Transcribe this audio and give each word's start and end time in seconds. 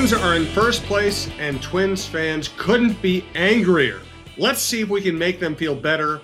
Twins 0.00 0.14
are 0.14 0.34
in 0.34 0.46
first 0.46 0.82
place, 0.84 1.28
and 1.38 1.60
Twins 1.60 2.06
fans 2.06 2.48
couldn't 2.56 3.02
be 3.02 3.22
angrier. 3.34 4.00
Let's 4.38 4.62
see 4.62 4.80
if 4.80 4.88
we 4.88 5.02
can 5.02 5.18
make 5.18 5.38
them 5.38 5.54
feel 5.54 5.74
better 5.74 6.22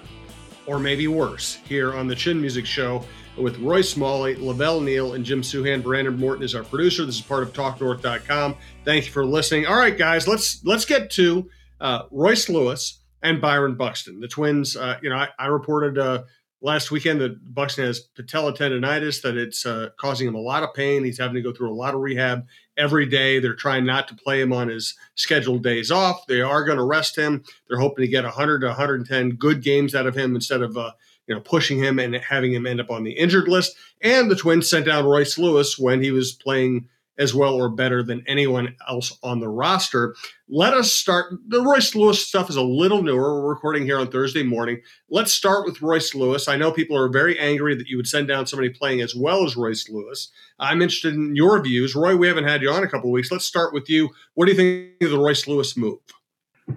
or 0.64 0.78
maybe 0.78 1.08
worse 1.08 1.56
here 1.68 1.94
on 1.94 2.06
the 2.06 2.14
Chin 2.14 2.40
Music 2.40 2.64
Show 2.64 3.04
with 3.36 3.58
Roy 3.58 3.82
Smalley, 3.82 4.34
Lavelle 4.36 4.80
Neal, 4.80 5.12
and 5.12 5.26
Jim 5.26 5.42
Souhan. 5.42 5.82
Brandon 5.82 6.18
Morton 6.18 6.42
is 6.42 6.54
our 6.54 6.64
producer. 6.64 7.04
This 7.04 7.16
is 7.16 7.20
part 7.20 7.42
of 7.42 7.52
TalkNorth.com. 7.52 8.56
Thank 8.86 9.04
you 9.04 9.12
for 9.12 9.26
listening. 9.26 9.66
All 9.66 9.76
right, 9.76 9.98
guys, 9.98 10.26
let's 10.26 10.64
let's 10.64 10.86
get 10.86 11.10
to 11.10 11.46
uh, 11.78 12.04
Royce 12.10 12.48
Lewis 12.48 13.02
and 13.22 13.42
Byron 13.42 13.74
Buxton. 13.74 14.20
The 14.20 14.28
Twins. 14.28 14.74
Uh, 14.74 14.96
you 15.02 15.10
know, 15.10 15.16
I, 15.16 15.28
I 15.38 15.48
reported 15.48 15.98
uh, 15.98 16.22
last 16.60 16.90
weekend 16.90 17.20
that 17.20 17.54
Buxton 17.54 17.84
has 17.84 18.00
patella 18.00 18.52
tendonitis, 18.52 19.22
that 19.22 19.36
it's 19.36 19.66
uh, 19.66 19.90
causing 19.98 20.26
him 20.26 20.34
a 20.34 20.40
lot 20.40 20.62
of 20.62 20.74
pain. 20.74 21.04
He's 21.04 21.18
having 21.18 21.34
to 21.34 21.42
go 21.42 21.52
through 21.52 21.70
a 21.70 21.74
lot 21.74 21.94
of 21.94 22.00
rehab 22.00 22.46
every 22.76 23.06
day. 23.06 23.38
They're 23.38 23.54
trying 23.54 23.84
not 23.84 24.08
to 24.08 24.14
play 24.14 24.40
him 24.40 24.52
on 24.52 24.68
his 24.68 24.94
scheduled 25.14 25.62
days 25.62 25.90
off. 25.90 26.26
They 26.26 26.40
are 26.40 26.64
going 26.64 26.78
to 26.78 26.84
rest 26.84 27.16
him. 27.16 27.44
They're 27.68 27.78
hoping 27.78 28.04
to 28.04 28.10
get 28.10 28.24
100 28.24 28.60
to 28.60 28.66
110 28.68 29.30
good 29.30 29.62
games 29.62 29.94
out 29.94 30.06
of 30.06 30.16
him 30.16 30.34
instead 30.34 30.62
of 30.62 30.76
uh, 30.76 30.92
you 31.26 31.34
know 31.34 31.40
pushing 31.40 31.78
him 31.78 31.98
and 31.98 32.14
having 32.16 32.52
him 32.52 32.66
end 32.66 32.80
up 32.80 32.90
on 32.90 33.04
the 33.04 33.12
injured 33.12 33.48
list. 33.48 33.76
And 34.00 34.30
the 34.30 34.36
Twins 34.36 34.68
sent 34.68 34.86
down 34.86 35.04
Royce 35.04 35.38
Lewis 35.38 35.78
when 35.78 36.02
he 36.02 36.10
was 36.10 36.32
playing 36.32 36.88
as 37.18 37.34
well 37.34 37.54
or 37.54 37.68
better 37.68 38.02
than 38.02 38.22
anyone 38.26 38.76
else 38.88 39.16
on 39.22 39.40
the 39.40 39.48
roster. 39.48 40.14
Let 40.48 40.74
us 40.74 40.92
start. 40.92 41.34
The 41.48 41.62
Royce 41.62 41.94
Lewis 41.94 42.26
stuff 42.26 42.50
is 42.50 42.56
a 42.56 42.62
little 42.62 43.02
newer. 43.02 43.42
We're 43.42 43.48
recording 43.48 43.84
here 43.84 43.98
on 43.98 44.10
Thursday 44.10 44.42
morning. 44.42 44.80
Let's 45.10 45.32
start 45.32 45.64
with 45.64 45.82
Royce 45.82 46.14
Lewis. 46.14 46.48
I 46.48 46.56
know 46.56 46.70
people 46.70 46.96
are 46.96 47.08
very 47.08 47.38
angry 47.38 47.74
that 47.76 47.88
you 47.88 47.96
would 47.96 48.08
send 48.08 48.28
down 48.28 48.46
somebody 48.46 48.70
playing 48.70 49.00
as 49.00 49.14
well 49.14 49.44
as 49.44 49.56
Royce 49.56 49.88
Lewis. 49.88 50.30
I'm 50.58 50.82
interested 50.82 51.14
in 51.14 51.34
your 51.34 51.62
views. 51.62 51.94
Roy, 51.94 52.16
we 52.16 52.28
haven't 52.28 52.44
had 52.44 52.62
you 52.62 52.70
on 52.70 52.84
a 52.84 52.88
couple 52.88 53.10
weeks. 53.10 53.30
Let's 53.30 53.44
start 53.44 53.72
with 53.72 53.88
you. 53.88 54.10
What 54.34 54.46
do 54.46 54.52
you 54.52 54.56
think 54.56 55.02
of 55.02 55.10
the 55.10 55.18
Royce 55.18 55.46
Lewis 55.46 55.76
move? 55.76 55.98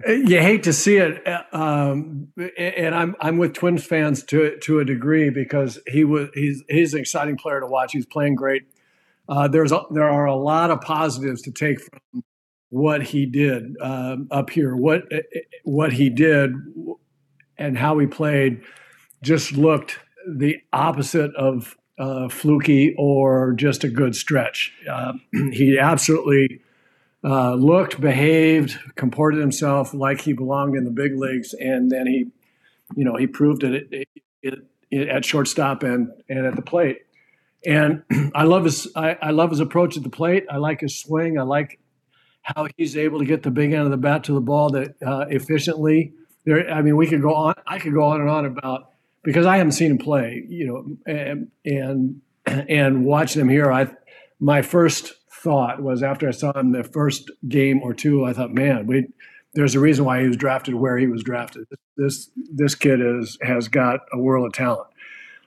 You 0.06 0.40
hate 0.40 0.62
to 0.64 0.72
see 0.72 0.98
it, 0.98 1.26
uh, 1.26 1.42
um, 1.52 2.28
and 2.56 2.94
I'm 2.94 3.16
I'm 3.20 3.38
with 3.38 3.54
Twins 3.54 3.84
fans 3.84 4.22
to 4.26 4.56
to 4.60 4.78
a 4.78 4.84
degree 4.84 5.30
because 5.30 5.80
he 5.88 6.04
was 6.04 6.28
he's 6.32 6.62
he's 6.68 6.94
an 6.94 7.00
exciting 7.00 7.36
player 7.36 7.58
to 7.58 7.66
watch. 7.66 7.90
He's 7.92 8.06
playing 8.06 8.36
great 8.36 8.62
uh, 9.30 9.46
there's 9.46 9.70
a, 9.70 9.82
there 9.92 10.10
are 10.10 10.26
a 10.26 10.34
lot 10.34 10.70
of 10.70 10.80
positives 10.80 11.40
to 11.42 11.52
take 11.52 11.80
from 11.80 12.24
what 12.70 13.02
he 13.02 13.26
did 13.26 13.76
um, 13.80 14.28
up 14.30 14.50
here. 14.50 14.74
What 14.74 15.04
what 15.64 15.92
he 15.92 16.10
did 16.10 16.52
and 17.56 17.78
how 17.78 17.98
he 17.98 18.06
played 18.06 18.62
just 19.22 19.52
looked 19.52 19.98
the 20.28 20.56
opposite 20.72 21.34
of 21.36 21.76
uh, 21.98 22.28
fluky 22.28 22.94
or 22.98 23.52
just 23.52 23.84
a 23.84 23.88
good 23.88 24.16
stretch. 24.16 24.72
Uh, 24.90 25.12
he 25.52 25.78
absolutely 25.78 26.60
uh, 27.22 27.54
looked, 27.54 28.00
behaved, 28.00 28.78
comported 28.96 29.38
himself 29.40 29.94
like 29.94 30.22
he 30.22 30.32
belonged 30.32 30.74
in 30.74 30.84
the 30.84 30.90
big 30.90 31.16
leagues, 31.16 31.54
and 31.54 31.90
then 31.90 32.06
he, 32.06 32.26
you 32.96 33.04
know, 33.04 33.16
he 33.16 33.26
proved 33.26 33.62
it, 33.62 33.86
it, 33.92 34.08
it, 34.42 34.58
it 34.90 35.08
at 35.08 35.24
shortstop 35.24 35.82
and 35.84 36.10
and 36.28 36.46
at 36.46 36.56
the 36.56 36.62
plate. 36.62 37.02
And 37.64 38.02
I 38.34 38.44
love 38.44 38.64
his 38.64 38.88
I, 38.94 39.16
I, 39.20 39.30
love 39.30 39.50
his 39.50 39.60
approach 39.60 39.96
at 39.96 40.02
the 40.02 40.10
plate. 40.10 40.46
I 40.50 40.56
like 40.56 40.80
his 40.80 40.98
swing. 40.98 41.38
I 41.38 41.42
like 41.42 41.78
how 42.42 42.68
he's 42.76 42.96
able 42.96 43.18
to 43.18 43.24
get 43.24 43.42
the 43.42 43.50
big 43.50 43.72
end 43.72 43.82
of 43.82 43.90
the 43.90 43.96
bat 43.96 44.24
to 44.24 44.32
the 44.32 44.40
ball 44.40 44.70
that 44.70 44.94
uh, 45.04 45.26
efficiently. 45.28 46.12
There, 46.44 46.70
I 46.70 46.80
mean, 46.80 46.96
we 46.96 47.06
could 47.06 47.22
go 47.22 47.34
on. 47.34 47.54
I 47.66 47.78
could 47.78 47.92
go 47.92 48.04
on 48.04 48.20
and 48.20 48.30
on 48.30 48.46
about 48.46 48.92
because 49.22 49.44
I 49.44 49.58
haven't 49.58 49.72
seen 49.72 49.92
him 49.92 49.98
play. 49.98 50.44
You 50.48 50.66
know, 50.66 51.12
and 51.12 51.50
and, 51.64 52.22
and 52.68 53.04
watching 53.04 53.42
him 53.42 53.48
here, 53.48 53.70
I 53.70 53.88
my 54.38 54.62
first 54.62 55.14
thought 55.42 55.82
was 55.82 56.02
after 56.02 56.28
I 56.28 56.32
saw 56.32 56.58
him 56.58 56.72
the 56.72 56.84
first 56.84 57.30
game 57.48 57.82
or 57.82 57.94
two, 57.94 58.24
I 58.24 58.32
thought, 58.32 58.52
man, 58.52 58.86
we 58.86 59.08
there's 59.54 59.74
a 59.74 59.80
reason 59.80 60.04
why 60.04 60.20
he 60.20 60.28
was 60.28 60.36
drafted 60.36 60.74
where 60.74 60.96
he 60.96 61.06
was 61.06 61.22
drafted. 61.22 61.66
This 61.96 62.30
this 62.34 62.74
kid 62.74 63.00
is 63.00 63.38
has 63.42 63.68
got 63.68 64.00
a 64.12 64.18
world 64.18 64.46
of 64.46 64.52
talent. 64.52 64.88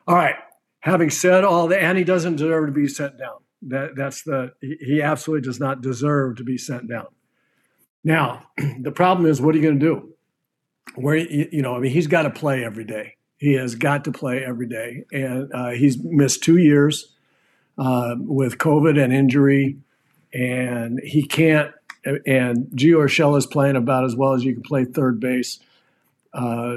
All 0.08 0.16
right, 0.16 0.36
having 0.84 1.10
said 1.10 1.46
all 1.46 1.68
that, 1.70 1.82
and 1.82 1.98
he 1.98 2.04
doesn't 2.04 2.36
deserve 2.36 2.68
to 2.68 2.72
be 2.74 2.88
sent 2.88 3.18
down. 3.18 3.38
That 3.64 3.96
that's 3.96 4.24
the 4.24 4.52
he 4.62 5.02
absolutely 5.02 5.48
does 5.48 5.60
not 5.60 5.82
deserve 5.82 6.38
to 6.38 6.44
be 6.44 6.58
sent 6.58 6.90
down. 6.90 7.08
Now, 8.04 8.44
the 8.82 8.92
problem 8.92 9.26
is, 9.26 9.42
what 9.42 9.56
are 9.56 9.58
you 9.58 9.64
going 9.64 9.80
to 9.80 9.86
do? 9.86 10.14
Where 10.96 11.16
you 11.16 11.62
know, 11.62 11.76
I 11.76 11.80
mean, 11.80 11.92
he's 11.92 12.08
got 12.08 12.24
to 12.24 12.30
play 12.30 12.64
every 12.64 12.84
day. 12.84 13.16
He 13.38 13.54
has 13.54 13.76
got 13.76 14.04
to 14.06 14.12
play 14.12 14.44
every 14.44 14.68
day, 14.68 15.06
and 15.12 15.50
uh, 15.54 15.70
he's 15.70 15.98
missed 16.04 16.44
two 16.44 16.58
years 16.58 17.14
uh, 17.78 18.16
with 18.20 18.58
COVID 18.58 19.02
and 19.02 19.14
injury, 19.14 19.78
and 20.34 21.00
he 21.04 21.26
can't. 21.26 21.72
And 22.06 22.68
Gio 22.76 22.98
Urshela 22.98 23.38
is 23.38 23.46
playing 23.46 23.78
about 23.78 24.04
as 24.04 24.14
well 24.14 24.34
as 24.34 24.44
you 24.44 24.54
can 24.54 24.64
play 24.64 24.84
third 24.84 25.22
base. 25.22 25.60
Uh, 26.34 26.76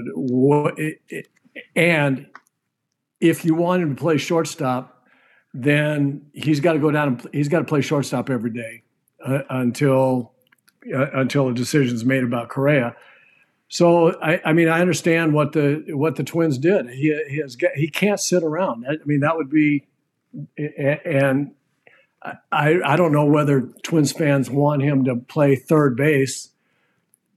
and 1.74 2.26
if 3.20 3.44
you 3.44 3.54
want 3.54 3.82
him 3.82 3.94
to 3.94 4.00
play 4.00 4.18
shortstop, 4.18 5.06
then 5.54 6.26
he's 6.32 6.60
got 6.60 6.74
to 6.74 6.78
go 6.78 6.90
down 6.90 7.08
and 7.08 7.28
he's 7.32 7.48
got 7.48 7.60
to 7.60 7.64
play 7.64 7.80
shortstop 7.80 8.28
every 8.28 8.50
day 8.50 8.82
uh, 9.24 9.40
until 9.48 10.32
uh, 10.94 11.10
until 11.12 11.48
a 11.48 11.54
decision 11.54 11.94
is 11.94 12.04
made 12.04 12.22
about 12.22 12.48
Correa. 12.48 12.94
So 13.68 14.20
I, 14.20 14.40
I, 14.44 14.52
mean 14.52 14.68
I 14.68 14.80
understand 14.80 15.32
what 15.32 15.52
the 15.52 15.84
what 15.88 16.16
the 16.16 16.24
Twins 16.24 16.58
did. 16.58 16.88
He 16.90 17.18
he 17.28 17.38
has 17.38 17.56
he 17.74 17.88
can't 17.88 18.20
sit 18.20 18.42
around. 18.42 18.84
I 18.88 18.96
mean 19.04 19.20
that 19.20 19.36
would 19.36 19.50
be 19.50 19.86
and 20.56 21.52
I 22.52 22.80
I 22.84 22.96
don't 22.96 23.12
know 23.12 23.24
whether 23.24 23.62
Twins 23.82 24.12
fans 24.12 24.50
want 24.50 24.82
him 24.82 25.04
to 25.04 25.16
play 25.16 25.56
third 25.56 25.96
base, 25.96 26.50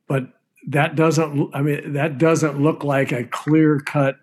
but 0.08 0.28
that 0.68 0.96
doesn't 0.96 1.56
I 1.56 1.62
mean 1.62 1.94
that 1.94 2.18
doesn't 2.18 2.62
look 2.62 2.84
like 2.84 3.12
a 3.12 3.24
clear 3.24 3.80
cut 3.80 4.18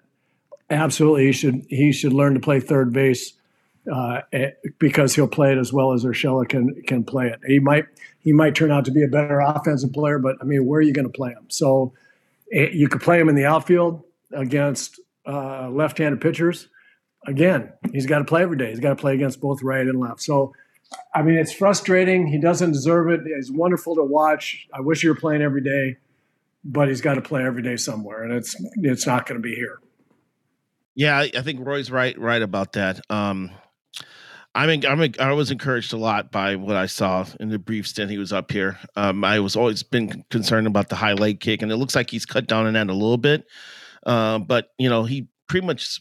absolutely 0.71 1.27
he 1.27 1.33
should 1.33 1.67
he 1.69 1.93
should 1.93 2.13
learn 2.13 2.35
to 2.35 2.41
play 2.41 2.61
third 2.61 2.93
base 2.93 3.33
uh, 3.93 4.21
eh, 4.33 4.51
because 4.79 5.15
he'll 5.15 5.29
play 5.29 5.53
it 5.53 5.59
as 5.59 5.73
well 5.73 5.93
as 5.93 6.05
Urshela 6.05 6.49
can 6.49 6.83
can 6.83 7.05
play 7.05 7.29
it. 7.29 7.41
He 7.47 7.59
might 7.59 7.87
he 8.21 8.33
might 8.33 8.55
turn 8.55 8.71
out 8.71 8.85
to 8.87 8.91
be 8.91 9.05
a 9.05 9.09
better 9.09 9.41
offensive 9.41 9.93
player, 9.93 10.19
but 10.19 10.37
I 10.41 10.45
mean, 10.45 10.67
where 10.67 10.79
are 10.79 10.83
you 10.83 10.93
going 10.93 11.07
to 11.07 11.13
play 11.13 11.31
him? 11.31 11.47
So 11.49 11.93
eh, 12.53 12.71
you 12.73 12.89
could 12.89 13.01
play 13.01 13.21
him 13.21 13.29
in 13.29 13.35
the 13.35 13.45
outfield 13.45 14.03
against 14.33 15.01
uh, 15.27 15.69
left-handed 15.71 16.21
pitchers. 16.21 16.69
Again, 17.27 17.73
he's 17.93 18.07
got 18.07 18.19
to 18.19 18.25
play 18.25 18.43
every 18.43 18.57
day. 18.57 18.71
He's 18.71 18.81
got 18.81 18.91
to 18.91 18.97
play 18.97 19.15
against 19.15 19.41
both 19.41 19.63
right 19.63 19.87
and 19.87 20.01
left. 20.01 20.23
So. 20.23 20.53
I 21.13 21.23
mean, 21.23 21.35
it's 21.35 21.53
frustrating. 21.53 22.29
He 22.29 22.39
doesn't 22.39 22.71
deserve 22.71 23.11
it. 23.11 23.23
It's 23.25 23.51
wonderful 23.51 23.97
to 23.97 24.05
watch. 24.05 24.69
I 24.73 24.81
wish 24.81 25.01
he 25.01 25.09
were 25.09 25.17
playing 25.17 25.43
every 25.43 25.61
day, 25.61 25.97
but 26.65 26.87
he's 26.87 27.01
got 27.01 27.15
to 27.15 27.21
play 27.21 27.45
every 27.45 27.61
day 27.61 27.75
somewhere, 27.75 28.23
and 28.23 28.33
it's 28.33 28.55
it's 28.77 29.05
not 29.05 29.27
going 29.27 29.37
to 29.37 29.43
be 29.43 29.57
here. 29.57 29.81
Yeah, 30.97 31.19
I, 31.19 31.43
think 31.43 31.65
Roy's 31.65 31.91
right 31.91 32.19
right 32.19 32.41
about 32.41 32.73
that. 32.73 33.01
Um, 33.11 33.51
I 34.55 34.67
mean, 34.67 34.87
I'm 34.87 35.13
I 35.21 35.33
was 35.35 35.51
encouraged 35.51 35.93
a 35.93 35.99
lot 35.99 36.33
by 36.33 36.57
what 36.57 36.75
I 36.75 36.87
saw 36.87 37.27
in 37.39 37.51
the 37.51 37.59
brief 37.59 37.87
stint 37.87 38.11
he 38.11 38.17
was 38.17 38.33
up 38.33 38.51
here. 38.51 38.79
Um, 38.97 39.23
I 39.23 39.39
was 39.41 39.55
always 39.57 39.83
been 39.83 40.25
concerned 40.31 40.67
about 40.67 40.89
the 40.89 40.97
high 40.97 41.13
leg 41.13 41.41
kick, 41.41 41.61
and 41.61 41.71
it 41.71 41.77
looks 41.77 41.95
like 41.95 42.11
he's 42.11 42.25
cut 42.25 42.47
down 42.47 42.67
on 42.67 42.73
that 42.73 42.89
a 42.89 42.95
little 42.95 43.19
bit. 43.19 43.45
Uh, 44.07 44.39
but 44.39 44.69
you 44.79 44.89
know, 44.89 45.05
he 45.05 45.29
pretty 45.49 45.67
much 45.67 46.01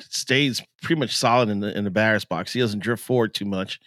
stays 0.00 0.60
pretty 0.82 0.98
much 0.98 1.16
solid 1.16 1.48
in 1.48 1.60
the 1.60 1.76
in 1.78 1.84
the 1.84 1.90
batter's 1.90 2.24
box. 2.24 2.52
He 2.52 2.58
doesn't 2.58 2.80
drift 2.80 3.04
forward 3.04 3.32
too 3.32 3.44
much, 3.44 3.78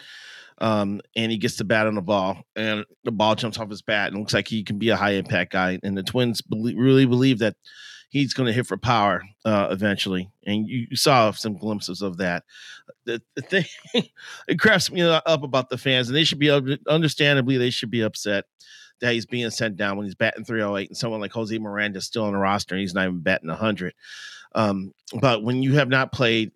um, 0.60 1.02
and 1.18 1.34
he 1.34 1.38
gets 1.38 1.58
the 1.58 1.66
bat 1.66 1.86
on 1.86 1.96
the 1.96 2.02
ball, 2.02 2.44
and 2.56 2.86
the 3.04 3.12
ball 3.12 3.36
jumps 3.36 3.58
off 3.60 3.70
his 3.70 3.82
bat, 3.82 4.14
and 4.14 4.20
looks 4.20 4.34
like 4.34 4.48
he 4.48 4.64
can 4.64 4.80
be 4.80 4.88
a 4.88 4.96
high 4.96 5.16
impact 5.16 5.52
guy. 5.52 5.80
And 5.84 5.98
the 5.98 6.04
Twins 6.04 6.42
believe, 6.42 6.78
really 6.78 7.06
believe 7.06 7.40
that 7.40 7.58
he's 8.10 8.34
going 8.34 8.48
to 8.48 8.54
hit 8.54 8.68
for 8.68 8.78
power 8.78 9.24
uh, 9.46 9.70
eventually, 9.72 10.30
and 10.46 10.68
you, 10.68 10.96
saw 10.96 11.32
some 11.32 11.58
glimpses 11.58 12.02
of 12.02 12.18
that. 12.18 12.44
The, 13.06 13.22
the 13.36 13.42
thing 13.42 13.66
it 14.48 14.60
cracks 14.60 14.92
me 14.92 15.02
up 15.02 15.24
about 15.26 15.70
the 15.70 15.78
fans, 15.78 16.10
and 16.10 16.16
they 16.16 16.24
should 16.24 16.40
be 16.40 16.52
understandably 16.88 17.58
they 17.58 17.70
should 17.70 17.92
be 17.92 18.02
upset 18.02 18.46
that 19.02 19.14
he's 19.14 19.26
being 19.26 19.50
sent 19.50 19.78
down 19.78 19.98
when 19.98 20.06
he's 20.06 20.16
batting 20.16 20.44
308 20.44 20.90
and 20.90 20.98
someone 20.98 21.22
like 21.22 21.32
Jose 21.32 21.58
Miranda 21.58 22.00
is 22.00 22.06
still 22.06 22.26
on 22.26 22.34
the 22.34 22.40
roster 22.40 22.76
and 22.76 22.82
he's 22.82 22.94
not 22.94 23.06
even 23.06 23.22
batting 23.22 23.50
100. 23.50 23.94
Um, 24.56 24.94
but 25.22 25.44
when 25.44 25.64
you 25.64 25.76
have 25.76 25.90
not 25.90 26.12
played 26.12 26.52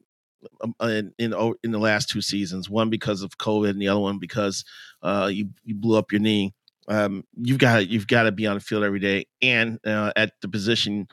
um, 0.61 0.75
uh, 0.81 0.87
in, 0.87 1.13
in, 1.19 1.53
in 1.63 1.71
the 1.71 1.79
last 1.79 2.09
two 2.09 2.21
seasons, 2.21 2.69
one 2.69 2.89
because 2.89 3.21
of 3.21 3.37
COVID 3.37 3.69
and 3.69 3.81
the 3.81 3.87
other 3.87 3.99
one 3.99 4.19
because 4.19 4.65
uh, 5.01 5.29
you 5.31 5.49
you 5.63 5.75
blew 5.75 5.97
up 5.97 6.11
your 6.11 6.21
knee. 6.21 6.53
Um, 6.87 7.23
you've 7.41 7.59
got 7.59 7.87
you've 7.87 8.07
got 8.07 8.23
to 8.23 8.31
be 8.31 8.47
on 8.47 8.55
the 8.55 8.61
field 8.61 8.83
every 8.83 8.99
day 8.99 9.25
and 9.41 9.79
uh, 9.85 10.11
at 10.15 10.33
the 10.41 10.47
position 10.47 11.07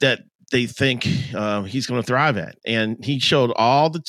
that 0.00 0.20
they 0.50 0.66
think 0.66 1.06
uh, 1.34 1.62
he's 1.62 1.86
going 1.86 2.00
to 2.00 2.06
thrive 2.06 2.36
at. 2.36 2.56
And 2.66 3.02
he 3.04 3.18
showed 3.18 3.52
all 3.56 3.90
the, 3.90 4.02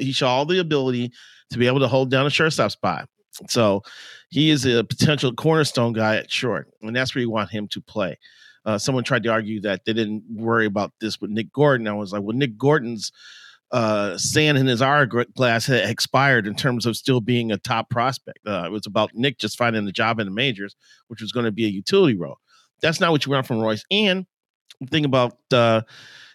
he 0.00 0.12
showed 0.12 0.26
all 0.26 0.46
the 0.46 0.58
ability 0.58 1.12
to 1.50 1.58
be 1.58 1.66
able 1.66 1.80
to 1.80 1.88
hold 1.88 2.10
down 2.10 2.26
a 2.26 2.30
shortstop 2.30 2.70
spot. 2.72 3.08
So 3.48 3.82
he 4.28 4.50
is 4.50 4.64
a 4.64 4.84
potential 4.84 5.32
cornerstone 5.32 5.92
guy 5.92 6.16
at 6.16 6.30
short, 6.30 6.68
and 6.82 6.94
that's 6.94 7.14
where 7.14 7.22
you 7.22 7.30
want 7.30 7.50
him 7.50 7.68
to 7.68 7.80
play. 7.80 8.18
Uh, 8.64 8.78
someone 8.78 9.04
tried 9.04 9.22
to 9.24 9.28
argue 9.28 9.60
that 9.60 9.84
they 9.84 9.92
didn't 9.92 10.22
worry 10.30 10.66
about 10.66 10.92
this 11.00 11.20
with 11.20 11.30
Nick 11.30 11.52
Gordon. 11.52 11.88
I 11.88 11.92
was 11.92 12.12
like, 12.12 12.22
well, 12.22 12.36
Nick 12.36 12.56
Gordon's 12.56 13.12
uh, 13.70 14.16
sand 14.16 14.58
in 14.58 14.66
his 14.66 14.80
hourglass 14.80 15.66
had 15.66 15.88
expired 15.88 16.46
in 16.46 16.54
terms 16.54 16.86
of 16.86 16.96
still 16.96 17.20
being 17.20 17.50
a 17.50 17.58
top 17.58 17.90
prospect. 17.90 18.38
Uh, 18.46 18.64
it 18.66 18.70
was 18.70 18.86
about 18.86 19.10
Nick 19.14 19.38
just 19.38 19.58
finding 19.58 19.86
a 19.88 19.92
job 19.92 20.20
in 20.20 20.26
the 20.26 20.32
majors, 20.32 20.76
which 21.08 21.20
was 21.20 21.32
going 21.32 21.46
to 21.46 21.52
be 21.52 21.64
a 21.64 21.68
utility 21.68 22.16
role. 22.16 22.38
That's 22.80 23.00
not 23.00 23.10
what 23.10 23.26
you 23.26 23.32
want 23.32 23.46
from 23.46 23.60
Royce. 23.60 23.84
And 23.90 24.26
the 24.80 24.86
thing 24.86 25.04
about 25.04 25.38
uh, 25.52 25.82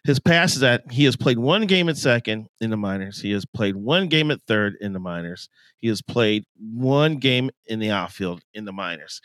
his 0.04 0.20
past 0.20 0.56
is 0.56 0.62
that 0.62 0.92
he 0.92 1.06
has 1.06 1.16
played 1.16 1.40
one 1.40 1.66
game 1.66 1.90
at 1.90 1.98
second 1.98 2.48
in 2.60 2.70
the 2.70 2.78
minors. 2.78 3.22
He 3.22 3.32
has 3.32 3.46
played 3.46 3.76
one 3.76 4.08
game 4.08 4.32
at 4.32 4.42
third 4.48 4.76
in 4.82 4.94
the 4.94 5.00
minors. 5.00 5.50
He 5.78 5.88
has 5.88 6.02
played 6.02 6.46
one 6.58 7.18
game 7.18 7.52
in 7.68 7.80
the 7.80 7.92
outfield 7.92 8.42
in 8.54 8.66
the 8.66 8.74
minors. 8.74 9.22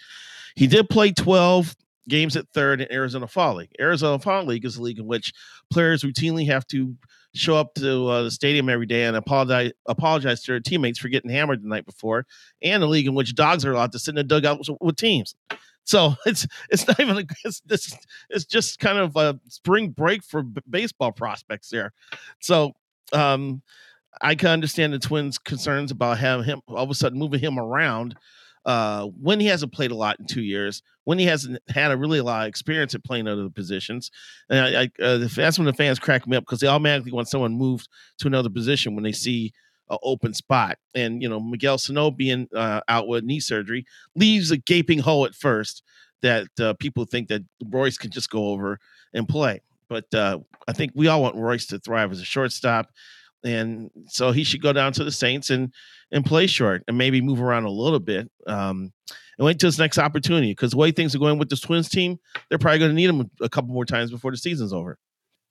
He 0.57 0.67
did 0.67 0.89
play 0.89 1.13
12 1.13 1.75
games 2.09 2.37
at 2.37 2.49
third 2.49 2.81
in 2.81 2.93
Arizona 2.93 3.27
Fall 3.27 3.57
League. 3.57 3.73
Arizona 3.81 4.19
Fall 4.19 4.45
League 4.45 4.65
is 4.65 4.77
a 4.77 4.83
league 4.83 4.99
in 4.99 5.07
which 5.07 5.33
players 5.71 6.03
routinely 6.03 6.47
have 6.47 6.67
to 6.69 6.95
show 7.35 7.57
up 7.57 7.75
to 7.75 8.09
uh, 8.09 8.23
the 8.23 8.31
stadium 8.31 8.69
every 8.69 8.87
day 8.87 9.05
and 9.05 9.17
apologize 9.17 9.73
apologize 9.87 10.43
to 10.43 10.53
their 10.53 10.61
teammates 10.61 10.99
for 10.99 11.09
getting 11.09 11.31
hammered 11.31 11.63
the 11.63 11.69
night 11.69 11.85
before, 11.85 12.27
and 12.63 12.83
the 12.83 12.87
league 12.87 13.07
in 13.07 13.15
which 13.15 13.35
dogs 13.35 13.65
are 13.65 13.73
allowed 13.73 13.93
to 13.93 13.99
sit 13.99 14.13
in 14.13 14.17
the 14.17 14.25
dugout 14.25 14.61
with, 14.81 14.97
teams. 14.97 15.35
So 15.85 16.15
it's 16.27 16.47
it's 16.71 16.87
not 16.87 17.01
even 17.01 17.27
it's, 17.45 17.63
it's, 17.69 17.97
it's 18.31 18.45
just 18.45 18.79
kind 18.79 18.99
of 18.99 19.17
a 19.17 19.39
spring 19.49 19.91
break 19.91 20.23
for 20.23 20.43
b- 20.43 20.63
baseball 20.69 21.13
prospects 21.13 21.69
there. 21.71 21.93
So 22.41 22.75
um, 23.13 23.63
I 24.21 24.35
can 24.35 24.49
understand 24.49 24.93
the 24.93 24.99
Twins' 24.99 25.39
concerns 25.39 25.91
about 25.91 26.19
having 26.19 26.45
him 26.45 26.61
all 26.69 26.85
of 26.85 26.91
a 26.91 26.95
sudden 26.95 27.19
moving 27.19 27.41
him 27.41 27.59
around 27.59 28.17
uh, 28.65 29.07
when 29.21 29.41
he 29.41 29.47
hasn't 29.47 29.73
played 29.73 29.91
a 29.91 29.97
lot 29.97 30.19
in 30.19 30.27
two 30.27 30.43
years, 30.43 30.83
when 31.05 31.19
he 31.19 31.27
hasn't 31.27 31.59
had 31.69 31.91
a 31.91 31.97
really 31.97 32.19
a 32.19 32.25
lot 32.25 32.43
of 32.43 32.49
experience 32.49 32.95
at 32.95 33.05
playing 33.05 33.29
other 33.29 33.49
positions. 33.51 34.11
And 34.49 34.77
I, 34.77 34.83
I 34.83 35.03
uh, 35.03 35.29
that's 35.35 35.59
when 35.59 35.67
the 35.67 35.73
fans 35.73 35.99
crack 35.99 36.27
me 36.27 36.37
up 36.37 36.45
because 36.45 36.61
they 36.61 36.67
automatically 36.67 37.13
want 37.13 37.29
someone 37.29 37.57
moved 37.57 37.89
to 38.19 38.27
another 38.27 38.51
position 38.51 38.95
when 38.95 39.05
they 39.05 39.13
see 39.13 39.53
an 39.91 39.99
open 40.03 40.33
spot. 40.35 40.79
And 40.95 41.23
you 41.23 41.29
know, 41.29 41.41
Miguel 41.41 41.79
Sano 41.79 42.11
being 42.11 42.49
uh, 42.55 42.81
out 42.89 43.07
with 43.07 43.25
knee 43.25 43.41
surgery 43.41 43.85
leaves 44.17 44.51
a 44.51 44.57
gaping 44.57 45.01
hole 45.01 45.27
at 45.27 45.35
first 45.35 45.83
that 46.23 46.49
uh, 46.59 46.73
people 46.75 47.05
think 47.05 47.29
that 47.29 47.43
Royce 47.67 47.99
can 47.99 48.11
just 48.11 48.31
go 48.31 48.49
over 48.49 48.79
and 49.13 49.29
play. 49.29 49.61
But 49.89 50.13
uh, 50.15 50.39
I 50.67 50.73
think 50.73 50.93
we 50.95 51.09
all 51.09 51.21
want 51.21 51.37
Royce 51.37 51.67
to 51.67 51.79
thrive 51.79 52.11
as 52.13 52.21
a 52.21 52.25
shortstop 52.25 52.91
and 53.45 53.91
so 54.07 54.33
he 54.33 54.45
should 54.45 54.63
go 54.63 54.73
down 54.73 54.93
to 54.95 55.05
the 55.05 55.13
Saints 55.13 55.51
and 55.51 55.73
and 56.11 56.25
play 56.25 56.47
short 56.47 56.83
and 56.89 56.97
maybe 56.97 57.21
move 57.21 57.41
around 57.41 57.65
a 57.65 57.71
little 57.71 58.01
bit 58.01 58.31
um, 58.47 58.93
and 59.39 59.47
wait 59.47 59.59
till 59.59 59.69
his 59.69 59.79
next 59.79 59.99
opportunity 59.99 60.53
because 60.53 60.71
the 60.71 60.77
way 60.77 60.93
things 60.93 61.15
are 61.15 61.19
going 61.19 61.39
with 61.39 61.49
this 61.49 61.61
Twins 61.61 61.89
team, 61.89 62.19
they're 62.49 62.59
probably 62.59 62.79
going 62.79 62.91
to 62.91 62.95
need 62.95 63.11
him 63.11 63.31
a 63.41 63.49
couple 63.49 63.73
more 63.73 63.85
times 63.85 64.11
before 64.11 64.31
the 64.31 64.37
season's 64.37 64.73
over. 64.73 64.99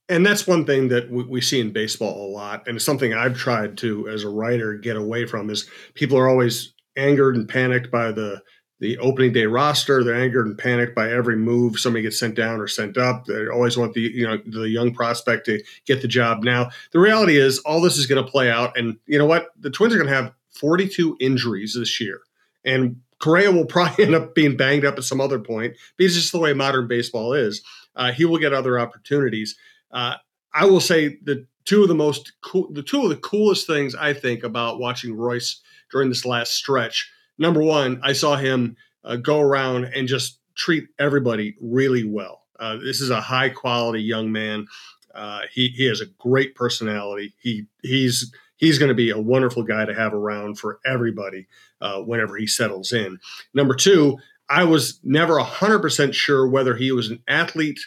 And 0.09 0.25
that's 0.25 0.47
one 0.47 0.65
thing 0.65 0.89
that 0.89 1.09
we, 1.09 1.23
we 1.23 1.41
see 1.41 1.59
in 1.59 1.71
baseball 1.71 2.27
a 2.27 2.29
lot, 2.29 2.67
and 2.67 2.75
it's 2.75 2.85
something 2.85 3.13
I've 3.13 3.37
tried 3.37 3.77
to, 3.79 4.09
as 4.09 4.23
a 4.23 4.29
writer, 4.29 4.73
get 4.75 4.97
away 4.97 5.25
from. 5.25 5.49
Is 5.49 5.69
people 5.93 6.17
are 6.17 6.27
always 6.27 6.73
angered 6.97 7.35
and 7.35 7.47
panicked 7.47 7.89
by 7.89 8.11
the 8.11 8.41
the 8.83 8.97
opening 8.97 9.31
day 9.31 9.45
roster. 9.45 10.03
They're 10.03 10.13
angered 10.13 10.45
and 10.45 10.57
panicked 10.57 10.93
by 10.93 11.09
every 11.09 11.37
move 11.37 11.79
somebody 11.79 12.03
gets 12.03 12.19
sent 12.19 12.35
down 12.35 12.59
or 12.59 12.67
sent 12.67 12.97
up. 12.97 13.23
They 13.25 13.47
always 13.47 13.77
want 13.77 13.93
the 13.93 14.01
you 14.01 14.27
know 14.27 14.37
the 14.45 14.67
young 14.67 14.93
prospect 14.93 15.45
to 15.45 15.63
get 15.85 16.01
the 16.01 16.07
job 16.09 16.43
now. 16.43 16.69
The 16.91 16.99
reality 16.99 17.37
is 17.37 17.59
all 17.59 17.79
this 17.79 17.97
is 17.97 18.07
going 18.07 18.23
to 18.23 18.29
play 18.29 18.51
out, 18.51 18.77
and 18.77 18.97
you 19.05 19.17
know 19.17 19.25
what? 19.25 19.51
The 19.57 19.69
Twins 19.69 19.93
are 19.93 19.97
going 19.97 20.09
to 20.09 20.15
have 20.15 20.33
42 20.49 21.15
injuries 21.21 21.75
this 21.79 22.01
year, 22.01 22.19
and 22.65 22.97
Correa 23.19 23.53
will 23.53 23.65
probably 23.73 24.03
end 24.03 24.15
up 24.15 24.35
being 24.35 24.57
banged 24.57 24.83
up 24.83 24.97
at 24.97 25.05
some 25.05 25.21
other 25.21 25.39
point 25.39 25.77
But 25.97 26.05
it's 26.05 26.15
just 26.15 26.33
the 26.33 26.39
way 26.39 26.51
modern 26.51 26.89
baseball 26.89 27.31
is. 27.31 27.63
Uh, 27.95 28.11
he 28.11 28.25
will 28.25 28.37
get 28.37 28.51
other 28.51 28.77
opportunities. 28.77 29.55
Uh, 29.91 30.15
I 30.53 30.65
will 30.65 30.81
say 30.81 31.19
the 31.23 31.47
two 31.63 31.83
of 31.83 31.87
the 31.87 31.95
most 31.95 32.33
cool, 32.41 32.69
the 32.69 32.83
two 32.83 33.01
of 33.01 33.09
the 33.09 33.15
coolest 33.15 33.65
things 33.65 33.95
I 33.95 34.11
think 34.11 34.43
about 34.43 34.77
watching 34.77 35.15
Royce 35.15 35.61
during 35.89 36.09
this 36.09 36.25
last 36.25 36.53
stretch 36.53 37.12
number 37.37 37.61
one, 37.61 37.99
I 38.03 38.13
saw 38.13 38.35
him 38.35 38.75
uh, 39.03 39.17
go 39.17 39.39
around 39.39 39.85
and 39.85 40.07
just 40.07 40.39
treat 40.55 40.85
everybody 40.99 41.55
really 41.61 42.05
well. 42.05 42.43
Uh, 42.59 42.77
this 42.77 43.01
is 43.01 43.09
a 43.09 43.21
high 43.21 43.49
quality 43.49 44.01
young 44.01 44.31
man. 44.31 44.67
Uh, 45.13 45.41
he 45.51 45.69
he 45.69 45.85
has 45.85 46.01
a 46.01 46.07
great 46.17 46.55
personality. 46.55 47.33
He 47.41 47.65
he's 47.81 48.33
he's 48.57 48.79
going 48.79 48.89
to 48.89 48.95
be 48.95 49.09
a 49.09 49.19
wonderful 49.19 49.63
guy 49.63 49.85
to 49.85 49.93
have 49.93 50.13
around 50.13 50.59
for 50.59 50.79
everybody 50.85 51.47
uh, 51.81 51.99
whenever 51.99 52.37
he 52.37 52.47
settles 52.47 52.91
in. 52.93 53.19
Number 53.53 53.75
two, 53.75 54.17
I 54.49 54.63
was 54.63 54.99
never 55.03 55.39
hundred 55.39 55.79
percent 55.79 56.15
sure 56.15 56.47
whether 56.47 56.75
he 56.75 56.91
was 56.91 57.09
an 57.09 57.21
athlete 57.27 57.79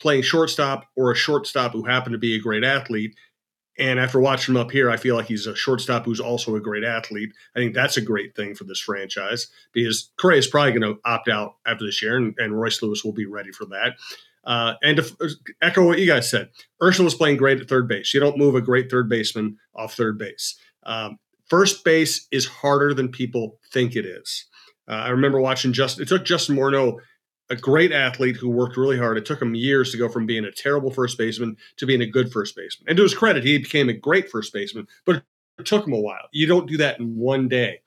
playing 0.00 0.22
shortstop 0.22 0.86
or 0.96 1.12
a 1.12 1.16
shortstop 1.16 1.72
who 1.72 1.84
happened 1.84 2.12
to 2.14 2.18
be 2.18 2.34
a 2.34 2.40
great 2.40 2.64
athlete. 2.64 3.14
And 3.78 3.98
after 3.98 4.20
watching 4.20 4.54
him 4.54 4.60
up 4.60 4.70
here, 4.70 4.88
I 4.88 4.96
feel 4.96 5.16
like 5.16 5.26
he's 5.26 5.46
a 5.46 5.56
shortstop 5.56 6.04
who's 6.04 6.20
also 6.20 6.54
a 6.54 6.60
great 6.60 6.84
athlete. 6.84 7.32
I 7.56 7.58
think 7.58 7.74
that's 7.74 7.96
a 7.96 8.00
great 8.02 8.36
thing 8.36 8.54
for 8.54 8.64
this 8.64 8.78
franchise 8.78 9.48
because 9.72 10.10
Correa 10.16 10.38
is 10.38 10.46
probably 10.46 10.78
going 10.78 10.94
to 10.94 11.00
opt 11.04 11.28
out 11.28 11.56
after 11.66 11.84
this 11.84 12.00
year, 12.00 12.16
and, 12.16 12.34
and 12.38 12.58
Royce 12.58 12.82
Lewis 12.82 13.04
will 13.04 13.12
be 13.12 13.26
ready 13.26 13.50
for 13.50 13.64
that. 13.66 13.94
Uh, 14.44 14.74
and 14.82 14.98
to 14.98 15.16
uh, 15.20 15.28
echo 15.62 15.84
what 15.84 15.98
you 15.98 16.06
guys 16.06 16.30
said, 16.30 16.50
Urshela 16.80 17.04
was 17.04 17.14
playing 17.14 17.36
great 17.36 17.60
at 17.60 17.68
third 17.68 17.88
base. 17.88 18.12
You 18.14 18.20
don't 18.20 18.38
move 18.38 18.54
a 18.54 18.60
great 18.60 18.90
third 18.90 19.08
baseman 19.08 19.58
off 19.74 19.94
third 19.94 20.18
base. 20.18 20.56
Um, 20.84 21.18
first 21.48 21.84
base 21.84 22.28
is 22.30 22.46
harder 22.46 22.94
than 22.94 23.08
people 23.08 23.58
think 23.72 23.96
it 23.96 24.04
is. 24.04 24.46
Uh, 24.86 24.92
I 24.92 25.08
remember 25.08 25.40
watching 25.40 25.72
Justin. 25.72 26.02
It 26.02 26.08
took 26.08 26.24
Justin 26.24 26.56
Morneau 26.56 26.98
a 27.50 27.56
great 27.56 27.92
athlete 27.92 28.36
who 28.36 28.48
worked 28.48 28.76
really 28.76 28.98
hard. 28.98 29.18
It 29.18 29.26
took 29.26 29.40
him 29.40 29.54
years 29.54 29.90
to 29.92 29.98
go 29.98 30.08
from 30.08 30.26
being 30.26 30.44
a 30.44 30.52
terrible 30.52 30.90
first 30.90 31.18
baseman 31.18 31.56
to 31.76 31.86
being 31.86 32.00
a 32.00 32.06
good 32.06 32.32
first 32.32 32.56
baseman. 32.56 32.88
And 32.88 32.96
to 32.96 33.02
his 33.02 33.14
credit, 33.14 33.44
he 33.44 33.58
became 33.58 33.88
a 33.88 33.92
great 33.92 34.30
first 34.30 34.52
baseman, 34.52 34.86
but 35.04 35.22
it 35.58 35.66
took 35.66 35.86
him 35.86 35.92
a 35.92 36.00
while. 36.00 36.28
You 36.32 36.46
don't 36.46 36.66
do 36.66 36.78
that 36.78 36.98
in 36.98 37.16
one 37.16 37.48
day. 37.48 37.80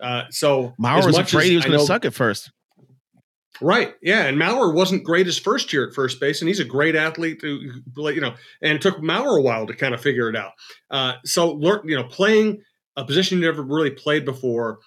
Uh, 0.00 0.24
so 0.30 0.74
Mauer 0.80 1.06
was 1.06 1.16
afraid 1.16 1.50
he 1.50 1.56
was 1.56 1.64
going 1.64 1.78
to 1.78 1.84
suck 1.84 2.04
at 2.04 2.14
first. 2.14 2.50
Right. 3.60 3.94
Yeah. 4.02 4.24
And 4.24 4.36
Mauer 4.36 4.74
wasn't 4.74 5.04
great 5.04 5.26
his 5.26 5.38
first 5.38 5.72
year 5.72 5.86
at 5.86 5.94
first 5.94 6.18
base, 6.20 6.42
and 6.42 6.48
he's 6.48 6.58
a 6.58 6.64
great 6.64 6.96
athlete. 6.96 7.40
Who, 7.40 7.60
you 7.96 8.20
know, 8.20 8.34
and 8.60 8.72
it 8.72 8.82
took 8.82 8.98
Mauer 8.98 9.38
a 9.38 9.42
while 9.42 9.66
to 9.66 9.74
kind 9.74 9.94
of 9.94 10.00
figure 10.00 10.28
it 10.28 10.36
out. 10.36 10.52
Uh, 10.90 11.14
so, 11.24 11.52
learn, 11.52 11.88
you 11.88 11.96
know, 11.96 12.04
playing 12.04 12.62
a 12.96 13.04
position 13.04 13.38
you 13.38 13.44
never 13.44 13.62
really 13.62 13.90
played 13.90 14.24
before 14.24 14.80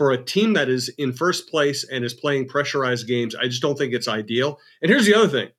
for 0.00 0.12
a 0.12 0.24
team 0.24 0.54
that 0.54 0.70
is 0.70 0.88
in 0.96 1.12
first 1.12 1.50
place 1.50 1.84
and 1.84 2.06
is 2.06 2.14
playing 2.14 2.48
pressurized 2.48 3.06
games, 3.06 3.34
I 3.34 3.48
just 3.48 3.60
don't 3.60 3.76
think 3.76 3.92
it's 3.92 4.08
ideal. 4.08 4.58
And 4.80 4.90
here's 4.90 5.04
the 5.04 5.12
other 5.12 5.28
thing 5.28 5.50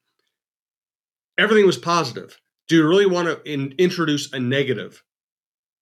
everything 1.37 1.67
was 1.67 1.77
positive. 1.77 2.39
Do 2.67 2.77
you 2.77 2.87
really 2.87 3.05
want 3.05 3.27
to 3.27 3.39
in, 3.47 3.75
introduce 3.77 4.33
a 4.33 4.39
negative 4.39 5.03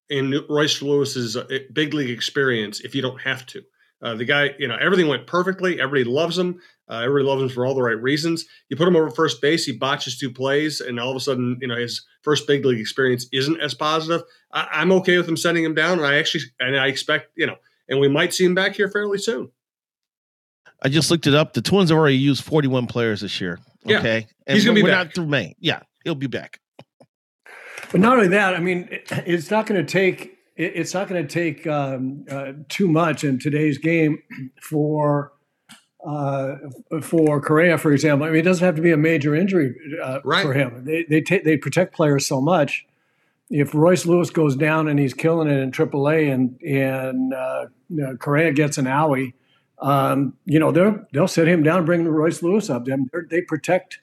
in 0.09 0.43
Royce 0.49 0.81
Lewis's 0.81 1.37
uh, 1.37 1.47
big 1.71 1.93
league 1.93 2.09
experience 2.09 2.81
if 2.81 2.93
you 2.93 3.01
don't 3.01 3.21
have 3.21 3.45
to? 3.45 3.61
Uh, 4.01 4.15
the 4.15 4.25
guy, 4.25 4.53
you 4.59 4.67
know, 4.67 4.75
everything 4.81 5.07
went 5.07 5.25
perfectly. 5.25 5.79
Everybody 5.79 6.03
loves 6.03 6.37
him. 6.37 6.59
Uh, 6.89 6.99
everybody 7.05 7.23
loves 7.29 7.43
him 7.43 7.47
for 7.47 7.65
all 7.65 7.75
the 7.75 7.81
right 7.81 8.01
reasons. 8.01 8.45
You 8.67 8.75
put 8.75 8.89
him 8.89 8.95
over 8.97 9.09
first 9.09 9.41
base, 9.41 9.63
he 9.63 9.71
botches 9.71 10.17
two 10.17 10.33
plays, 10.33 10.81
and 10.81 10.99
all 10.99 11.11
of 11.11 11.15
a 11.15 11.21
sudden, 11.21 11.57
you 11.61 11.67
know, 11.69 11.77
his 11.77 12.05
first 12.23 12.45
big 12.45 12.65
league 12.65 12.79
experience 12.81 13.25
isn't 13.31 13.61
as 13.61 13.73
positive. 13.73 14.23
I, 14.51 14.81
am 14.81 14.91
okay 14.91 15.17
with 15.17 15.29
him 15.29 15.37
sending 15.37 15.63
him 15.63 15.75
down, 15.75 15.99
and 15.99 16.05
I 16.05 16.17
actually, 16.17 16.43
and 16.59 16.77
I 16.77 16.87
expect, 16.87 17.29
you 17.37 17.47
know, 17.47 17.55
and 17.89 17.99
we 17.99 18.07
might 18.07 18.33
see 18.33 18.45
him 18.45 18.55
back 18.55 18.75
here 18.75 18.89
fairly 18.89 19.17
soon. 19.17 19.51
I 20.81 20.89
just 20.89 21.11
looked 21.11 21.27
it 21.27 21.35
up. 21.35 21.53
The 21.53 21.61
Twins 21.61 21.89
have 21.89 21.97
already 21.97 22.17
used 22.17 22.43
41 22.43 22.87
players 22.87 23.21
this 23.21 23.41
year. 23.41 23.59
Okay. 23.85 24.27
And 24.47 24.55
he's 24.55 24.63
going 24.63 24.75
to 24.75 24.81
be 24.81 24.89
back. 24.89 25.07
not 25.07 25.15
through 25.15 25.27
May. 25.27 25.55
Yeah, 25.59 25.81
he'll 26.03 26.15
be 26.15 26.27
back. 26.27 26.59
But 27.91 28.01
not 28.01 28.17
only 28.17 28.29
that, 28.29 28.55
I 28.55 28.59
mean, 28.59 28.87
it's 28.91 29.51
not 29.51 29.65
going 29.65 29.85
to 29.85 29.91
take 29.91 30.35
it's 30.55 30.93
not 30.93 31.07
going 31.07 31.25
to 31.25 31.33
take 31.33 31.65
um, 31.67 32.25
uh, 32.29 32.51
too 32.67 32.89
much 32.89 33.23
in 33.23 33.39
today's 33.39 33.77
game 33.77 34.21
for 34.61 35.31
uh, 36.05 36.55
for 37.01 37.41
Correa, 37.41 37.77
for 37.77 37.93
example. 37.93 38.27
I 38.27 38.31
mean, 38.31 38.41
it 38.41 38.43
doesn't 38.43 38.65
have 38.65 38.75
to 38.75 38.81
be 38.81 38.91
a 38.91 38.97
major 38.97 39.33
injury 39.33 39.73
uh, 40.03 40.19
right. 40.25 40.43
for 40.43 40.53
him. 40.53 40.83
They 40.83 41.05
they 41.09 41.21
take 41.21 41.45
they 41.45 41.55
protect 41.55 41.95
players 41.95 42.27
so 42.27 42.41
much. 42.41 42.85
If 43.49 43.73
Royce 43.73 44.05
Lewis 44.05 44.29
goes 44.29 44.55
down 44.55 44.87
and 44.87 44.99
he's 44.99 45.13
killing 45.13 45.47
it 45.47 45.59
in 45.59 45.71
AAA, 45.71 46.31
and 46.33 46.61
and 46.61 47.33
uh, 47.33 47.65
you 47.89 48.03
know, 48.03 48.15
Correa 48.17 48.51
gets 48.53 48.77
an 48.77 48.85
owie, 48.85 49.33
um, 49.79 50.33
you 50.45 50.59
know 50.59 50.71
they'll 50.71 50.99
they'll 51.13 51.27
sit 51.27 51.47
him 51.47 51.63
down, 51.63 51.77
and 51.77 51.85
bring 51.85 52.07
Royce 52.07 52.43
Lewis 52.43 52.69
up. 52.69 52.85
Them 52.85 53.09
they 53.29 53.41
protect 53.41 53.99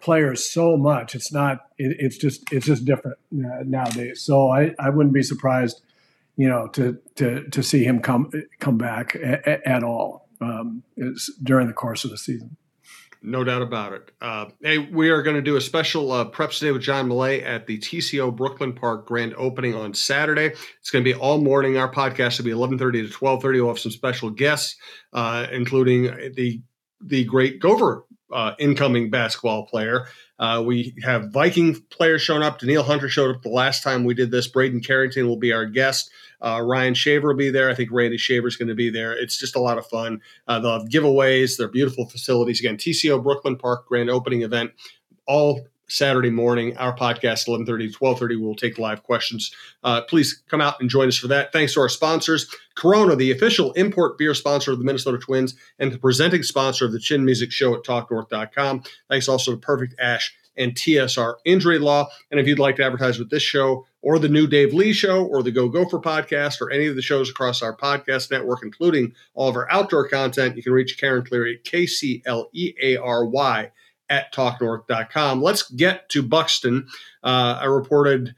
players 0.00 0.50
so 0.50 0.76
much. 0.76 1.14
It's 1.14 1.32
not. 1.32 1.66
It, 1.78 1.96
it's 1.98 2.18
just 2.18 2.52
it's 2.52 2.66
just 2.66 2.84
different 2.84 3.18
uh, 3.32 3.62
nowadays. 3.64 4.20
So 4.22 4.50
I 4.50 4.74
I 4.78 4.90
wouldn't 4.90 5.14
be 5.14 5.22
surprised, 5.22 5.80
you 6.36 6.48
know, 6.48 6.66
to 6.68 6.98
to 7.16 7.48
to 7.48 7.62
see 7.62 7.84
him 7.84 8.00
come 8.00 8.30
come 8.58 8.78
back 8.78 9.14
a, 9.14 9.40
a, 9.48 9.68
at 9.68 9.84
all 9.84 10.28
um, 10.40 10.82
during 11.42 11.68
the 11.68 11.72
course 11.72 12.04
of 12.04 12.10
the 12.10 12.18
season. 12.18 12.56
No 13.24 13.44
doubt 13.44 13.62
about 13.62 13.92
it. 13.92 14.10
Uh, 14.20 14.46
hey, 14.60 14.78
we 14.78 15.10
are 15.10 15.22
going 15.22 15.36
to 15.36 15.42
do 15.42 15.56
a 15.56 15.60
special 15.60 16.10
uh, 16.10 16.28
Preps 16.28 16.60
Day 16.60 16.72
with 16.72 16.82
John 16.82 17.08
Millea 17.08 17.44
at 17.44 17.66
the 17.68 17.78
TCO 17.78 18.34
Brooklyn 18.34 18.72
Park 18.72 19.06
grand 19.06 19.32
opening 19.36 19.74
on 19.76 19.94
Saturday. 19.94 20.46
It's 20.80 20.90
going 20.90 21.04
to 21.04 21.12
be 21.12 21.16
all 21.16 21.38
morning. 21.38 21.76
Our 21.76 21.90
podcast 21.90 22.38
will 22.38 22.46
be 22.46 22.50
11:30 22.50 23.08
to 23.08 23.08
12:30. 23.08 23.42
We'll 23.54 23.68
have 23.68 23.78
some 23.78 23.92
special 23.92 24.30
guests, 24.30 24.76
uh, 25.12 25.46
including 25.52 26.32
the 26.34 26.60
the 27.00 27.24
great 27.24 27.60
Gopher 27.60 28.06
uh, 28.32 28.54
incoming 28.58 29.10
basketball 29.10 29.66
player. 29.66 30.06
Uh, 30.42 30.60
we 30.60 30.92
have 31.04 31.30
Viking 31.30 31.80
players 31.90 32.20
showing 32.20 32.42
up. 32.42 32.58
Danielle 32.58 32.82
Hunter 32.82 33.08
showed 33.08 33.32
up 33.32 33.42
the 33.42 33.48
last 33.48 33.84
time 33.84 34.02
we 34.02 34.12
did 34.12 34.32
this. 34.32 34.48
Braeden 34.48 34.80
Carrington 34.80 35.28
will 35.28 35.36
be 35.36 35.52
our 35.52 35.64
guest. 35.64 36.10
Uh, 36.40 36.60
Ryan 36.60 36.94
Shaver 36.94 37.28
will 37.28 37.36
be 37.36 37.50
there. 37.50 37.70
I 37.70 37.74
think 37.76 37.92
Randy 37.92 38.18
Shaver 38.18 38.48
is 38.48 38.56
going 38.56 38.66
to 38.66 38.74
be 38.74 38.90
there. 38.90 39.12
It's 39.12 39.38
just 39.38 39.54
a 39.54 39.60
lot 39.60 39.78
of 39.78 39.86
fun. 39.86 40.20
Uh, 40.48 40.58
they'll 40.58 40.80
have 40.80 40.88
giveaways. 40.88 41.56
They're 41.56 41.68
beautiful 41.68 42.08
facilities. 42.08 42.58
Again, 42.58 42.76
TCO 42.76 43.22
Brooklyn 43.22 43.56
Park 43.56 43.86
grand 43.86 44.10
opening 44.10 44.42
event. 44.42 44.72
All 45.28 45.64
Saturday 45.88 46.30
morning. 46.30 46.76
Our 46.76 46.92
podcast, 46.92 47.48
1130 47.48 47.92
to 47.92 47.98
1230. 47.98 48.36
We'll 48.36 48.54
take 48.54 48.78
live 48.78 49.02
questions. 49.02 49.54
Uh, 49.84 50.02
please 50.02 50.42
come 50.48 50.60
out 50.60 50.80
and 50.80 50.88
join 50.88 51.08
us 51.08 51.16
for 51.16 51.28
that. 51.28 51.52
Thanks 51.52 51.74
to 51.74 51.80
our 51.80 51.88
sponsors, 51.88 52.54
Corona, 52.74 53.16
the 53.16 53.30
official 53.30 53.72
import 53.72 54.18
beer 54.18 54.34
sponsor 54.34 54.72
of 54.72 54.78
the 54.78 54.84
Minnesota 54.84 55.18
Twins, 55.18 55.54
and 55.78 55.92
the 55.92 55.98
presenting 55.98 56.42
sponsor 56.42 56.86
of 56.86 56.92
the 56.92 56.98
Chin 56.98 57.24
Music 57.24 57.52
Show 57.52 57.74
at 57.74 57.84
TalkNorth.com. 57.84 58.82
Thanks 59.08 59.28
also 59.28 59.52
to 59.52 59.58
Perfect 59.58 59.94
Ash 60.00 60.34
and 60.56 60.74
TSR 60.74 61.36
Injury 61.44 61.78
Law. 61.78 62.08
And 62.30 62.38
if 62.38 62.46
you'd 62.46 62.58
like 62.58 62.76
to 62.76 62.84
advertise 62.84 63.18
with 63.18 63.30
this 63.30 63.42
show 63.42 63.86
or 64.02 64.18
the 64.18 64.28
new 64.28 64.46
Dave 64.46 64.74
Lee 64.74 64.92
Show 64.92 65.24
or 65.24 65.42
the 65.42 65.50
Go 65.50 65.68
Gopher 65.68 65.98
podcast 65.98 66.60
or 66.60 66.70
any 66.70 66.86
of 66.86 66.96
the 66.96 67.02
shows 67.02 67.30
across 67.30 67.62
our 67.62 67.76
podcast 67.76 68.30
network, 68.30 68.60
including 68.62 69.14
all 69.34 69.48
of 69.48 69.56
our 69.56 69.70
outdoor 69.70 70.08
content, 70.08 70.56
you 70.56 70.62
can 70.62 70.72
reach 70.72 70.98
Karen 70.98 71.24
Cleary 71.24 71.56
at 71.56 71.64
K 71.64 71.86
C 71.86 72.22
L 72.26 72.50
E 72.52 72.74
A 72.82 72.96
R 72.96 73.24
Y 73.24 73.70
at 74.12 74.32
talknorth.com. 74.32 75.42
Let's 75.42 75.70
get 75.70 76.10
to 76.10 76.22
Buxton. 76.22 76.86
Uh, 77.24 77.58
I 77.62 77.64
reported 77.64 78.34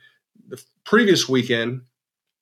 the 0.49 0.63
previous 0.85 1.29
weekend 1.29 1.83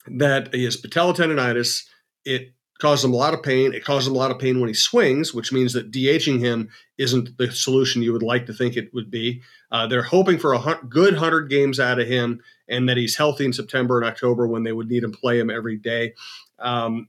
that 0.06 0.54
he 0.54 0.64
has 0.64 0.76
patella 0.76 1.14
tendonitis. 1.14 1.84
It 2.26 2.52
caused 2.78 3.02
him 3.02 3.14
a 3.14 3.16
lot 3.16 3.32
of 3.32 3.42
pain. 3.42 3.72
It 3.72 3.86
caused 3.86 4.06
him 4.06 4.14
a 4.14 4.18
lot 4.18 4.30
of 4.30 4.38
pain 4.38 4.60
when 4.60 4.68
he 4.68 4.74
swings, 4.74 5.32
which 5.32 5.50
means 5.50 5.72
that 5.72 5.90
DHing 5.90 6.40
him 6.40 6.68
isn't 6.98 7.38
the 7.38 7.50
solution 7.50 8.02
you 8.02 8.12
would 8.12 8.22
like 8.22 8.44
to 8.46 8.52
think 8.52 8.76
it 8.76 8.92
would 8.92 9.10
be. 9.10 9.40
Uh, 9.70 9.86
they're 9.86 10.02
hoping 10.02 10.38
for 10.38 10.52
a 10.52 10.78
good 10.90 11.14
100 11.14 11.48
games 11.48 11.80
out 11.80 11.98
of 11.98 12.06
him 12.06 12.42
and 12.68 12.86
that 12.86 12.98
he's 12.98 13.16
healthy 13.16 13.46
in 13.46 13.54
September 13.54 13.98
and 13.98 14.06
October 14.06 14.46
when 14.46 14.62
they 14.62 14.72
would 14.72 14.90
need 14.90 15.04
him 15.04 15.12
play 15.12 15.40
him 15.40 15.48
every 15.48 15.78
day. 15.78 16.12
Um, 16.58 17.08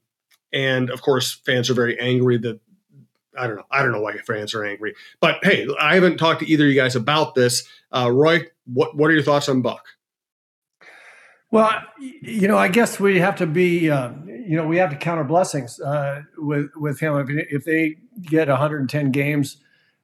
and 0.53 0.89
of 0.89 1.01
course, 1.01 1.33
fans 1.45 1.69
are 1.69 1.73
very 1.73 1.99
angry 1.99 2.37
that 2.37 2.61
I 3.37 3.47
don't 3.47 3.57
know. 3.57 3.65
I 3.71 3.81
don't 3.81 3.91
know 3.91 4.01
why 4.01 4.17
fans 4.17 4.53
are 4.53 4.63
angry. 4.63 4.95
But 5.19 5.43
hey, 5.43 5.67
I 5.79 5.95
haven't 5.95 6.17
talked 6.17 6.41
to 6.41 6.47
either 6.47 6.65
of 6.65 6.69
you 6.69 6.75
guys 6.75 6.95
about 6.95 7.35
this. 7.35 7.67
Uh, 7.91 8.11
Roy, 8.11 8.47
what 8.65 8.95
what 8.95 9.09
are 9.09 9.13
your 9.13 9.23
thoughts 9.23 9.49
on 9.49 9.61
Buck? 9.61 9.85
Well, 11.53 11.71
you 11.99 12.47
know, 12.47 12.57
I 12.57 12.67
guess 12.67 12.99
we 12.99 13.19
have 13.19 13.35
to 13.35 13.45
be, 13.45 13.87
uh, 13.91 14.11
you 14.25 14.57
know, 14.57 14.65
we 14.65 14.77
have 14.77 14.89
to 14.89 14.95
counter 14.95 15.23
blessings 15.23 15.79
uh, 15.79 16.23
with 16.35 16.71
with 16.75 16.99
him. 16.99 17.15
If, 17.17 17.29
if, 17.29 17.63
they 17.63 17.97
get 18.23 18.47
110 18.47 19.11
games, 19.11 19.57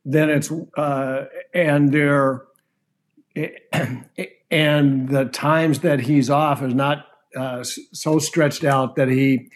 then 0.05 0.29
it's 0.29 0.51
uh, 0.77 1.25
and 1.51 1.91
they're 1.91 2.43
and 4.51 5.09
the 5.09 5.25
times 5.31 5.79
that 5.79 6.01
he's 6.01 6.29
off 6.29 6.61
is 6.61 6.75
not 6.75 7.07
uh, 7.35 7.63
so 7.63 8.19
stretched 8.19 8.63
out 8.63 8.95
that 8.95 9.07
he 9.07 9.49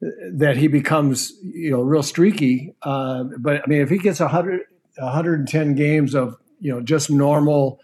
that 0.00 0.56
he 0.56 0.68
becomes 0.68 1.32
you 1.42 1.70
know 1.70 1.82
real 1.82 2.02
streaky. 2.02 2.74
Uh, 2.82 3.24
but 3.38 3.62
I 3.62 3.66
mean, 3.66 3.80
if 3.80 3.90
he 3.90 3.98
gets 3.98 4.20
100, 4.20 4.62
110 4.96 5.74
games 5.74 6.14
of 6.14 6.36
you 6.60 6.72
know 6.72 6.80
just 6.80 7.10
normal 7.10 7.80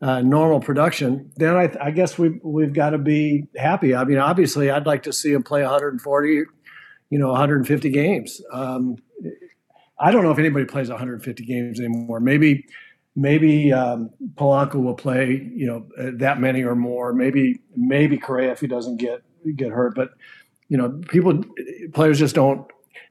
uh, 0.00 0.20
normal 0.20 0.60
production, 0.60 1.30
then 1.36 1.56
I, 1.56 1.70
I 1.80 1.90
guess 1.90 2.18
we 2.18 2.40
we've 2.42 2.72
got 2.72 2.90
to 2.90 2.98
be 2.98 3.44
happy. 3.56 3.94
I 3.94 4.04
mean, 4.04 4.18
obviously, 4.18 4.70
I'd 4.70 4.86
like 4.86 5.02
to 5.04 5.12
see 5.12 5.32
him 5.32 5.42
play 5.42 5.62
140, 5.62 6.44
you 7.10 7.18
know, 7.18 7.28
150 7.28 7.90
games. 7.90 8.40
Um, 8.52 8.96
I 10.00 10.10
don't 10.12 10.22
know 10.22 10.30
if 10.30 10.38
anybody 10.38 10.64
plays 10.64 10.88
150 10.88 11.44
games 11.44 11.80
anymore. 11.80 12.20
Maybe 12.20 12.66
maybe 13.16 13.72
um, 13.72 14.10
Polanco 14.36 14.76
will 14.76 14.94
play, 14.94 15.50
you 15.52 15.66
know, 15.66 16.12
that 16.18 16.40
many 16.40 16.62
or 16.62 16.76
more. 16.76 17.12
Maybe 17.12 17.60
maybe 17.76 18.16
Correa 18.16 18.52
if 18.52 18.60
he 18.60 18.68
doesn't 18.68 18.98
get 18.98 19.22
get 19.56 19.70
hurt, 19.70 19.94
but 19.94 20.10
you 20.68 20.76
know, 20.76 21.00
people, 21.08 21.42
players 21.92 22.18
just 22.18 22.34
don't, 22.34 22.66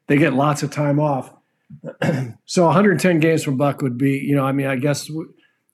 they 0.08 0.18
get 0.18 0.34
lots 0.34 0.64
of 0.64 0.72
time 0.72 1.00
off. 1.00 1.34
so 2.46 2.66
110 2.66 3.20
games 3.20 3.44
from 3.44 3.58
Buck 3.58 3.82
would 3.82 3.98
be, 3.98 4.18
you 4.20 4.36
know, 4.36 4.46
I 4.46 4.52
mean, 4.52 4.68
I 4.68 4.78
guess 4.78 5.10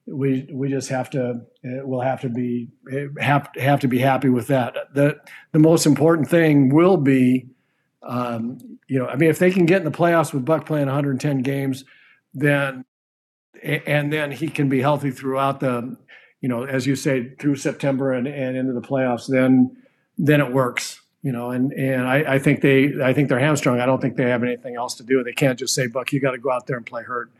we 0.06 0.46
we 0.52 0.68
just 0.68 0.90
have 0.90 1.08
to 1.10 1.40
we'll 1.62 2.00
have 2.00 2.20
to 2.20 2.28
be 2.28 2.68
have 3.18 3.48
have 3.56 3.80
to 3.80 3.88
be 3.88 3.98
happy 3.98 4.28
with 4.28 4.48
that. 4.48 4.76
The 4.92 5.18
the 5.52 5.58
most 5.58 5.86
important 5.86 6.28
thing 6.28 6.74
will 6.74 6.96
be, 6.96 7.48
um, 8.02 8.58
you 8.88 8.98
know, 8.98 9.06
I 9.06 9.16
mean, 9.16 9.30
if 9.30 9.38
they 9.38 9.50
can 9.50 9.66
get 9.66 9.78
in 9.78 9.84
the 9.84 9.96
playoffs 9.96 10.32
with 10.32 10.44
Buck 10.44 10.66
playing 10.66 10.86
110 10.86 11.38
games, 11.42 11.84
then 12.34 12.84
and 13.62 14.12
then 14.12 14.32
he 14.32 14.48
can 14.48 14.68
be 14.68 14.80
healthy 14.80 15.10
throughout 15.10 15.60
the, 15.60 15.96
you 16.40 16.48
know, 16.48 16.64
as 16.64 16.86
you 16.86 16.96
say, 16.96 17.34
through 17.36 17.56
September 17.56 18.12
and, 18.12 18.26
and 18.26 18.56
into 18.56 18.72
the 18.72 18.82
playoffs, 18.82 19.26
then 19.26 19.76
then 20.18 20.40
it 20.40 20.52
works 20.52 21.00
you 21.24 21.32
know, 21.32 21.50
and 21.52 21.72
and 21.72 22.06
I, 22.06 22.34
I, 22.34 22.38
think 22.38 22.60
they 22.60 23.02
I 23.02 23.14
think 23.14 23.30
they're 23.30 23.38
hamstrung. 23.38 23.80
I 23.80 23.86
don't 23.86 23.98
think 23.98 24.16
they 24.16 24.28
have 24.28 24.42
anything 24.42 24.76
else 24.76 24.94
to 24.96 25.02
do. 25.02 25.24
They 25.24 25.32
can't 25.32 25.58
just 25.58 25.74
say, 25.74 25.86
"Buck, 25.86 26.12
you 26.12 26.20
got 26.20 26.32
to 26.32 26.38
go 26.38 26.50
out 26.50 26.66
there 26.66 26.76
and 26.76 26.84
play 26.84 27.02
hurt." 27.02 27.30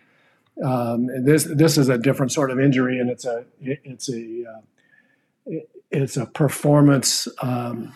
Um, 0.65 1.07
this 1.23 1.45
this 1.45 1.77
is 1.77 1.91
a 1.91 1.99
different 1.99 2.33
sort 2.33 2.51
of 2.51 2.59
injury, 2.59 2.99
and 2.99 3.11
it's 3.11 3.27
a 3.27 3.45
it's 3.61 4.09
a 4.09 4.45
uh, 4.49 5.57
it's 5.91 6.17
a 6.17 6.25
performance 6.25 7.29
um, 7.43 7.95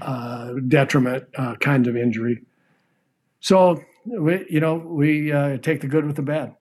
uh, 0.00 0.52
detriment 0.68 1.24
uh, 1.36 1.56
kind 1.56 1.88
of 1.88 1.96
injury. 1.96 2.44
So 3.40 3.82
we 4.06 4.46
you 4.48 4.60
know 4.60 4.76
we 4.76 5.32
uh, 5.32 5.58
take 5.58 5.80
the 5.80 5.88
good 5.88 6.06
with 6.06 6.14
the 6.14 6.22
bad. 6.22 6.54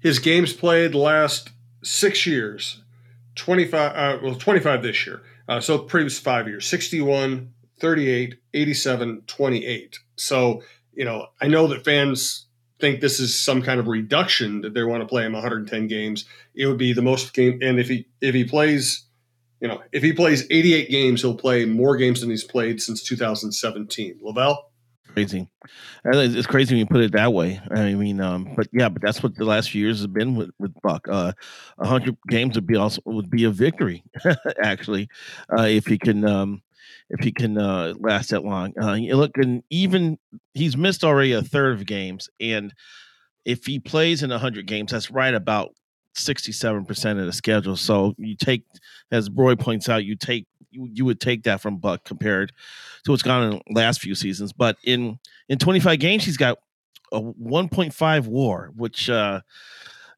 His 0.00 0.18
games 0.18 0.52
played 0.52 0.96
last 0.96 1.50
six 1.84 2.26
years, 2.26 2.82
twenty 3.36 3.66
five 3.66 3.92
uh, 3.94 4.18
well 4.20 4.34
twenty 4.34 4.58
five 4.58 4.82
this 4.82 5.06
year. 5.06 5.22
Uh, 5.48 5.60
so 5.60 5.78
previous 5.78 6.18
five 6.18 6.46
years, 6.46 6.66
61, 6.66 7.54
38, 7.80 8.36
87, 8.54 9.22
28. 9.26 9.98
So, 10.16 10.62
you 10.92 11.04
know, 11.04 11.26
I 11.40 11.48
know 11.48 11.66
that 11.68 11.84
fans 11.84 12.46
think 12.80 13.00
this 13.00 13.18
is 13.20 13.38
some 13.38 13.62
kind 13.62 13.80
of 13.80 13.88
reduction 13.88 14.60
that 14.62 14.74
they 14.74 14.84
want 14.84 15.02
to 15.02 15.06
play 15.06 15.24
him 15.24 15.32
110 15.32 15.86
games. 15.88 16.24
It 16.54 16.66
would 16.66 16.78
be 16.78 16.92
the 16.92 17.02
most 17.02 17.34
game. 17.34 17.58
And 17.62 17.78
if 17.78 17.88
he, 17.88 18.06
if 18.20 18.34
he 18.34 18.44
plays, 18.44 19.06
you 19.60 19.68
know, 19.68 19.82
if 19.92 20.02
he 20.02 20.12
plays 20.12 20.46
88 20.50 20.90
games, 20.90 21.22
he'll 21.22 21.34
play 21.34 21.64
more 21.64 21.96
games 21.96 22.20
than 22.20 22.30
he's 22.30 22.44
played 22.44 22.80
since 22.80 23.02
2017. 23.02 24.20
Lavelle? 24.22 24.68
Crazy. 25.12 25.48
It's 26.04 26.46
crazy 26.46 26.74
when 26.74 26.80
you 26.80 26.86
put 26.86 27.00
it 27.00 27.12
that 27.12 27.32
way. 27.32 27.60
I 27.70 27.94
mean, 27.94 28.20
um, 28.20 28.54
but 28.56 28.68
yeah, 28.72 28.88
but 28.88 29.02
that's 29.02 29.22
what 29.22 29.34
the 29.34 29.44
last 29.44 29.70
few 29.70 29.84
years 29.84 29.98
has 29.98 30.06
been 30.06 30.36
with, 30.36 30.50
with 30.58 30.72
Buck. 30.82 31.08
Uh, 31.10 31.32
hundred 31.80 32.16
games 32.28 32.56
would 32.56 32.66
be 32.66 32.76
also 32.76 33.00
would 33.04 33.30
be 33.30 33.44
a 33.44 33.50
victory, 33.50 34.04
actually, 34.62 35.08
uh, 35.56 35.62
if 35.62 35.86
he 35.86 35.98
can, 35.98 36.24
um, 36.24 36.62
if 37.10 37.20
he 37.20 37.32
can 37.32 37.58
uh, 37.58 37.94
last 37.98 38.30
that 38.30 38.44
long. 38.44 38.72
Uh, 38.80 38.96
look, 39.14 39.36
and 39.36 39.62
even 39.70 40.18
he's 40.54 40.76
missed 40.76 41.04
already 41.04 41.32
a 41.32 41.42
third 41.42 41.78
of 41.78 41.86
games, 41.86 42.28
and 42.40 42.74
if 43.44 43.66
he 43.66 43.78
plays 43.78 44.22
in 44.22 44.30
hundred 44.30 44.66
games, 44.66 44.92
that's 44.92 45.10
right 45.10 45.34
about 45.34 45.74
sixty-seven 46.14 46.84
percent 46.84 47.18
of 47.18 47.26
the 47.26 47.32
schedule. 47.32 47.76
So 47.76 48.14
you 48.18 48.36
take, 48.36 48.64
as 49.10 49.30
Roy 49.30 49.56
points 49.56 49.88
out, 49.88 50.04
you 50.04 50.16
take 50.16 50.46
you, 50.70 50.88
you 50.92 51.04
would 51.04 51.20
take 51.20 51.44
that 51.44 51.60
from 51.60 51.78
Buck 51.78 52.04
compared 52.04 52.52
to 53.04 53.10
what's 53.10 53.22
gone 53.22 53.52
in 53.52 53.62
the 53.66 53.80
last 53.80 54.00
few 54.00 54.14
seasons. 54.14 54.52
But 54.52 54.76
in 54.84 55.18
in 55.48 55.58
twenty-five 55.58 55.98
games, 55.98 56.24
he's 56.24 56.36
got 56.36 56.58
a 57.12 57.20
one 57.20 57.68
point 57.68 57.94
five 57.94 58.26
WAR, 58.26 58.72
which. 58.76 59.08
uh 59.10 59.40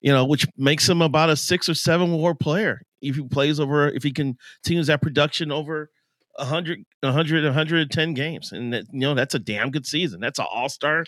you 0.02 0.10
know, 0.10 0.24
which 0.24 0.46
makes 0.56 0.88
him 0.88 1.02
about 1.02 1.28
a 1.28 1.36
six 1.36 1.68
or 1.68 1.74
seven 1.74 2.12
WAR 2.12 2.34
player 2.34 2.80
if 3.02 3.16
he 3.16 3.22
plays 3.22 3.60
over 3.60 3.86
if 3.90 4.02
he 4.02 4.10
continues 4.10 4.86
that 4.86 5.02
production 5.02 5.52
over 5.52 5.90
100, 6.36 6.84
100, 7.00 7.44
110 7.44 8.14
games. 8.14 8.52
And 8.52 8.72
that, 8.72 8.84
you 8.92 9.00
know, 9.00 9.14
that's 9.14 9.34
a 9.34 9.38
damn 9.38 9.70
good 9.70 9.86
season. 9.86 10.20
That's 10.20 10.38
an 10.38 10.46
all 10.50 10.68
star 10.68 11.04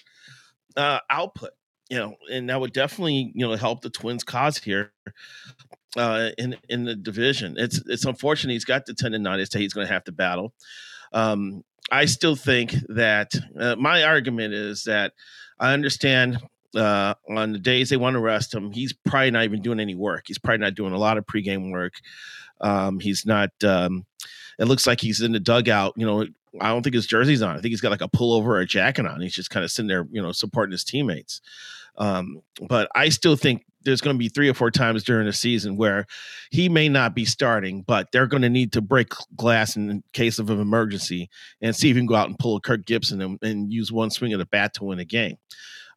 uh, 0.76 0.98
output. 1.10 1.50
You 1.90 1.98
know, 1.98 2.16
and 2.30 2.48
that 2.48 2.58
would 2.58 2.72
definitely 2.72 3.32
you 3.34 3.46
know 3.46 3.54
help 3.54 3.82
the 3.82 3.90
Twins' 3.90 4.24
cause 4.24 4.56
here 4.56 4.92
uh, 5.96 6.30
in 6.38 6.56
in 6.68 6.84
the 6.84 6.94
division. 6.94 7.56
It's 7.58 7.82
it's 7.86 8.06
unfortunate 8.06 8.54
he's 8.54 8.64
got 8.64 8.86
the 8.86 8.94
tendonitis 8.94 9.50
that 9.50 9.58
he's 9.58 9.74
going 9.74 9.86
to 9.86 9.92
have 9.92 10.04
to 10.04 10.12
battle. 10.12 10.54
Um, 11.12 11.64
I 11.90 12.06
still 12.06 12.36
think 12.36 12.74
that 12.88 13.34
uh, 13.58 13.76
my 13.76 14.04
argument 14.04 14.54
is 14.54 14.84
that 14.84 15.12
I 15.60 15.74
understand 15.74 16.38
uh, 16.74 17.14
on 17.28 17.52
the 17.52 17.58
days 17.58 17.90
they 17.90 17.98
want 17.98 18.14
to 18.14 18.20
rest 18.20 18.54
him, 18.54 18.72
he's 18.72 18.94
probably 19.04 19.30
not 19.30 19.44
even 19.44 19.60
doing 19.60 19.80
any 19.80 19.94
work. 19.94 20.24
He's 20.26 20.38
probably 20.38 20.58
not 20.64 20.74
doing 20.74 20.94
a 20.94 20.98
lot 20.98 21.18
of 21.18 21.26
pregame 21.26 21.70
work. 21.70 21.94
Um, 22.60 23.00
he's 23.00 23.26
not. 23.26 23.50
Um, 23.62 24.06
it 24.58 24.66
looks 24.66 24.86
like 24.86 25.00
he's 25.00 25.20
in 25.20 25.32
the 25.32 25.40
dugout. 25.40 25.94
You 25.96 26.06
know, 26.06 26.26
I 26.60 26.68
don't 26.68 26.82
think 26.82 26.94
his 26.94 27.06
jersey's 27.06 27.42
on. 27.42 27.56
I 27.56 27.60
think 27.60 27.72
he's 27.72 27.80
got 27.80 27.90
like 27.90 28.02
a 28.02 28.08
pullover 28.08 28.46
or 28.46 28.60
a 28.60 28.66
jacket 28.66 29.06
on. 29.06 29.20
He's 29.20 29.34
just 29.34 29.50
kind 29.50 29.64
of 29.64 29.70
sitting 29.70 29.88
there, 29.88 30.06
you 30.10 30.22
know, 30.22 30.32
supporting 30.32 30.72
his 30.72 30.84
teammates. 30.84 31.40
Um, 31.96 32.42
but 32.68 32.88
I 32.94 33.10
still 33.10 33.36
think 33.36 33.64
there's 33.84 34.00
going 34.00 34.14
to 34.14 34.18
be 34.18 34.28
three 34.28 34.48
or 34.48 34.54
four 34.54 34.70
times 34.70 35.04
during 35.04 35.26
the 35.26 35.32
season 35.32 35.76
where 35.76 36.06
he 36.50 36.68
may 36.68 36.88
not 36.88 37.14
be 37.14 37.24
starting, 37.24 37.82
but 37.82 38.08
they're 38.12 38.26
going 38.26 38.42
to 38.42 38.48
need 38.48 38.72
to 38.72 38.80
break 38.80 39.12
glass 39.36 39.76
in 39.76 40.02
case 40.12 40.38
of 40.38 40.50
an 40.50 40.60
emergency 40.60 41.28
and 41.60 41.74
see 41.74 41.90
if 41.90 41.96
he 41.96 42.00
can 42.00 42.06
go 42.06 42.14
out 42.14 42.28
and 42.28 42.38
pull 42.38 42.56
a 42.56 42.60
Kirk 42.60 42.86
Gibson 42.86 43.20
and, 43.20 43.38
and 43.42 43.72
use 43.72 43.90
one 43.90 44.10
swing 44.10 44.32
of 44.32 44.38
the 44.38 44.46
bat 44.46 44.74
to 44.74 44.84
win 44.84 45.00
a 45.00 45.04
game. 45.04 45.36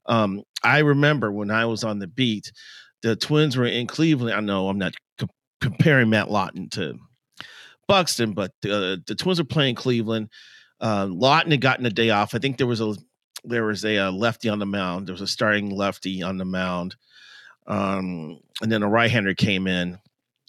Um, 0.08 0.44
I 0.64 0.80
remember 0.80 1.32
when 1.32 1.52
I 1.52 1.66
was 1.66 1.84
on 1.84 2.00
the 2.00 2.08
beat, 2.08 2.52
the 3.02 3.16
Twins 3.16 3.56
were 3.56 3.66
in 3.66 3.88
Cleveland. 3.88 4.36
I 4.36 4.40
know 4.40 4.68
I'm 4.68 4.78
not 4.78 4.94
comparing 5.62 6.10
Matt 6.10 6.30
Lawton 6.30 6.70
to 6.72 6.98
Buxton, 7.88 8.34
but 8.34 8.52
uh, 8.66 8.98
the 9.06 9.16
Twins 9.18 9.40
were 9.40 9.46
playing 9.46 9.76
Cleveland. 9.76 10.30
Uh, 10.80 11.08
Lawton 11.10 11.52
had 11.52 11.62
gotten 11.62 11.86
a 11.86 11.90
day 11.90 12.10
off. 12.10 12.36
I 12.36 12.40
think 12.40 12.58
there 12.58 12.68
was 12.68 12.82
a 12.82 12.96
there 13.44 13.66
was 13.66 13.86
a, 13.86 13.96
a, 13.96 14.08
uh, 14.08 14.12
lefty 14.12 14.50
on 14.50 14.60
the 14.60 14.66
mound. 14.66 15.08
There 15.08 15.14
was 15.14 15.22
a 15.22 15.28
starting 15.28 15.70
lefty 15.70 16.24
on 16.24 16.38
the 16.38 16.46
mound, 16.46 16.96
um, 17.68 18.40
and 18.62 18.72
then 18.72 18.84
a 18.84 18.90
right-hander 18.90 19.36
came 19.36 19.68
in 19.68 20.00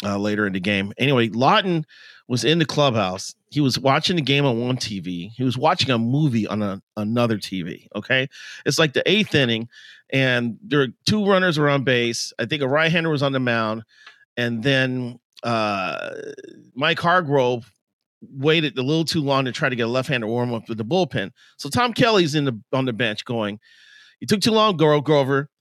uh, 0.02 0.18
later 0.18 0.46
in 0.46 0.52
the 0.52 0.60
game. 0.60 0.92
Anyway, 0.98 1.28
Lawton 1.28 1.86
was 2.28 2.44
in 2.44 2.58
the 2.58 2.64
clubhouse. 2.64 3.34
He 3.50 3.60
was 3.60 3.78
watching 3.78 4.16
the 4.16 4.22
game 4.22 4.44
on 4.44 4.60
one 4.60 4.76
TV. 4.76 5.30
He 5.30 5.44
was 5.44 5.56
watching 5.56 5.90
a 5.90 5.98
movie 5.98 6.46
on 6.46 6.62
a, 6.62 6.82
another 6.96 7.38
TV. 7.38 7.86
Okay, 7.94 8.28
it's 8.64 8.78
like 8.78 8.94
the 8.94 9.08
eighth 9.08 9.34
inning, 9.34 9.68
and 10.10 10.58
there 10.62 10.80
were 10.80 10.88
two 11.06 11.26
runners 11.26 11.58
were 11.58 11.68
on 11.68 11.84
base. 11.84 12.32
I 12.38 12.46
think 12.46 12.62
a 12.62 12.68
right-hander 12.68 13.10
was 13.10 13.22
on 13.22 13.32
the 13.32 13.40
mound, 13.40 13.84
and 14.36 14.62
then 14.62 15.18
uh, 15.42 16.10
Mike 16.74 16.98
Hargrove 16.98 17.70
waited 18.22 18.78
a 18.78 18.82
little 18.82 19.04
too 19.04 19.20
long 19.20 19.44
to 19.44 19.52
try 19.52 19.68
to 19.68 19.76
get 19.76 19.86
a 19.86 19.90
left-hander 19.90 20.26
warm 20.26 20.52
up 20.52 20.68
with 20.68 20.78
the 20.78 20.84
bullpen. 20.84 21.30
So 21.58 21.68
Tom 21.68 21.92
Kelly's 21.92 22.34
in 22.34 22.44
the 22.44 22.60
on 22.72 22.84
the 22.84 22.92
bench 22.92 23.24
going, 23.24 23.58
"You 24.20 24.26
took 24.26 24.40
too 24.40 24.52
long, 24.52 24.76
Grover." 24.76 25.48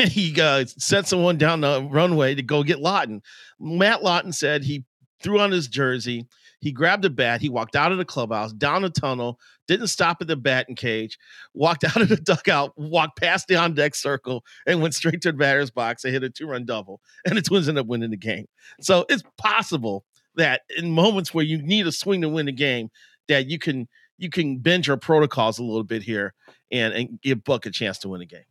And 0.00 0.10
he 0.10 0.40
uh, 0.40 0.64
sent 0.66 1.06
someone 1.06 1.38
down 1.38 1.60
the 1.60 1.86
runway 1.88 2.34
to 2.34 2.42
go 2.42 2.64
get 2.64 2.80
Lawton. 2.80 3.22
Matt 3.60 4.02
Lawton 4.02 4.32
said 4.32 4.64
he 4.64 4.84
threw 5.20 5.40
on 5.40 5.50
his 5.50 5.68
jersey. 5.68 6.26
He 6.60 6.72
grabbed 6.72 7.04
a 7.04 7.10
bat. 7.10 7.40
He 7.40 7.48
walked 7.48 7.76
out 7.76 7.92
of 7.92 7.98
the 7.98 8.04
clubhouse, 8.04 8.52
down 8.52 8.82
the 8.82 8.90
tunnel, 8.90 9.38
didn't 9.68 9.86
stop 9.88 10.18
at 10.20 10.26
the 10.26 10.36
batting 10.36 10.74
cage, 10.74 11.18
walked 11.54 11.84
out 11.84 12.00
of 12.00 12.08
the 12.08 12.16
dugout, 12.16 12.72
walked 12.76 13.18
past 13.18 13.46
the 13.46 13.56
on 13.56 13.74
deck 13.74 13.94
circle, 13.94 14.44
and 14.66 14.82
went 14.82 14.94
straight 14.94 15.20
to 15.22 15.32
the 15.32 15.38
batter's 15.38 15.70
box 15.70 16.04
and 16.04 16.12
hit 16.12 16.24
a 16.24 16.30
two 16.30 16.46
run 16.46 16.64
double. 16.64 17.00
And 17.24 17.36
the 17.36 17.42
Twins 17.42 17.68
ended 17.68 17.82
up 17.82 17.86
winning 17.86 18.10
the 18.10 18.16
game. 18.16 18.46
So 18.80 19.06
it's 19.08 19.22
possible 19.36 20.04
that 20.34 20.62
in 20.76 20.90
moments 20.90 21.32
where 21.32 21.44
you 21.44 21.62
need 21.62 21.86
a 21.86 21.92
swing 21.92 22.22
to 22.22 22.28
win 22.28 22.46
the 22.46 22.52
game, 22.52 22.90
that 23.28 23.46
you 23.46 23.58
can 23.58 23.88
you 24.18 24.30
can 24.30 24.58
bend 24.58 24.86
your 24.86 24.96
protocols 24.96 25.58
a 25.58 25.62
little 25.62 25.84
bit 25.84 26.02
here 26.02 26.34
and, 26.72 26.92
and 26.92 27.20
give 27.22 27.44
Buck 27.44 27.66
a 27.66 27.70
chance 27.70 27.98
to 27.98 28.08
win 28.08 28.20
the 28.20 28.26
game. 28.26 28.42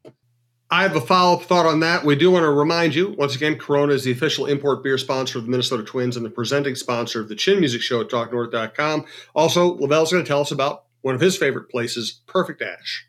I 0.69 0.83
have 0.83 0.95
a 0.95 1.01
follow 1.01 1.37
up 1.37 1.43
thought 1.43 1.65
on 1.65 1.79
that. 1.79 2.03
We 2.03 2.15
do 2.15 2.29
want 2.29 2.43
to 2.43 2.49
remind 2.49 2.93
you 2.93 3.15
once 3.17 3.35
again, 3.35 3.57
Corona 3.57 3.93
is 3.93 4.03
the 4.03 4.11
official 4.11 4.47
import 4.47 4.83
beer 4.83 4.97
sponsor 4.97 5.39
of 5.39 5.45
the 5.45 5.51
Minnesota 5.51 5.83
Twins 5.83 6.17
and 6.17 6.25
the 6.25 6.29
presenting 6.29 6.75
sponsor 6.75 7.21
of 7.21 7.29
the 7.29 7.35
Chin 7.35 7.59
Music 7.59 7.81
Show 7.81 8.01
at 8.01 8.09
TalkNorth.com. 8.09 9.05
Also, 9.33 9.77
Lavelle's 9.77 10.11
going 10.11 10.23
to 10.23 10.27
tell 10.27 10.41
us 10.41 10.51
about 10.51 10.83
one 11.01 11.15
of 11.15 11.21
his 11.21 11.37
favorite 11.37 11.69
places, 11.69 12.21
Perfect 12.27 12.61
Ash 12.61 13.07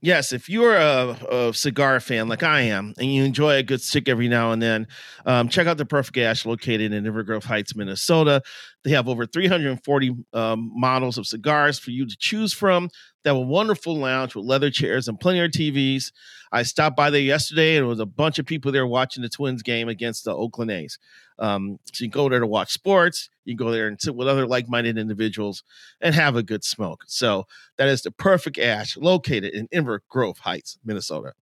yes, 0.00 0.32
if 0.32 0.48
you're 0.48 0.76
a, 0.76 1.16
a, 1.30 1.54
cigar 1.54 2.00
fan 2.00 2.28
like 2.28 2.42
I 2.42 2.62
am, 2.62 2.94
and 2.98 3.12
you 3.12 3.24
enjoy 3.24 3.56
a 3.56 3.62
good 3.62 3.80
stick 3.80 4.08
every 4.08 4.28
now 4.28 4.52
and 4.52 4.60
then, 4.60 4.86
um, 5.26 5.48
check 5.48 5.66
out 5.66 5.78
the 5.78 5.86
Perfect 5.86 6.16
Ash 6.18 6.46
located 6.46 6.92
in 6.92 7.04
Inver 7.04 7.24
Grove 7.24 7.44
Heights, 7.44 7.76
Minnesota. 7.76 8.42
They 8.84 8.90
have 8.90 9.08
over 9.08 9.26
340 9.26 10.16
um, 10.32 10.72
models 10.74 11.18
of 11.18 11.26
cigars 11.26 11.78
for 11.78 11.90
you 11.90 12.06
to 12.06 12.16
choose 12.18 12.52
from. 12.52 12.88
They 13.22 13.30
have 13.30 13.36
a 13.36 13.40
wonderful 13.40 13.96
lounge 13.96 14.34
with 14.34 14.46
leather 14.46 14.70
chairs 14.70 15.08
and 15.08 15.20
plenty 15.20 15.40
of 15.40 15.50
TVs. 15.50 16.12
I 16.52 16.62
stopped 16.64 16.96
by 16.96 17.10
there 17.10 17.20
yesterday, 17.20 17.76
and 17.76 17.84
there 17.84 17.88
was 17.88 18.00
a 18.00 18.06
bunch 18.06 18.38
of 18.38 18.46
people 18.46 18.72
there 18.72 18.86
watching 18.86 19.22
the 19.22 19.28
Twins 19.28 19.62
game 19.62 19.88
against 19.88 20.24
the 20.24 20.34
Oakland 20.34 20.70
A's. 20.70 20.98
Um, 21.38 21.78
so 21.92 22.04
you 22.04 22.10
go 22.10 22.28
there 22.28 22.40
to 22.40 22.46
watch 22.46 22.72
sports. 22.72 23.30
You 23.44 23.56
go 23.56 23.70
there 23.70 23.86
and 23.86 24.00
sit 24.00 24.14
with 24.14 24.28
other 24.28 24.46
like-minded 24.46 24.98
individuals 24.98 25.62
and 26.00 26.14
have 26.14 26.36
a 26.36 26.42
good 26.42 26.64
smoke. 26.64 27.04
So 27.06 27.46
that 27.76 27.88
is 27.88 28.02
the 28.02 28.10
perfect 28.10 28.58
ash 28.58 28.96
located 28.96 29.54
in 29.54 29.68
Inver 29.68 30.00
Grove 30.08 30.38
Heights, 30.40 30.78
Minnesota. 30.84 31.34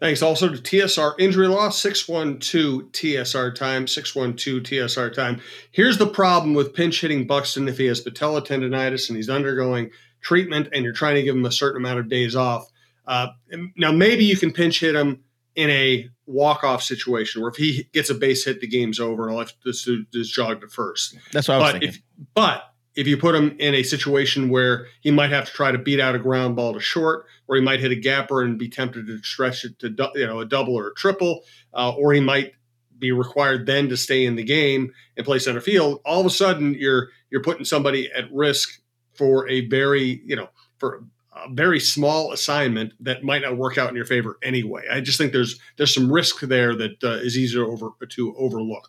Thanks 0.00 0.22
also 0.22 0.48
to 0.48 0.62
TSR 0.62 1.14
Injury 1.18 1.48
Law, 1.48 1.70
612 1.70 2.92
TSR 2.92 3.52
time, 3.52 3.88
612 3.88 4.62
TSR 4.62 5.12
time. 5.12 5.40
Here's 5.72 5.98
the 5.98 6.06
problem 6.06 6.54
with 6.54 6.72
pinch 6.72 7.00
hitting 7.00 7.26
Buxton 7.26 7.66
if 7.66 7.78
he 7.78 7.86
has 7.86 8.00
patella 8.00 8.40
tendonitis 8.40 9.08
and 9.08 9.16
he's 9.16 9.28
undergoing 9.28 9.90
treatment 10.22 10.68
and 10.72 10.84
you're 10.84 10.92
trying 10.92 11.16
to 11.16 11.22
give 11.22 11.34
him 11.34 11.44
a 11.44 11.50
certain 11.50 11.82
amount 11.82 11.98
of 11.98 12.08
days 12.08 12.36
off. 12.36 12.70
Uh, 13.08 13.28
now, 13.76 13.90
maybe 13.90 14.24
you 14.24 14.36
can 14.36 14.52
pinch 14.52 14.80
hit 14.80 14.94
him 14.94 15.24
in 15.56 15.70
a 15.70 16.08
walk 16.26 16.62
off 16.62 16.82
situation 16.82 17.40
where 17.40 17.50
if 17.50 17.56
he 17.56 17.88
gets 17.92 18.10
a 18.10 18.14
base 18.14 18.44
hit, 18.44 18.60
the 18.60 18.68
game's 18.68 19.00
over 19.00 19.24
and 19.24 19.32
I'll 19.32 19.38
have 19.38 19.48
to 19.48 19.72
just, 19.72 19.88
just 20.12 20.32
jog 20.32 20.60
to 20.60 20.68
first. 20.68 21.16
That's 21.32 21.48
what 21.48 21.54
I 21.54 21.58
was 21.58 21.64
but 21.64 21.72
thinking. 21.72 21.88
If, 21.88 22.02
but 22.34 22.64
if 22.94 23.06
you 23.06 23.16
put 23.16 23.34
him 23.34 23.56
in 23.58 23.74
a 23.74 23.82
situation 23.82 24.50
where 24.50 24.86
he 25.00 25.10
might 25.10 25.30
have 25.30 25.46
to 25.46 25.52
try 25.52 25.72
to 25.72 25.78
beat 25.78 26.00
out 26.00 26.14
a 26.14 26.18
ground 26.18 26.54
ball 26.54 26.74
to 26.74 26.80
short, 26.80 27.26
or 27.48 27.56
he 27.56 27.62
might 27.62 27.80
hit 27.80 27.90
a 27.90 27.96
gapper 27.96 28.42
and 28.42 28.58
be 28.58 28.68
tempted 28.68 29.06
to 29.06 29.18
stretch 29.22 29.64
it 29.64 29.78
to 29.78 30.10
you 30.14 30.26
know 30.26 30.40
a 30.40 30.44
double 30.44 30.74
or 30.74 30.88
a 30.88 30.94
triple, 30.94 31.44
uh, 31.74 31.90
or 31.90 32.12
he 32.12 32.20
might 32.20 32.52
be 32.98 33.12
required 33.12 33.66
then 33.66 33.88
to 33.88 33.96
stay 33.96 34.26
in 34.26 34.34
the 34.34 34.42
game 34.42 34.92
and 35.16 35.24
play 35.24 35.38
center 35.38 35.60
field. 35.60 36.00
All 36.04 36.20
of 36.20 36.26
a 36.26 36.30
sudden, 36.30 36.74
you're 36.74 37.08
you're 37.30 37.42
putting 37.42 37.64
somebody 37.64 38.10
at 38.12 38.30
risk 38.32 38.80
for 39.14 39.48
a 39.48 39.66
very 39.68 40.20
you 40.26 40.36
know 40.36 40.48
for 40.78 41.04
a 41.44 41.52
very 41.52 41.80
small 41.80 42.32
assignment 42.32 42.92
that 43.00 43.22
might 43.22 43.42
not 43.42 43.56
work 43.56 43.78
out 43.78 43.88
in 43.90 43.96
your 43.96 44.04
favor 44.04 44.38
anyway. 44.42 44.82
I 44.90 45.00
just 45.00 45.18
think 45.18 45.32
there's 45.32 45.58
there's 45.76 45.94
some 45.94 46.10
risk 46.10 46.40
there 46.40 46.74
that 46.76 47.04
uh, 47.04 47.12
is 47.12 47.36
easier 47.36 47.64
over 47.64 47.90
to 48.10 48.34
overlook. 48.36 48.88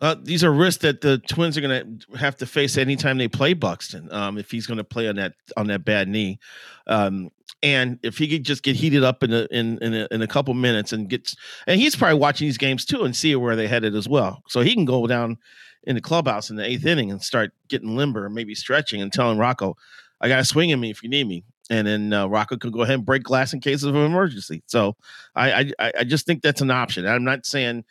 Uh, 0.00 0.14
these 0.22 0.44
are 0.44 0.52
risks 0.52 0.82
that 0.82 1.00
the 1.00 1.18
Twins 1.28 1.58
are 1.58 1.60
going 1.60 2.00
to 2.00 2.16
have 2.16 2.36
to 2.36 2.46
face 2.46 2.78
anytime 2.78 3.18
they 3.18 3.26
play 3.26 3.52
Buxton. 3.52 4.12
Um, 4.12 4.38
if 4.38 4.50
he's 4.50 4.66
going 4.66 4.78
to 4.78 4.84
play 4.84 5.08
on 5.08 5.16
that 5.16 5.34
on 5.56 5.66
that 5.66 5.84
bad 5.84 6.08
knee, 6.08 6.38
um, 6.86 7.30
and 7.62 7.98
if 8.04 8.16
he 8.16 8.28
could 8.28 8.44
just 8.44 8.62
get 8.62 8.76
heated 8.76 9.02
up 9.02 9.24
in 9.24 9.32
a, 9.32 9.48
in 9.50 9.78
in 9.78 9.94
a, 9.94 10.08
in 10.12 10.22
a 10.22 10.28
couple 10.28 10.54
minutes 10.54 10.92
and 10.92 11.08
gets, 11.08 11.34
and 11.66 11.80
he's 11.80 11.96
probably 11.96 12.18
watching 12.18 12.46
these 12.46 12.58
games 12.58 12.84
too 12.84 13.02
and 13.02 13.16
see 13.16 13.34
where 13.34 13.56
they 13.56 13.66
headed 13.66 13.96
as 13.96 14.08
well, 14.08 14.42
so 14.46 14.60
he 14.60 14.74
can 14.74 14.84
go 14.84 15.06
down 15.08 15.36
in 15.82 15.96
the 15.96 16.00
clubhouse 16.00 16.48
in 16.48 16.56
the 16.56 16.64
eighth 16.64 16.86
inning 16.86 17.10
and 17.10 17.22
start 17.22 17.50
getting 17.68 17.96
limber 17.96 18.26
and 18.26 18.34
maybe 18.34 18.54
stretching 18.54 19.02
and 19.02 19.12
telling 19.12 19.36
Rocco, 19.36 19.76
"I 20.20 20.28
got 20.28 20.36
to 20.36 20.44
swing 20.44 20.70
at 20.70 20.78
me 20.78 20.90
if 20.90 21.02
you 21.02 21.08
need 21.08 21.26
me." 21.26 21.42
And 21.70 21.86
then 21.86 22.12
uh, 22.12 22.26
Rocco 22.26 22.56
can 22.56 22.70
go 22.70 22.82
ahead 22.82 22.94
and 22.94 23.04
break 23.04 23.22
glass 23.22 23.52
in 23.52 23.60
case 23.60 23.82
of 23.82 23.94
an 23.94 24.04
emergency. 24.04 24.62
So 24.66 24.96
I, 25.34 25.72
I 25.78 25.92
I 25.98 26.04
just 26.04 26.24
think 26.24 26.42
that's 26.42 26.62
an 26.62 26.70
option. 26.70 27.06
I'm 27.06 27.24
not 27.24 27.44
saying 27.44 27.84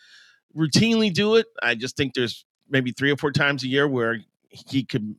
routinely 0.55 1.13
do 1.13 1.35
it. 1.35 1.45
I 1.61 1.75
just 1.75 1.95
think 1.95 2.13
there's 2.13 2.45
maybe 2.69 2.91
three 2.91 3.11
or 3.11 3.17
four 3.17 3.31
times 3.31 3.63
a 3.63 3.67
year 3.67 3.87
where 3.87 4.17
he 4.49 4.83
could 4.83 5.15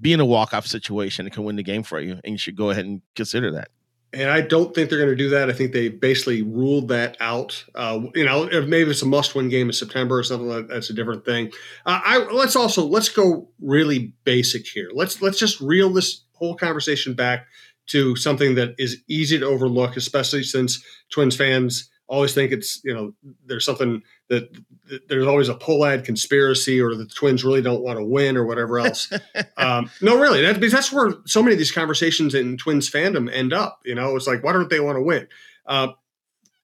be 0.00 0.12
in 0.12 0.20
a 0.20 0.24
walk 0.24 0.54
off 0.54 0.66
situation 0.66 1.26
and 1.26 1.34
can 1.34 1.44
win 1.44 1.56
the 1.56 1.62
game 1.62 1.82
for 1.82 2.00
you, 2.00 2.20
and 2.24 2.32
you 2.32 2.38
should 2.38 2.56
go 2.56 2.70
ahead 2.70 2.84
and 2.84 3.02
consider 3.14 3.50
that. 3.52 3.68
And 4.12 4.30
I 4.30 4.40
don't 4.40 4.74
think 4.74 4.88
they're 4.88 4.98
going 4.98 5.10
to 5.10 5.16
do 5.16 5.30
that. 5.30 5.50
I 5.50 5.52
think 5.52 5.72
they 5.72 5.88
basically 5.88 6.40
ruled 6.40 6.88
that 6.88 7.16
out. 7.20 7.64
Uh, 7.74 8.02
you 8.14 8.24
know, 8.24 8.48
maybe 8.62 8.90
it's 8.90 9.02
a 9.02 9.06
must-win 9.06 9.48
game 9.48 9.66
in 9.66 9.72
September 9.72 10.18
or 10.18 10.22
something. 10.22 10.48
Like 10.48 10.68
that's 10.68 10.90
a 10.90 10.94
different 10.94 11.24
thing. 11.24 11.52
Uh, 11.84 12.00
I 12.02 12.18
let's 12.32 12.56
also 12.56 12.86
let's 12.86 13.08
go 13.08 13.48
really 13.60 14.14
basic 14.24 14.66
here. 14.66 14.88
Let's 14.94 15.20
let's 15.20 15.38
just 15.38 15.60
reel 15.60 15.90
this 15.90 16.22
whole 16.32 16.54
conversation 16.54 17.14
back 17.14 17.46
to 17.88 18.16
something 18.16 18.54
that 18.56 18.74
is 18.78 19.02
easy 19.08 19.38
to 19.38 19.46
overlook, 19.46 19.96
especially 19.96 20.42
since 20.42 20.82
Twins 21.10 21.36
fans 21.36 21.90
always 22.08 22.34
think 22.34 22.52
it's 22.52 22.80
you 22.84 22.94
know 22.94 23.12
there's 23.44 23.64
something 23.64 24.02
that, 24.28 24.48
that 24.88 25.08
there's 25.08 25.26
always 25.26 25.48
a 25.48 25.54
Pohlad 25.54 26.04
conspiracy 26.04 26.80
or 26.80 26.94
the 26.94 27.06
Twins 27.06 27.44
really 27.44 27.62
don't 27.62 27.82
want 27.82 27.98
to 27.98 28.04
win 28.04 28.36
or 28.36 28.46
whatever 28.46 28.78
else. 28.78 29.12
um, 29.56 29.90
no, 30.00 30.18
really, 30.18 30.42
that, 30.42 30.60
because 30.60 30.72
that's 30.72 30.92
where 30.92 31.14
so 31.26 31.42
many 31.42 31.54
of 31.54 31.58
these 31.58 31.72
conversations 31.72 32.34
in 32.34 32.56
Twins 32.56 32.90
fandom 32.90 33.32
end 33.32 33.52
up. 33.52 33.80
You 33.84 33.94
know, 33.94 34.16
it's 34.16 34.26
like 34.26 34.44
why 34.44 34.52
don't 34.52 34.70
they 34.70 34.80
want 34.80 34.96
to 34.96 35.02
win? 35.02 35.26
Uh, 35.66 35.88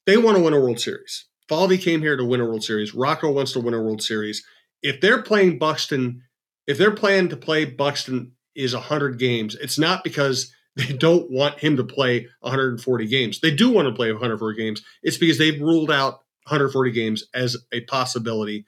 they 0.07 0.17
want 0.17 0.37
to 0.37 0.43
win 0.43 0.55
a 0.55 0.61
World 0.61 0.81
Series. 0.81 1.27
Falvey 1.49 1.79
came 1.79 2.01
here 2.01 2.17
to 2.17 2.25
win 2.25 2.41
a 2.41 2.45
World 2.45 2.65
Series. 2.65 2.95
Rocco 2.95 3.31
wants 3.31 3.53
to 3.53 3.61
win 3.61 3.75
a 3.75 3.83
World 3.83 4.03
Series. 4.03 4.45
If 4.83 5.01
they're 5.01 5.23
playing 5.23 5.59
Buxton, 5.59 6.23
if 6.67 6.79
their 6.79 6.93
plan 6.93 7.29
to 7.29 7.37
play 7.37 7.65
Buxton 7.65 8.33
is 8.55 8.75
100 8.75 9.19
games, 9.19 9.55
it's 9.57 9.79
not 9.79 10.03
because 10.03 10.53
they 10.77 10.93
don't 10.93 11.31
want 11.31 11.59
him 11.59 11.77
to 11.77 11.85
play 11.85 12.29
140 12.41 13.07
games. 13.07 13.41
They 13.41 13.51
do 13.51 13.71
want 13.71 13.89
to 13.89 13.95
play 13.95 14.11
140 14.11 14.59
games. 14.59 14.83
It's 15.03 15.19
because 15.19 15.39
they've 15.39 15.61
ruled 15.61 15.91
out 15.91 16.15
140 16.45 16.91
games 16.93 17.25
as 17.35 17.57
a 17.73 17.81
possibility 17.83 18.65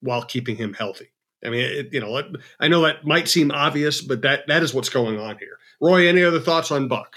while 0.00 0.22
keeping 0.22 0.56
him 0.56 0.74
healthy. 0.74 1.10
I 1.44 1.50
mean, 1.50 1.60
it, 1.60 1.92
you 1.92 2.00
know, 2.00 2.22
I 2.58 2.68
know 2.68 2.82
that 2.82 3.04
might 3.04 3.28
seem 3.28 3.50
obvious, 3.50 4.00
but 4.00 4.22
that 4.22 4.46
that 4.48 4.62
is 4.62 4.72
what's 4.72 4.88
going 4.88 5.18
on 5.18 5.36
here. 5.38 5.58
Roy, 5.80 6.08
any 6.08 6.24
other 6.24 6.40
thoughts 6.40 6.70
on 6.70 6.88
Buck? 6.88 7.16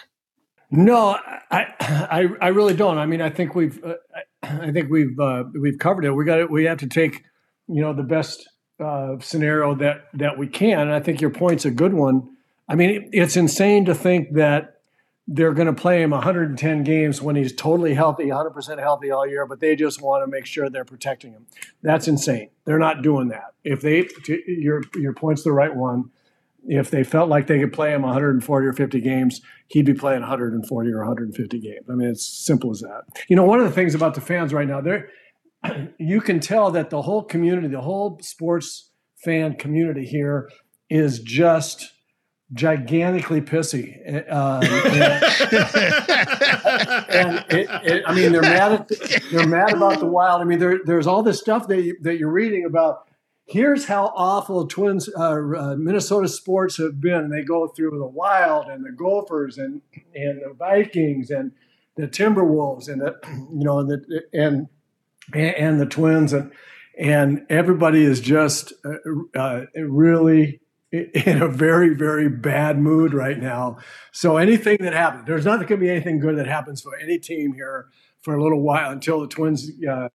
No, 0.69 1.17
I, 1.49 1.73
I, 1.79 2.27
I 2.41 2.47
really 2.49 2.73
don't. 2.73 2.97
I 2.97 3.05
mean, 3.05 3.21
I 3.21 3.29
think 3.29 3.55
we've, 3.55 3.81
uh, 3.83 3.95
I 4.43 4.71
think 4.71 4.89
we've, 4.89 5.17
uh, 5.17 5.45
we've 5.57 5.79
covered 5.79 6.03
it. 6.03 6.11
We 6.11 6.25
got 6.25 6.39
it. 6.39 6.51
We 6.51 6.65
have 6.65 6.79
to 6.79 6.87
take, 6.87 7.23
you 7.67 7.81
know, 7.81 7.93
the 7.93 8.03
best 8.03 8.49
uh, 8.83 9.15
scenario 9.19 9.75
that 9.75 10.07
that 10.13 10.37
we 10.37 10.47
can. 10.47 10.79
And 10.79 10.93
I 10.93 10.99
think 10.99 11.21
your 11.21 11.29
point's 11.29 11.65
a 11.65 11.71
good 11.71 11.93
one. 11.93 12.36
I 12.67 12.75
mean, 12.75 13.09
it's 13.13 13.37
insane 13.37 13.85
to 13.85 13.95
think 13.95 14.33
that 14.33 14.81
they're 15.27 15.53
going 15.53 15.67
to 15.67 15.73
play 15.73 16.01
him 16.01 16.11
110 16.11 16.83
games 16.83 17.21
when 17.21 17.35
he's 17.35 17.53
totally 17.53 17.93
healthy, 17.93 18.25
100% 18.25 18.79
healthy 18.79 19.11
all 19.11 19.27
year, 19.27 19.45
but 19.45 19.59
they 19.59 19.75
just 19.75 20.01
want 20.01 20.23
to 20.23 20.27
make 20.27 20.45
sure 20.45 20.69
they're 20.69 20.85
protecting 20.85 21.31
him. 21.31 21.47
That's 21.81 22.07
insane. 22.07 22.49
They're 22.65 22.79
not 22.79 23.01
doing 23.01 23.27
that. 23.29 23.53
If 23.63 23.81
they, 23.81 24.07
your 24.47 24.83
your 24.95 25.13
point's 25.13 25.43
the 25.43 25.51
right 25.51 25.75
one 25.75 26.11
if 26.67 26.91
they 26.91 27.03
felt 27.03 27.29
like 27.29 27.47
they 27.47 27.59
could 27.59 27.71
play 27.71 27.93
him 27.93 28.01
140 28.01 28.67
or 28.67 28.73
50 28.73 28.99
games, 28.99 29.41
he'd 29.67 29.85
be 29.85 29.93
playing 29.93 30.19
140 30.19 30.91
or 30.91 30.97
150 30.97 31.59
games. 31.59 31.85
I 31.89 31.93
mean, 31.93 32.09
it's 32.09 32.25
simple 32.25 32.71
as 32.71 32.81
that. 32.81 33.03
You 33.29 33.35
know, 33.35 33.45
one 33.45 33.59
of 33.59 33.65
the 33.65 33.71
things 33.71 33.95
about 33.95 34.15
the 34.15 34.21
fans 34.21 34.53
right 34.53 34.67
now, 34.67 34.81
there, 34.81 35.09
you 35.97 36.19
can 36.19 36.39
tell 36.39 36.69
that 36.71 36.89
the 36.89 37.01
whole 37.01 37.23
community, 37.23 37.69
the 37.69 37.81
whole 37.81 38.19
sports 38.21 38.91
fan 39.15 39.55
community 39.55 40.05
here, 40.05 40.49
is 40.89 41.19
just 41.19 41.93
gigantically 42.53 43.41
pissy. 43.41 43.97
Um, 44.31 44.63
and, 44.63 45.23
and 47.09 47.45
it, 47.49 47.69
it, 47.83 48.03
I 48.07 48.13
mean, 48.13 48.31
they're 48.31 48.41
mad 48.41 48.71
at 48.71 48.91
they're 49.31 49.47
mad 49.47 49.73
about 49.73 49.99
the 49.99 50.05
Wild. 50.05 50.41
I 50.41 50.45
mean, 50.45 50.59
there, 50.59 50.79
there's 50.85 51.07
all 51.07 51.23
this 51.23 51.39
stuff 51.39 51.67
that 51.67 51.81
you, 51.81 51.97
that 52.01 52.17
you're 52.17 52.31
reading 52.31 52.65
about 52.65 53.07
here's 53.47 53.85
how 53.85 54.13
awful 54.15 54.67
Twins, 54.67 55.09
uh, 55.17 55.21
uh, 55.21 55.75
Minnesota 55.77 56.27
sports 56.27 56.77
have 56.77 57.01
been. 57.01 57.15
And 57.15 57.33
They 57.33 57.43
go 57.43 57.67
through 57.67 57.97
the 57.97 58.05
Wild 58.05 58.67
and 58.67 58.85
the 58.85 58.91
Gophers 58.91 59.57
and 59.57 59.81
and 60.13 60.41
the 60.41 60.53
Vikings 60.53 61.31
and 61.31 61.51
the 61.95 62.07
Timberwolves 62.07 62.87
and 62.87 63.01
the 63.01 63.15
you 63.25 63.63
know 63.63 63.79
and 63.79 63.89
the 63.89 64.23
and 64.33 64.67
and 65.33 65.79
the 65.79 65.85
Twins 65.85 66.33
and 66.33 66.51
and 66.97 67.45
everybody 67.49 68.03
is 68.03 68.19
just 68.19 68.73
uh, 68.85 69.39
uh 69.39 69.65
really 69.75 70.61
in 70.91 71.41
a 71.41 71.47
very 71.47 71.93
very 71.93 72.29
bad 72.29 72.79
mood 72.79 73.13
right 73.13 73.39
now. 73.39 73.77
So 74.11 74.37
anything 74.37 74.77
that 74.81 74.93
happens, 74.93 75.25
there's 75.27 75.45
not 75.45 75.57
going 75.57 75.67
to 75.67 75.77
be 75.77 75.89
anything 75.89 76.19
good 76.19 76.37
that 76.37 76.47
happens 76.47 76.81
for 76.81 76.95
any 76.97 77.17
team 77.17 77.53
here 77.53 77.87
for 78.21 78.35
a 78.35 78.43
little 78.43 78.61
while 78.61 78.91
until 78.91 79.21
the 79.21 79.27
Twins 79.27 79.69
uh, 79.89 80.09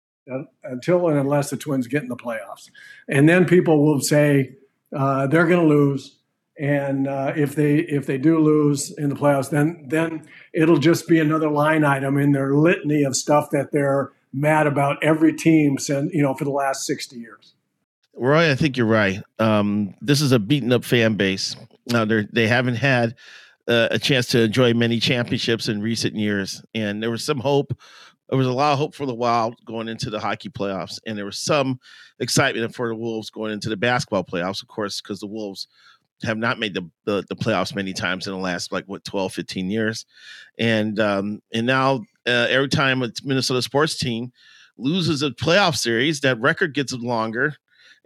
until 0.64 1.08
and 1.10 1.18
unless 1.20 1.50
the 1.50 1.58
Twins 1.58 1.88
get 1.88 2.04
in 2.04 2.10
the 2.10 2.16
playoffs. 2.16 2.70
And 3.08 3.28
then 3.28 3.46
people 3.46 3.84
will 3.84 4.00
say 4.00 4.56
uh, 4.96 5.28
they're 5.28 5.48
going 5.48 5.62
to 5.62 5.68
lose. 5.68 6.18
And 6.60 7.08
uh, 7.08 7.34
if 7.36 7.56
they 7.56 7.78
if 7.78 8.06
they 8.06 8.18
do 8.18 8.38
lose 8.40 8.92
in 8.98 9.10
the 9.10 9.16
playoffs, 9.16 9.50
then 9.50 9.86
then 9.88 10.28
it'll 10.54 10.78
just 10.78 11.08
be 11.08 11.20
another 11.20 11.50
line 11.50 11.84
item 11.84 12.18
in 12.18 12.34
their 12.34 12.54
litany 12.54 13.04
of 13.04 13.16
stuff 13.16 13.50
that 13.52 13.72
they're 13.72 14.12
mad 14.34 14.68
about 14.68 15.04
every 15.04 15.34
team 15.34 15.78
since 15.78 16.14
you 16.14 16.22
know 16.22 16.34
for 16.34 16.44
the 16.44 16.52
last 16.52 16.86
sixty 16.86 17.18
years. 17.18 17.56
Roy, 18.16 18.52
I 18.52 18.56
think 18.56 18.78
you're 18.78 18.86
right. 18.86 19.22
Um, 19.40 19.96
this 20.02 20.22
is 20.22 20.32
a 20.32 20.40
beaten 20.40 20.74
up 20.74 20.84
fan 20.84 21.16
base. 21.16 21.56
Now 21.88 22.06
they 22.06 22.28
they 22.32 22.48
haven't 22.48 22.76
had 22.76 23.16
uh, 23.68 23.88
a 23.92 24.00
chance 24.00 24.28
to 24.28 24.42
enjoy 24.42 24.74
many 24.74 25.00
championships 25.00 25.68
in 25.68 25.82
recent 25.82 26.16
years, 26.16 26.64
and 26.74 27.02
there 27.02 27.12
was 27.12 27.24
some 27.24 27.40
hope 27.40 27.74
there 28.32 28.38
was 28.38 28.48
a 28.48 28.54
lot 28.54 28.72
of 28.72 28.80
hope 28.80 28.96
for 28.96 29.06
the 29.06 29.14
Wild 29.14 29.56
going 29.66 29.90
into 29.90 30.10
the 30.10 30.20
hockey 30.20 30.50
playoffs, 30.50 31.00
and 31.06 31.18
there 31.18 31.26
was 31.26 31.38
some 31.38 31.80
excitement 32.20 32.74
for 32.74 32.88
the 32.88 32.96
Wolves 32.96 33.30
going 33.30 33.52
into 33.52 33.68
the 33.68 33.76
basketball 33.76 34.24
playoffs, 34.24 34.62
of 34.62 34.70
course, 34.70 35.02
because 35.02 35.20
the 35.20 35.28
Wolves 35.28 35.68
have 36.24 36.38
not 36.38 36.58
made 36.58 36.74
the, 36.74 36.90
the, 37.04 37.26
the 37.28 37.36
playoffs 37.36 37.76
many 37.76 37.92
times 37.92 38.28
in 38.28 38.34
the 38.34 38.40
last 38.40 38.72
like 38.72 38.86
what 38.86 39.04
12 39.04 39.34
15 39.34 39.72
years 39.72 40.06
and 40.60 41.00
um 41.00 41.42
and 41.52 41.66
now 41.66 41.96
uh, 42.28 42.46
every 42.48 42.68
time 42.68 43.02
a 43.02 43.10
minnesota 43.24 43.60
sports 43.60 43.98
team 43.98 44.32
loses 44.78 45.24
a 45.24 45.32
playoff 45.32 45.76
series 45.76 46.22
that 46.22 46.40
record 46.40 46.76
gets 46.76 46.94
longer 46.94 47.56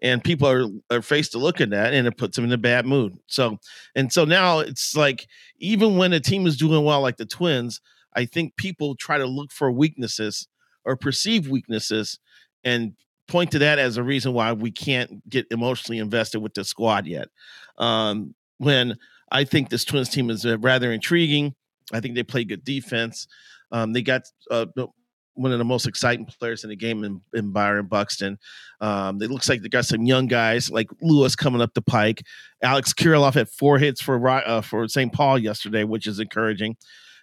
and 0.05 0.23
people 0.23 0.47
are, 0.47 0.67
are 0.89 1.01
faced 1.01 1.33
to 1.33 1.37
look 1.37 1.59
at 1.59 1.71
that 1.71 1.93
and 1.93 2.07
it 2.07 2.17
puts 2.17 2.37
them 2.37 2.45
in 2.45 2.51
a 2.53 2.57
bad 2.57 2.85
mood 2.85 3.17
so 3.27 3.57
and 3.95 4.13
so 4.13 4.23
now 4.23 4.59
it's 4.59 4.95
like 4.95 5.27
even 5.57 5.97
when 5.97 6.13
a 6.13 6.19
team 6.19 6.47
is 6.47 6.55
doing 6.55 6.85
well 6.85 7.01
like 7.01 7.17
the 7.17 7.25
twins 7.25 7.81
I 8.15 8.25
think 8.25 8.55
people 8.55 8.95
try 8.95 9.17
to 9.17 9.25
look 9.25 9.51
for 9.51 9.71
weaknesses 9.71 10.47
or 10.85 10.95
perceive 10.95 11.49
weaknesses 11.49 12.19
and 12.63 12.93
point 13.27 13.51
to 13.51 13.59
that 13.59 13.77
as 13.77 13.97
a 13.97 14.03
reason 14.03 14.33
why 14.33 14.53
we 14.53 14.71
can't 14.71 15.27
get 15.29 15.47
emotionally 15.51 15.99
invested 15.99 16.39
with 16.39 16.53
the 16.53 16.63
squad 16.63 17.05
yet. 17.05 17.27
Um, 17.77 18.33
when 18.57 18.95
I 19.31 19.43
think 19.43 19.69
this 19.69 19.83
Twins 19.83 20.09
team 20.09 20.29
is 20.29 20.45
uh, 20.45 20.57
rather 20.59 20.91
intriguing. 20.91 21.55
I 21.91 21.99
think 21.99 22.15
they 22.15 22.23
play 22.23 22.45
good 22.45 22.63
defense. 22.63 23.27
Um, 23.71 23.93
they 23.93 24.01
got 24.01 24.21
uh, 24.49 24.67
one 25.35 25.51
of 25.51 25.59
the 25.59 25.65
most 25.65 25.87
exciting 25.87 26.25
players 26.25 26.63
in 26.63 26.69
the 26.69 26.75
game 26.75 27.03
in, 27.03 27.21
in 27.33 27.51
Byron 27.51 27.87
Buxton. 27.87 28.37
Um, 28.81 29.21
it 29.21 29.29
looks 29.29 29.47
like 29.47 29.61
they 29.61 29.69
got 29.69 29.85
some 29.85 30.05
young 30.05 30.27
guys 30.27 30.69
like 30.71 30.89
Lewis 31.01 31.35
coming 31.35 31.61
up 31.61 31.73
the 31.73 31.81
pike. 31.81 32.23
Alex 32.63 32.93
Kirilloff 32.93 33.35
had 33.35 33.49
four 33.49 33.77
hits 33.77 34.01
for 34.01 34.27
uh, 34.27 34.61
for 34.61 34.87
St. 34.87 35.13
Paul 35.13 35.37
yesterday, 35.37 35.83
which 35.83 36.07
is 36.07 36.19
encouraging. 36.19 36.75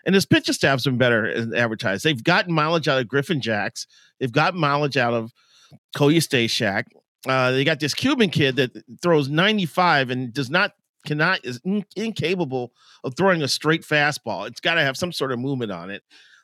And 0.04 0.14
his 0.14 0.26
pitcher 0.26 0.52
staff's 0.52 0.84
been 0.84 0.98
better 0.98 1.38
than 1.38 1.54
advertised. 1.54 2.04
They've 2.04 2.22
gotten 2.22 2.52
mileage 2.52 2.88
out 2.88 3.00
of 3.00 3.08
Griffin 3.08 3.40
Jax. 3.40 3.86
They've 4.18 4.32
got 4.32 4.54
mileage 4.54 4.96
out 4.96 5.14
of 5.14 5.32
Cody 5.96 6.18
Stashak. 6.18 6.84
Uh, 7.26 7.52
they 7.52 7.64
got 7.64 7.78
this 7.78 7.94
Cuban 7.94 8.30
kid 8.30 8.56
that 8.56 8.72
throws 9.00 9.28
95 9.28 10.10
and 10.10 10.32
does 10.32 10.50
not 10.50 10.72
cannot 11.06 11.44
is 11.44 11.60
in, 11.64 11.84
incapable 11.96 12.72
of 13.04 13.14
throwing 13.16 13.42
a 13.42 13.48
straight 13.48 13.82
fastball. 13.82 14.46
It's 14.46 14.60
got 14.60 14.74
to 14.74 14.82
have 14.82 14.96
some 14.96 15.12
sort 15.12 15.32
of 15.32 15.38
movement 15.38 15.72
on 15.72 15.90
it. 15.90 16.02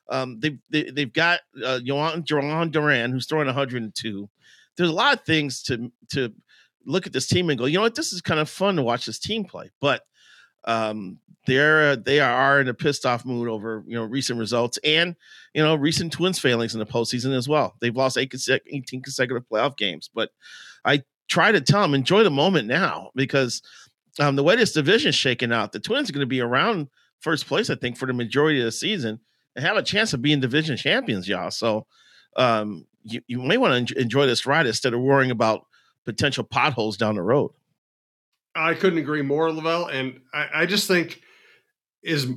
Um, 0.09 0.41
they've 0.41 0.59
they, 0.71 0.91
they 0.91 1.03
have 1.03 1.13
got 1.13 1.41
uh, 1.57 1.81
Jhoan, 1.85 2.25
Jhoan 2.25 2.71
Duran 2.71 3.13
who's 3.13 3.27
throwing 3.27 3.47
102. 3.47 4.29
There's 4.77 4.89
a 4.89 4.93
lot 4.93 5.15
of 5.15 5.25
things 5.25 5.63
to 5.65 5.91
to 6.11 6.33
look 6.85 7.07
at 7.07 7.13
this 7.13 7.27
team 7.27 7.51
and 7.51 7.59
go, 7.59 7.67
you 7.67 7.77
know 7.77 7.83
what, 7.83 7.95
this 7.95 8.13
is 8.13 8.23
kind 8.23 8.41
of 8.41 8.49
fun 8.49 8.77
to 8.77 8.83
watch 8.83 9.07
this 9.07 9.19
team 9.19 9.45
play. 9.45 9.71
But 9.81 10.03
um, 10.65 11.19
they're 11.47 11.97
they 11.97 12.21
are 12.21 12.61
in 12.61 12.69
a 12.69 12.75
pissed 12.75 13.07
off 13.07 13.25
mood 13.25 13.49
over 13.49 13.83
you 13.87 13.95
know 13.95 14.05
recent 14.05 14.39
results 14.39 14.79
and 14.85 15.17
you 15.55 15.63
know 15.63 15.75
recent 15.75 16.13
Twins 16.13 16.39
failings 16.39 16.75
in 16.75 16.79
the 16.79 16.87
postseason 16.87 17.35
as 17.35 17.49
well. 17.49 17.75
They've 17.81 17.97
lost 17.97 18.19
eight, 18.19 18.33
18 18.49 19.03
consecutive 19.03 19.49
playoff 19.49 19.77
games, 19.77 20.11
but 20.13 20.31
I 20.85 21.03
try 21.29 21.53
to 21.53 21.61
tell 21.61 21.83
them 21.83 21.95
enjoy 21.95 22.23
the 22.25 22.31
moment 22.31 22.69
now 22.69 23.11
because 23.15 23.63
um, 24.21 24.37
the 24.37 24.43
way 24.43 24.57
this 24.57 24.73
division 24.73 25.11
is 25.11 25.15
shaking 25.15 25.53
out, 25.53 25.73
the 25.73 25.81
Twins 25.81 26.11
are 26.11 26.13
going 26.13 26.21
to 26.21 26.27
be 26.27 26.41
around 26.41 26.89
first 27.21 27.47
place, 27.47 27.71
I 27.71 27.75
think, 27.75 27.97
for 27.97 28.07
the 28.07 28.13
majority 28.13 28.59
of 28.61 28.65
the 28.65 28.73
season 28.73 29.21
and 29.59 29.67
have 29.67 29.77
a 29.77 29.83
chance 29.83 30.13
of 30.13 30.23
being 30.23 30.39
division 30.39 30.77
champions, 30.77 31.29
y'all. 31.29 31.51
So 31.51 31.85
um, 32.37 32.87
you, 33.03 33.23
you 33.27 33.43
may 33.43 33.57
want 33.57 33.89
to 33.89 34.01
enjoy 34.01 34.25
this 34.25 34.47
ride 34.47 34.69
instead 34.69 34.95
of 34.95 35.01
worrying 35.01 35.33
about 35.33 35.67
potential 36.05 36.45
potholes 36.45 36.97
down 36.97 37.17
the 37.17 37.23
road. 37.23 37.51
I 38.55 38.75
couldn't 38.75 39.01
agree 39.01 39.23
more, 39.23 39.51
Lavelle. 39.51 39.87
And 39.87 40.21
I, 40.33 40.49
I 40.55 40.67
just 40.67 40.87
think 40.87 41.23
is 42.05 42.29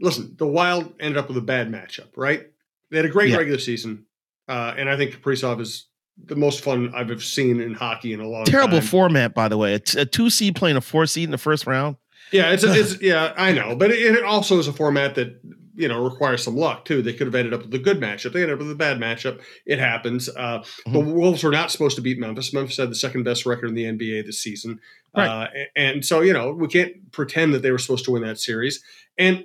listen, 0.00 0.34
the 0.38 0.46
Wild 0.46 0.94
ended 0.98 1.18
up 1.18 1.28
with 1.28 1.36
a 1.36 1.42
bad 1.42 1.70
matchup, 1.70 2.16
right? 2.16 2.46
They 2.90 2.96
had 2.96 3.04
a 3.04 3.10
great 3.10 3.28
yeah. 3.28 3.36
regular 3.36 3.58
season, 3.58 4.06
uh, 4.48 4.72
and 4.78 4.88
I 4.88 4.96
think 4.96 5.14
Kaprizov 5.14 5.60
is 5.60 5.88
the 6.24 6.36
most 6.36 6.64
fun 6.64 6.92
I've 6.94 7.10
ever 7.10 7.20
seen 7.20 7.60
in 7.60 7.74
hockey 7.74 8.14
in 8.14 8.20
a 8.20 8.26
long 8.26 8.46
Terrible 8.46 8.78
time. 8.78 8.88
format, 8.88 9.34
by 9.34 9.48
the 9.48 9.58
way. 9.58 9.74
It's 9.74 9.94
a 9.94 10.06
two 10.06 10.30
seed 10.30 10.56
playing 10.56 10.78
a 10.78 10.80
four 10.80 11.04
seed 11.04 11.24
in 11.24 11.30
the 11.30 11.38
first 11.38 11.66
round. 11.66 11.96
Yeah, 12.32 12.52
it's, 12.52 12.64
a, 12.64 12.72
it's 12.78 13.00
yeah, 13.00 13.32
I 13.36 13.52
know, 13.52 13.76
but 13.76 13.90
it, 13.90 14.16
it, 14.16 14.24
also 14.24 14.58
is 14.58 14.68
a 14.68 14.72
format 14.72 15.14
that 15.16 15.40
you 15.74 15.88
know 15.88 16.02
requires 16.02 16.42
some 16.42 16.56
luck 16.56 16.84
too. 16.84 17.02
They 17.02 17.12
could 17.12 17.26
have 17.26 17.34
ended 17.34 17.54
up 17.54 17.62
with 17.62 17.74
a 17.74 17.78
good 17.78 18.00
matchup. 18.00 18.32
They 18.32 18.42
ended 18.42 18.54
up 18.54 18.58
with 18.60 18.70
a 18.70 18.76
bad 18.76 18.98
matchup. 18.98 19.40
It 19.66 19.78
happens. 19.78 20.28
Uh, 20.28 20.60
mm-hmm. 20.60 20.92
The 20.92 21.00
Wolves 21.00 21.42
were 21.42 21.50
not 21.50 21.70
supposed 21.70 21.96
to 21.96 22.02
beat 22.02 22.18
Memphis. 22.18 22.52
Memphis 22.52 22.76
had 22.76 22.90
the 22.90 22.94
second 22.94 23.24
best 23.24 23.46
record 23.46 23.68
in 23.68 23.74
the 23.74 23.84
NBA 23.84 24.26
this 24.26 24.42
season, 24.42 24.80
right. 25.16 25.26
uh, 25.26 25.48
and 25.76 26.04
so 26.04 26.20
you 26.20 26.32
know 26.32 26.52
we 26.52 26.68
can't 26.68 27.12
pretend 27.12 27.54
that 27.54 27.62
they 27.62 27.70
were 27.70 27.78
supposed 27.78 28.04
to 28.06 28.12
win 28.12 28.22
that 28.22 28.38
series. 28.38 28.82
And 29.18 29.44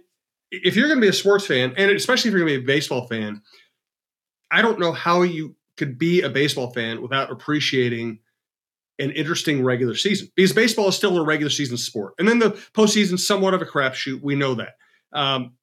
if 0.52 0.76
you're 0.76 0.88
going 0.88 1.00
to 1.00 1.06
be 1.06 1.10
a 1.10 1.14
sports 1.14 1.46
fan, 1.46 1.74
and 1.78 1.92
especially 1.92 2.30
if 2.30 2.34
you're 2.34 2.46
going 2.46 2.54
to 2.54 2.60
be 2.60 2.64
a 2.64 2.76
baseball 2.76 3.08
fan, 3.08 3.42
I 4.52 4.62
don't 4.62 4.80
know 4.80 4.92
how 4.92 5.24
you 5.24 5.56
could 5.78 5.98
be 5.98 6.22
a 6.22 6.30
baseball 6.30 6.72
fan 6.72 7.02
without 7.02 7.32
appreciating 7.32 8.20
an 9.00 9.12
interesting 9.12 9.64
regular 9.64 9.96
season 9.96 10.30
because 10.36 10.54
baseball 10.54 10.88
is 10.88 10.96
still 10.96 11.18
a 11.18 11.24
regular 11.24 11.50
season 11.50 11.78
sport, 11.78 12.14
and 12.20 12.28
then 12.28 12.40
the 12.40 12.52
postseason 12.74 13.20
somewhat 13.20 13.54
of 13.54 13.62
a 13.62 13.66
crapshoot. 13.66 14.22
We 14.22 14.36
know 14.36 14.56
that. 14.56 14.76
Um, 15.14 15.54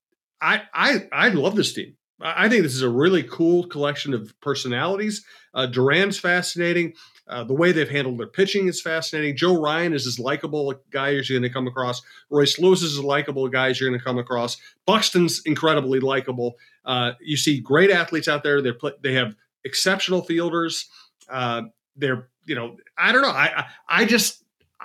I 0.41 0.63
I 0.75 1.09
I 1.13 1.29
love 1.29 1.57
this 1.57 1.73
team. 1.73 1.97
I 2.21 2.49
think 2.49 2.63
this 2.63 2.75
is 2.75 2.83
a 2.83 2.89
really 2.89 3.25
cool 3.25 3.67
collection 3.67 4.15
of 4.15 4.33
personalities. 4.41 5.25
Uh, 5.55 5.67
Duran's 5.67 6.19
fascinating. 6.19 6.95
Uh, 7.29 7.45
the 7.45 7.55
way 7.55 7.73
they've 7.73 7.89
handled 7.89 8.19
their 8.19 8.27
pitching 8.27 8.69
is 8.69 8.81
fascinating. 8.81 9.37
Joe 9.37 9.61
Ryan 9.61 9.93
is 9.93 10.07
as 10.07 10.19
likable 10.19 10.71
a 10.71 10.75
guy 10.91 11.15
as 11.15 11.29
you're 11.29 11.39
going 11.39 11.49
to 11.49 11.53
come 11.53 11.67
across. 11.67 12.03
Royce 12.31 12.59
Lewis 12.59 12.83
is 12.83 12.99
as 12.99 13.05
likable 13.05 13.47
a 13.47 13.51
guy 13.51 13.71
as 13.71 13.81
you're 13.81 13.89
going 13.89 13.99
to 13.99 14.05
come 14.05 14.19
across. 14.19 14.57
Buxton's 14.87 15.41
incredibly 15.45 16.01
likable. 16.01 16.57
Uh, 16.85 17.13
you 17.21 17.37
see 17.37 17.61
great 17.61 17.91
athletes 17.91 18.29
out 18.29 18.43
there. 18.43 18.61
They 18.61 18.73
they 19.03 19.15
have 19.15 19.35
exceptional 19.65 20.23
fielders. 20.23 20.89
Uh, 21.29 21.63
they're 21.97 22.29
you 22.47 22.55
know 22.55 22.77
I 22.97 23.13
don't 23.13 23.23
know. 23.23 23.29
I 23.29 23.67
I, 23.89 24.05
just 24.05 24.45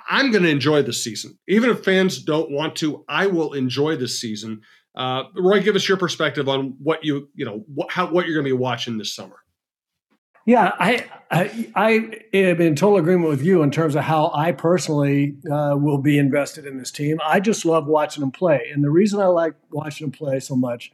I'm 0.10 0.32
going 0.32 0.44
to 0.44 0.50
enjoy 0.50 0.84
this 0.84 1.04
season, 1.04 1.38
even 1.48 1.70
if 1.70 1.84
fans 1.84 2.22
don't 2.22 2.52
want 2.52 2.76
to. 2.78 3.04
I 3.08 3.28
will 3.28 3.54
enjoy 3.54 3.96
this 3.96 4.20
season. 4.20 4.62
Uh, 4.96 5.24
Roy, 5.36 5.62
give 5.62 5.76
us 5.76 5.88
your 5.88 5.98
perspective 5.98 6.50
on 6.50 6.76
what 6.82 7.04
you 7.04 7.30
you 7.36 7.46
know 7.46 7.64
what 7.74 7.92
how 7.92 8.08
what 8.08 8.26
you're 8.26 8.36
going 8.36 8.46
to 8.46 8.56
be 8.56 8.62
watching 8.62 8.98
this 8.98 9.14
summer. 9.14 9.38
Yeah, 10.48 10.72
I, 10.80 11.06
I, 11.30 11.72
I 11.76 11.92
am 12.32 12.62
in 12.62 12.78
total 12.78 13.00
agreement 13.00 13.30
with 13.30 13.44
you 13.44 13.64
in 13.64 13.70
terms 13.70 13.96
of 13.96 14.06
how 14.06 14.32
I 14.34 14.54
personally 14.54 15.36
uh, 15.52 15.76
will 15.78 15.98
be 15.98 16.18
invested 16.18 16.66
in 16.66 16.78
this 16.78 16.90
team. 16.90 17.20
I 17.22 17.42
just 17.42 17.66
love 17.66 17.86
watching 17.86 18.22
them 18.22 18.32
play, 18.32 18.72
and 18.74 18.82
the 18.82 18.90
reason 18.90 19.20
I 19.20 19.26
like 19.26 19.56
watching 19.72 20.08
them 20.08 20.14
play 20.14 20.40
so 20.40 20.56
much, 20.56 20.94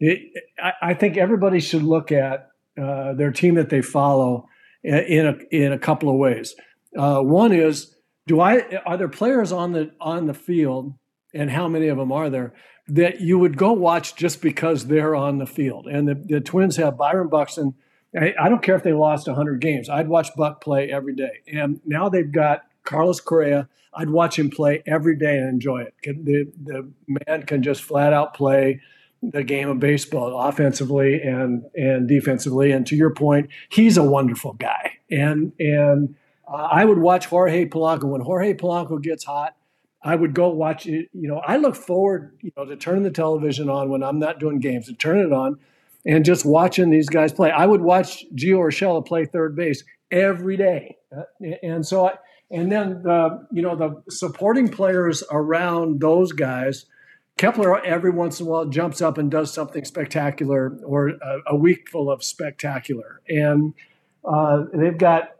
it, 0.00 0.44
I, 0.62 0.72
I, 0.82 0.94
think 0.94 1.16
everybody 1.16 1.60
should 1.60 1.82
look 1.82 2.12
at 2.12 2.50
uh, 2.78 3.14
their 3.14 3.32
team 3.32 3.54
that 3.54 3.70
they 3.70 3.80
follow 3.80 4.50
in 4.82 5.26
a 5.26 5.36
in 5.50 5.72
a 5.72 5.78
couple 5.78 6.08
of 6.08 6.16
ways. 6.16 6.54
Uh, 6.96 7.20
one 7.20 7.52
is, 7.52 7.94
do 8.26 8.40
I 8.40 8.80
are 8.86 8.96
there 8.96 9.08
players 9.08 9.52
on 9.52 9.72
the 9.72 9.92
on 10.00 10.26
the 10.26 10.34
field, 10.34 10.94
and 11.34 11.50
how 11.50 11.68
many 11.68 11.88
of 11.88 11.98
them 11.98 12.12
are 12.12 12.30
there 12.30 12.54
that 12.88 13.20
you 13.20 13.38
would 13.38 13.56
go 13.56 13.72
watch 13.72 14.16
just 14.16 14.42
because 14.42 14.86
they're 14.86 15.14
on 15.14 15.38
the 15.38 15.46
field? 15.46 15.86
And 15.86 16.08
the, 16.08 16.14
the 16.14 16.40
Twins 16.40 16.76
have 16.76 16.96
Byron 16.96 17.28
Buxton 17.28 17.74
I, 18.18 18.48
don't 18.48 18.62
care 18.62 18.74
if 18.74 18.82
they 18.82 18.92
lost 18.92 19.26
100 19.28 19.60
games. 19.60 19.88
I'd 19.88 20.08
watch 20.08 20.28
Buck 20.36 20.60
play 20.60 20.90
every 20.90 21.14
day. 21.14 21.40
And 21.52 21.80
now 21.84 22.08
they've 22.08 22.30
got 22.30 22.64
Carlos 22.84 23.20
Correa. 23.20 23.68
I'd 23.94 24.10
watch 24.10 24.38
him 24.38 24.50
play 24.50 24.82
every 24.86 25.16
day 25.16 25.38
and 25.38 25.48
enjoy 25.48 25.82
it. 25.82 25.94
The, 26.02 26.50
the 26.62 26.92
man 27.06 27.44
can 27.44 27.62
just 27.62 27.82
flat 27.82 28.12
out 28.12 28.34
play 28.34 28.80
the 29.22 29.44
game 29.44 29.68
of 29.68 29.78
baseball 29.78 30.40
offensively 30.40 31.20
and 31.20 31.64
and 31.74 32.08
defensively. 32.08 32.72
And 32.72 32.86
to 32.86 32.96
your 32.96 33.10
point, 33.10 33.50
he's 33.68 33.96
a 33.96 34.04
wonderful 34.04 34.54
guy. 34.54 34.98
And 35.10 35.52
and 35.58 36.14
uh, 36.50 36.68
I 36.70 36.84
would 36.84 36.98
watch 36.98 37.26
Jorge 37.26 37.66
Polanco 37.66 38.04
when 38.04 38.20
Jorge 38.20 38.54
Polanco 38.54 39.00
gets 39.00 39.24
hot. 39.24 39.56
I 40.02 40.16
would 40.16 40.34
go 40.34 40.48
watch 40.48 40.86
it. 40.86 41.10
You 41.12 41.28
know, 41.28 41.38
I 41.38 41.56
look 41.58 41.76
forward, 41.76 42.32
you 42.40 42.52
know, 42.56 42.64
to 42.64 42.76
turning 42.76 43.02
the 43.02 43.10
television 43.10 43.68
on 43.68 43.90
when 43.90 44.02
I'm 44.02 44.18
not 44.18 44.40
doing 44.40 44.58
games, 44.58 44.86
to 44.86 44.94
turn 44.94 45.18
it 45.18 45.32
on 45.32 45.58
and 46.06 46.24
just 46.24 46.46
watching 46.46 46.90
these 46.90 47.08
guys 47.08 47.32
play. 47.32 47.50
I 47.50 47.66
would 47.66 47.82
watch 47.82 48.24
Gio 48.34 48.58
Urshela 48.58 49.04
play 49.04 49.26
third 49.26 49.54
base 49.54 49.84
every 50.10 50.56
day, 50.56 50.96
uh, 51.14 51.22
and 51.62 51.86
so 51.86 52.06
I, 52.06 52.14
and 52.50 52.72
then 52.72 53.02
the 53.02 53.46
you 53.52 53.62
know 53.62 53.76
the 53.76 54.02
supporting 54.10 54.68
players 54.68 55.22
around 55.30 56.00
those 56.00 56.32
guys. 56.32 56.86
Kepler 57.40 57.82
every 57.82 58.10
once 58.10 58.38
in 58.38 58.46
a 58.46 58.50
while 58.50 58.66
jumps 58.66 59.00
up 59.00 59.16
and 59.16 59.30
does 59.30 59.50
something 59.50 59.82
spectacular, 59.86 60.78
or 60.84 61.08
a, 61.08 61.38
a 61.46 61.56
week 61.56 61.88
full 61.88 62.10
of 62.10 62.22
spectacular, 62.22 63.22
and 63.30 63.72
uh, 64.24 64.64
they've 64.74 64.98
got 64.98 65.36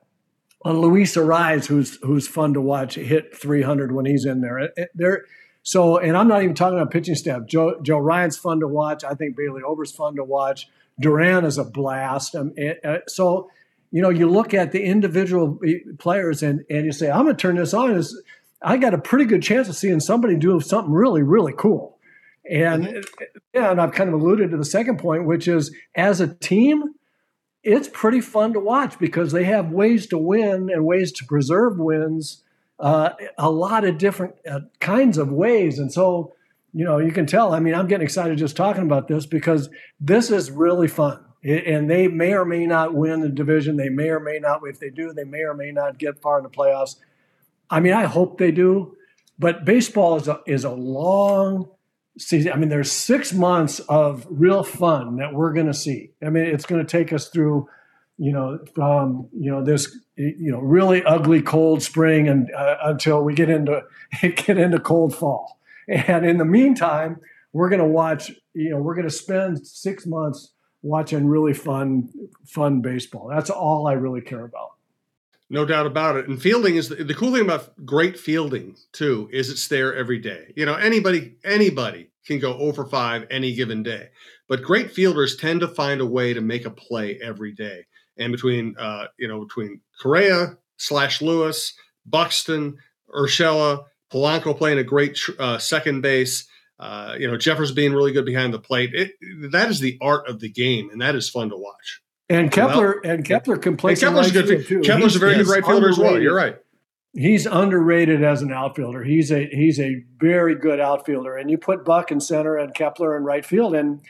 a 0.65 0.73
Luis 0.73 1.15
Arraez 1.15 1.67
who's 1.67 1.99
who's 2.03 2.27
fun 2.27 2.55
to 2.55 2.61
watch 2.63 2.95
hit 2.95 3.37
300 3.37 3.93
when 3.93 4.07
he's 4.07 4.25
in 4.25 4.41
there. 4.41 4.71
They're 4.95 5.27
so, 5.63 5.99
and 5.99 6.17
I'm 6.17 6.27
not 6.27 6.43
even 6.43 6.55
talking 6.55 6.79
about 6.79 6.91
pitching 6.91 7.17
staff. 7.17 7.43
Joe, 7.47 7.79
Joe 7.83 7.99
Ryan's 7.99 8.39
fun 8.39 8.61
to 8.61 8.67
watch. 8.67 9.05
I 9.05 9.13
think 9.13 9.37
Bailey 9.37 9.61
Ober's 9.63 9.93
fun 9.93 10.17
to 10.17 10.25
watch. 10.25 10.71
Duran 10.99 11.45
is 11.45 11.59
a 11.59 11.65
blast. 11.65 12.35
Um, 12.35 12.55
uh, 12.83 12.99
so, 13.09 13.51
you 13.91 14.01
know, 14.01 14.09
you 14.09 14.27
look 14.27 14.55
at 14.55 14.73
the 14.73 14.83
individual 14.83 15.59
players 15.99 16.43
and, 16.43 16.65
and 16.71 16.87
you 16.87 16.93
say, 16.93 17.11
I'm 17.11 17.25
going 17.25 17.37
to 17.37 17.41
turn 17.41 17.57
this 17.57 17.75
on. 17.75 17.93
Is 17.93 18.21
I 18.63 18.77
got 18.77 18.95
a 18.95 18.99
pretty 18.99 19.25
good 19.25 19.43
chance 19.43 19.69
of 19.69 19.77
seeing 19.77 20.01
somebody 20.01 20.37
do 20.37 20.61
something 20.61 20.93
really, 20.93 21.23
really 21.23 21.55
cool. 21.57 21.99
And, 22.51 22.85
mm-hmm. 22.85 23.25
yeah, 23.55 23.71
and 23.71 23.81
I've 23.81 23.93
kind 23.93 24.09
of 24.09 24.21
alluded 24.21 24.51
to 24.51 24.57
the 24.57 24.65
second 24.65 24.99
point, 24.99 25.27
which 25.27 25.49
is 25.49 25.75
as 25.95 26.21
a 26.21 26.35
team, 26.35 26.95
it's 27.63 27.89
pretty 27.93 28.21
fun 28.21 28.55
to 28.55 28.61
watch 28.61 28.99
because 28.99 29.33
they 29.33 29.45
have 29.45 29.71
ways 29.71 30.07
to 30.09 30.19
win 30.19 30.71
and 30.71 30.85
ways 30.85 31.13
to 31.13 31.27
preserve 31.27 31.79
wins 31.79 32.43
uh, 32.79 33.11
a 33.37 33.51
lot 33.51 33.85
of 33.85 33.99
different 33.99 34.35
uh, 34.51 34.61
kinds 34.81 35.19
of 35.19 35.31
ways. 35.31 35.79
And 35.79 35.93
so, 35.93 36.35
you 36.73 36.85
know, 36.85 36.99
you 36.99 37.13
can 37.13 37.27
tell. 37.27 37.53
I 37.53 37.61
mean, 37.61 37.75
I'm 37.75 37.87
getting 37.87 38.05
excited 38.05 38.39
just 38.39 38.57
talking 38.57 38.83
about 38.83 39.07
this 39.07 39.27
because 39.27 39.69
this 40.01 40.31
is 40.31 40.51
really 40.51 40.89
fun. 40.89 41.23
and 41.45 41.91
they 41.91 42.09
may 42.09 42.33
or 42.33 42.45
may 42.45 42.67
not 42.67 42.95
win 42.95 43.21
the 43.21 43.29
division. 43.29 43.77
They 43.77 43.91
may 43.91 44.09
or 44.09 44.21
may 44.21 44.39
not. 44.39 44.61
If 44.65 44.81
they 44.81 44.91
do, 44.91 45.13
they 45.13 45.25
may 45.25 45.43
or 45.43 45.55
may 45.55 45.73
not 45.73 45.99
get 45.99 46.21
far 46.23 46.39
in 46.39 46.45
the 46.45 46.51
playoffs. 46.51 46.97
I 47.71 47.81
mean, 47.81 47.93
I 47.93 48.05
hope 48.05 48.39
they 48.39 48.51
do. 48.51 48.97
But 49.39 49.65
baseball 49.65 50.17
is 50.17 50.29
a 50.29 50.41
is 50.47 50.65
a 50.65 50.71
long 50.71 51.71
season. 52.19 52.53
I 52.53 52.57
mean, 52.57 52.69
there's 52.69 52.93
six 52.93 53.33
months 53.33 53.79
of 53.81 54.27
real 54.29 54.63
fun 54.63 55.17
that 55.17 55.33
we're 55.33 55.53
going 55.53 55.67
to 55.67 55.75
see. 55.75 56.11
I 56.23 56.29
mean, 56.29 56.45
it's 56.45 56.67
going 56.67 56.85
to 56.85 56.91
take 56.91 57.13
us 57.13 57.29
through 57.29 57.69
you 58.21 58.33
know, 58.33 58.59
from 58.75 59.31
you 59.33 59.51
know 59.51 59.65
this 59.65 59.99
you 60.15 60.53
know 60.53 60.61
really 60.61 61.03
ugly 61.05 61.41
cold 61.41 61.83
spring 61.83 62.29
and 62.29 62.51
uh, 62.55 62.77
until 62.85 63.25
we 63.25 63.33
get 63.33 63.49
into 63.49 63.81
get 64.21 64.59
into 64.59 64.79
cold 64.79 65.15
fall. 65.17 65.59
And 65.89 66.27
in 66.27 66.37
the 66.37 66.45
meantime, 66.45 67.17
we're 67.55 67.71
going 67.71 67.81
to 67.81 67.89
watch. 67.89 68.31
You 68.53 68.71
know, 68.71 68.77
we're 68.77 68.95
going 68.95 69.09
to 69.09 69.13
spend 69.13 69.67
six 69.67 70.07
months 70.07 70.53
watching 70.83 71.27
really 71.27 71.55
fun 71.55 72.11
fun 72.45 72.83
baseball. 72.83 73.27
That's 73.27 73.49
all 73.49 73.87
I 73.87 73.95
really 73.95 74.21
care 74.21 74.45
about. 74.45 74.73
No 75.53 75.65
doubt 75.65 75.87
about 75.87 76.17
it. 76.17 76.29
And 76.29 76.41
fielding 76.41 76.77
is 76.77 76.89
the, 76.89 77.03
the 77.03 77.15
cool 77.15 77.33
thing 77.33 77.43
about 77.43 77.85
great 77.85 78.17
fielding 78.17 78.77
too 78.93 79.29
is 79.33 79.51
it's 79.51 79.67
there 79.67 79.95
every 79.95 80.21
day. 80.21 80.53
You 80.57 80.65
know, 80.65 80.77
anybody 80.77 81.35
anybody 81.45 82.11
can 82.25 82.39
go 82.39 82.57
over 82.57 82.87
five 82.87 83.27
any 83.31 83.53
given 83.55 83.83
day, 83.83 84.11
but 84.49 84.63
great 84.63 84.93
fielders 84.93 85.37
tend 85.37 85.61
to 85.61 85.69
find 85.69 86.01
a 86.01 86.07
way 86.07 86.33
to 86.33 86.41
make 86.41 86.67
a 86.67 86.71
play 86.71 87.19
every 87.21 87.51
day 87.53 87.87
and 88.17 88.31
between 88.31 88.77
uh, 88.79 89.07
you 89.19 89.27
know 89.27 89.45
between 89.45 89.81
Correa 90.01 90.57
slash 90.77 91.21
Lewis, 91.21 91.75
Buxton, 92.07 92.79
Urshela, 93.13 93.85
Polanco 94.13 94.57
playing 94.57 94.79
a 94.79 94.85
great 94.85 95.19
uh, 95.41 95.59
second 95.59 96.01
base. 96.01 96.47
Uh, 96.79 97.17
you 97.19 97.29
know 97.29 97.37
Jeffers 97.37 97.73
being 97.73 97.93
really 97.93 98.13
good 98.13 98.25
behind 98.25 98.55
the 98.55 98.61
plate. 98.61 98.91
It, 98.95 99.13
that 99.51 99.69
is 99.69 99.81
the 99.81 99.99
art 100.01 100.29
of 100.29 100.39
the 100.39 100.49
game, 100.49 100.91
and 100.91 101.01
that 101.01 101.17
is 101.17 101.29
fun 101.29 101.51
to 101.51 101.57
watch. 101.57 102.01
And 102.31 102.51
Kepler 102.51 103.01
well, 103.03 103.13
and 103.13 103.25
Kepler 103.25 103.59
can 103.59 103.77
play. 103.77 103.93
And 103.93 104.01
Kepler's 104.01 104.35
right 104.35 104.47
good. 104.47 104.67
Too. 104.67 104.81
Kepler's 104.81 105.13
he's, 105.13 105.17
a 105.17 105.19
very 105.19 105.35
good 105.35 105.49
right 105.49 105.65
fielder 105.65 105.89
as 105.89 105.99
well. 105.99 106.19
You're 106.19 106.35
right. 106.35 106.57
He's 107.13 107.45
underrated 107.45 108.23
as 108.23 108.41
an 108.41 108.53
outfielder. 108.53 109.03
He's 109.03 109.31
a 109.33 109.47
he's 109.47 109.79
a 109.79 110.05
very 110.19 110.55
good 110.55 110.81
outfielder. 110.81 111.37
And 111.37 111.51
you 111.51 111.59
put 111.59 111.85
Buck 111.85 112.11
in 112.11 112.21
center 112.21 112.57
and 112.57 112.73
Kepler 112.73 113.17
in 113.17 113.25
right 113.25 113.45
field, 113.45 113.75
and 113.75 114.01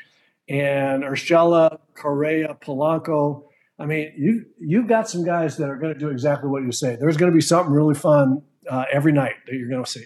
and 0.48 1.02
Urshela, 1.02 1.80
Correa, 1.94 2.56
Polanco 2.60 3.44
I 3.80 3.86
mean, 3.86 4.12
you 4.16 4.44
you've 4.60 4.86
got 4.86 5.08
some 5.08 5.24
guys 5.24 5.56
that 5.56 5.70
are 5.70 5.76
going 5.76 5.94
to 5.94 5.98
do 5.98 6.10
exactly 6.10 6.50
what 6.50 6.62
you 6.62 6.70
say. 6.70 6.96
There's 7.00 7.16
going 7.16 7.32
to 7.32 7.34
be 7.34 7.40
something 7.40 7.72
really 7.72 7.94
fun 7.94 8.42
uh, 8.68 8.84
every 8.92 9.10
night 9.10 9.36
that 9.46 9.54
you're 9.54 9.70
going 9.70 9.82
to 9.82 9.90
see. 9.90 10.04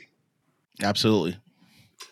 Absolutely. 0.80 1.36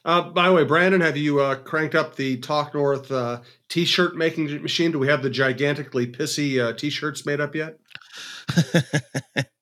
Uh, 0.05 0.23
by 0.23 0.49
the 0.49 0.55
way, 0.55 0.65
Brandon, 0.65 1.01
have 1.01 1.17
you 1.17 1.41
uh, 1.41 1.57
cranked 1.57 1.95
up 1.95 2.17
the 2.17 2.37
Talk 2.39 2.75
North 2.75 3.11
uh, 3.11 3.41
T-shirt 3.69 4.17
making 4.17 4.63
machine? 4.63 4.91
Do 4.91 4.99
we 4.99 5.09
have 5.09 5.23
the 5.23 5.31
gigantically 5.31 6.07
pissy 6.07 6.61
uh, 6.61 6.73
T-shirts 6.73 7.25
made 7.25 7.41
up 7.41 7.55
yet? 7.55 7.79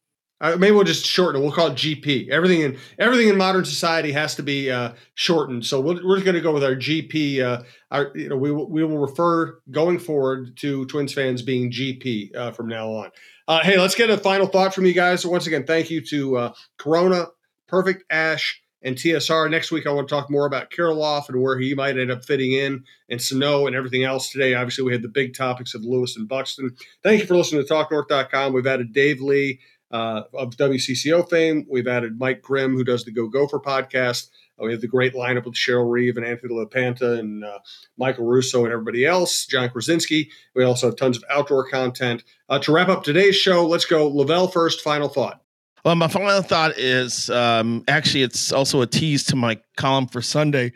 Uh, 0.41 0.57
maybe 0.57 0.73
we'll 0.73 0.85
just 0.85 1.05
shorten 1.05 1.41
it. 1.41 1.45
We'll 1.45 1.53
call 1.53 1.67
it 1.69 1.75
GP. 1.75 2.31
Everything 2.31 2.63
in 2.63 2.79
everything 2.99 3.29
in 3.29 3.37
modern 3.37 3.65
society 3.65 4.11
has 4.13 4.35
to 4.37 4.43
be 4.43 4.71
uh, 4.71 4.93
shortened. 5.15 5.67
So 5.67 5.81
we 5.81 5.97
are 5.97 6.25
going 6.25 6.35
to 6.35 6.41
go 6.41 6.55
with 6.55 6.65
our 6.65 6.75
GP. 6.75 7.43
Uh, 7.43 7.63
our 7.91 8.11
you 8.15 8.31
know 8.31 8.37
we 8.37 8.51
will, 8.51 8.69
we 8.71 8.83
will 8.83 8.99
refer 8.99 9.61
going 9.71 9.99
forward 9.99 10.57
to 10.59 10.87
Twins 10.87 11.13
fans 11.13 11.43
being 11.43 11.71
GP 11.71 12.35
uh, 12.35 12.53
from 12.53 12.69
now 12.69 12.91
on. 12.91 13.11
Uh, 13.47 13.61
hey, 13.63 13.79
let's 13.79 13.95
get 13.95 14.09
a 14.09 14.17
final 14.17 14.47
thought 14.47 14.75
from 14.75 14.87
you 14.87 14.95
guys. 14.95 15.27
Once 15.27 15.47
again, 15.47 15.65
thank 15.67 15.91
you 15.91 16.01
to 16.07 16.37
uh, 16.37 16.53
Corona, 16.79 17.27
Perfect 17.69 18.05
Ash, 18.09 18.60
and 18.83 18.97
TSR. 18.97 19.51
Next 19.51 19.71
week, 19.71 19.87
I 19.87 19.93
want 19.93 20.09
to 20.09 20.15
talk 20.15 20.31
more 20.31 20.47
about 20.47 20.71
Kirilloff 20.71 21.29
and 21.29 21.43
where 21.43 21.59
he 21.59 21.75
might 21.75 21.99
end 21.99 22.11
up 22.11 22.25
fitting 22.25 22.53
in, 22.53 22.85
and 23.09 23.21
Sano 23.21 23.67
and 23.67 23.77
everything 23.77 24.05
else 24.05 24.31
today. 24.31 24.55
Obviously, 24.55 24.85
we 24.85 24.93
had 24.93 25.03
the 25.03 25.09
big 25.09 25.35
topics 25.35 25.75
of 25.75 25.85
Lewis 25.85 26.17
and 26.17 26.29
Buxton. 26.29 26.75
Thank 27.03 27.21
you 27.21 27.27
for 27.27 27.37
listening 27.37 27.65
to 27.65 27.73
TalkNorth.com. 27.73 28.53
We've 28.53 28.67
added 28.67 28.93
Dave 28.93 29.21
Lee 29.21 29.61
uh, 29.91 30.23
of 30.35 30.57
WCCO 30.57 31.29
fame. 31.29 31.67
We've 31.69 31.89
added 31.89 32.19
Mike 32.19 32.43
Grimm, 32.43 32.75
who 32.75 32.85
does 32.85 33.05
the 33.05 33.13
Go 33.13 33.29
Gopher 33.29 33.61
podcast. 33.61 34.31
Uh, 34.61 34.67
we 34.67 34.73
have 34.73 34.81
the 34.81 34.89
great 34.89 35.15
lineup 35.15 35.45
with 35.45 35.55
Cheryl 35.55 35.91
Reeve 35.91 36.17
and 36.17 36.27
Anthony 36.27 36.55
LaPanta 36.55 37.19
and 37.19 37.45
uh, 37.45 37.59
Michael 37.97 38.27
Russo 38.27 38.65
and 38.65 38.73
everybody 38.73 39.05
else, 39.05 39.47
Jon 39.47 39.69
Krawczynski. 39.69 40.29
We 40.55 40.65
also 40.65 40.89
have 40.89 40.97
tons 40.97 41.17
of 41.17 41.25
outdoor 41.31 41.69
content. 41.69 42.25
Uh, 42.49 42.59
to 42.61 42.73
wrap 42.73 42.89
up 42.89 43.03
today's 43.03 43.37
show, 43.37 43.67
let's 43.67 43.85
go 43.85 44.09
Lavelle 44.09 44.49
first. 44.49 44.81
Final 44.81 45.09
thought. 45.09 45.43
Well, 45.85 45.95
my 45.95 46.09
final 46.09 46.43
thought 46.43 46.79
is 46.79 47.31
um, 47.31 47.85
actually 47.89 48.23
it's 48.23 48.53
also 48.53 48.83
a 48.83 48.87
tease 48.87 49.25
to 49.25 49.37
my 49.37 49.59
column 49.77 50.07
for 50.07 50.23
Sunday. 50.23 50.73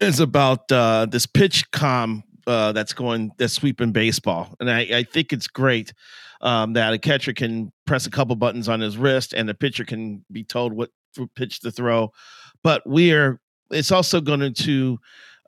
Is 0.00 0.18
about 0.18 0.72
uh, 0.72 1.06
this 1.06 1.26
PitchCom 1.26 2.22
uh, 2.46 2.72
that's 2.72 2.92
going 2.92 3.30
that's 3.38 3.52
sweeping 3.52 3.92
baseball, 3.92 4.56
and 4.58 4.68
I, 4.70 4.80
I 4.80 5.02
think 5.04 5.32
it's 5.32 5.46
great. 5.46 5.92
um, 6.42 6.72
that 6.74 6.92
a 6.92 6.98
catcher 6.98 7.32
can 7.32 7.72
press 7.86 8.06
a 8.06 8.10
couple 8.10 8.34
buttons 8.36 8.68
on 8.68 8.80
his 8.80 8.98
wrist 8.98 9.32
and 9.32 9.48
the 9.48 9.54
pitcher 9.54 9.84
can 9.84 10.24
be 10.30 10.44
told 10.44 10.72
what 10.72 10.90
pitch 11.36 11.60
to 11.60 11.70
throw. 11.70 12.10
But 12.62 12.82
we 12.86 13.12
are. 13.12 13.40
It's 13.70 13.92
also 13.92 14.20
going 14.20 14.52
to 14.52 14.98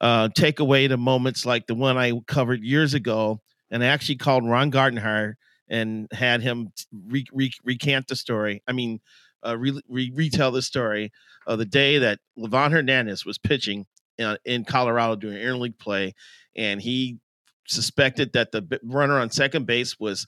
uh, 0.00 0.28
take 0.34 0.60
away 0.60 0.86
the 0.86 0.96
moments 0.96 1.44
like 1.44 1.66
the 1.66 1.74
one 1.74 1.98
I 1.98 2.12
covered 2.26 2.62
years 2.62 2.94
ago, 2.94 3.40
and 3.70 3.84
I 3.84 3.88
actually 3.88 4.16
called 4.16 4.48
Ron 4.48 4.70
Gardenhire 4.72 5.34
and 5.68 6.08
had 6.12 6.42
him 6.42 6.72
re- 7.08 7.26
re- 7.32 7.52
recant 7.64 8.08
the 8.08 8.16
story. 8.16 8.62
I 8.66 8.72
mean, 8.72 9.00
uh, 9.46 9.56
re- 9.56 9.80
re- 9.88 10.12
retell 10.14 10.50
the 10.50 10.62
story 10.62 11.12
of 11.46 11.58
the 11.58 11.64
day 11.64 11.98
that 11.98 12.18
Livan 12.38 12.72
Hernandez 12.72 13.24
was 13.24 13.38
pitching 13.38 13.86
in, 14.18 14.36
in 14.44 14.64
Colorado 14.64 15.16
during 15.16 15.38
interleague 15.38 15.78
play, 15.78 16.14
and 16.56 16.80
he 16.80 17.18
suspected 17.66 18.32
that 18.32 18.52
the 18.52 18.80
runner 18.82 19.18
on 19.18 19.30
second 19.30 19.66
base 19.66 19.98
was 19.98 20.26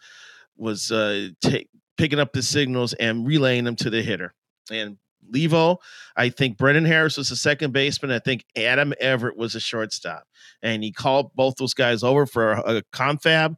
was 0.56 0.90
uh, 0.90 1.28
t- 1.42 1.68
picking 1.96 2.18
up 2.18 2.32
the 2.32 2.42
signals 2.42 2.94
and 2.94 3.26
relaying 3.26 3.64
them 3.64 3.76
to 3.76 3.90
the 3.90 4.02
hitter. 4.02 4.34
And 4.70 4.96
Levo, 5.32 5.78
I 6.16 6.28
think 6.28 6.56
Brendan 6.56 6.84
Harris 6.84 7.16
was 7.16 7.28
the 7.28 7.36
second 7.36 7.72
baseman. 7.72 8.10
I 8.10 8.18
think 8.18 8.44
Adam 8.56 8.94
Everett 9.00 9.36
was 9.36 9.54
a 9.54 9.60
shortstop. 9.60 10.24
And 10.62 10.82
he 10.82 10.92
called 10.92 11.32
both 11.34 11.56
those 11.56 11.74
guys 11.74 12.02
over 12.02 12.26
for 12.26 12.52
a, 12.52 12.76
a 12.76 12.82
confab. 12.92 13.56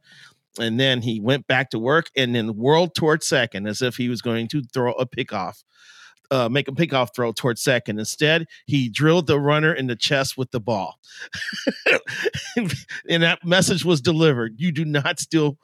And 0.59 0.79
then 0.79 1.01
he 1.01 1.19
went 1.19 1.47
back 1.47 1.69
to 1.71 1.79
work 1.79 2.09
and 2.15 2.33
then 2.33 2.55
whirled 2.55 2.95
toward 2.95 3.23
second 3.23 3.67
as 3.67 3.81
if 3.81 3.97
he 3.97 4.09
was 4.09 4.21
going 4.21 4.47
to 4.49 4.63
throw 4.73 4.93
a 4.93 5.05
pickoff. 5.05 5.63
Uh, 6.31 6.47
make 6.47 6.67
a 6.67 6.71
pickoff 6.71 7.09
throw 7.15 7.31
toward 7.31 7.57
second. 7.57 7.97
Instead, 7.97 8.45
he 8.65 8.87
drilled 8.87 9.25
the 9.27 9.39
runner 9.39 9.73
in 9.73 9.87
the 9.87 9.95
chest 9.95 10.37
with 10.37 10.51
the 10.51 10.59
ball. 10.59 10.99
and 12.55 13.23
that 13.23 13.39
message 13.43 13.83
was 13.83 13.99
delivered. 13.99 14.53
You 14.57 14.71
do 14.71 14.85
not 14.85 15.19
steal 15.19 15.57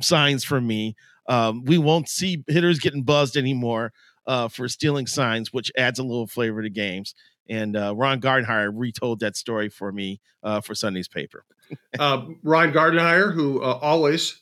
signs 0.00 0.44
from 0.44 0.66
me. 0.66 0.94
Um, 1.28 1.64
we 1.64 1.78
won't 1.78 2.08
see 2.08 2.44
hitters 2.46 2.78
getting 2.78 3.02
buzzed 3.02 3.36
anymore 3.36 3.92
uh, 4.26 4.48
for 4.48 4.68
stealing 4.68 5.06
signs, 5.06 5.52
which 5.52 5.72
adds 5.76 5.98
a 5.98 6.04
little 6.04 6.26
flavor 6.26 6.62
to 6.62 6.70
games. 6.70 7.14
And 7.48 7.76
uh, 7.76 7.94
Ron 7.96 8.20
Gardenhire 8.20 8.70
retold 8.74 9.20
that 9.20 9.36
story 9.36 9.68
for 9.68 9.92
me 9.92 10.20
uh, 10.42 10.60
for 10.60 10.74
Sunday's 10.74 11.08
paper. 11.08 11.44
uh, 11.98 12.26
Ron 12.42 12.72
Gardenhire, 12.72 13.32
who 13.32 13.62
uh, 13.62 13.78
always 13.82 14.40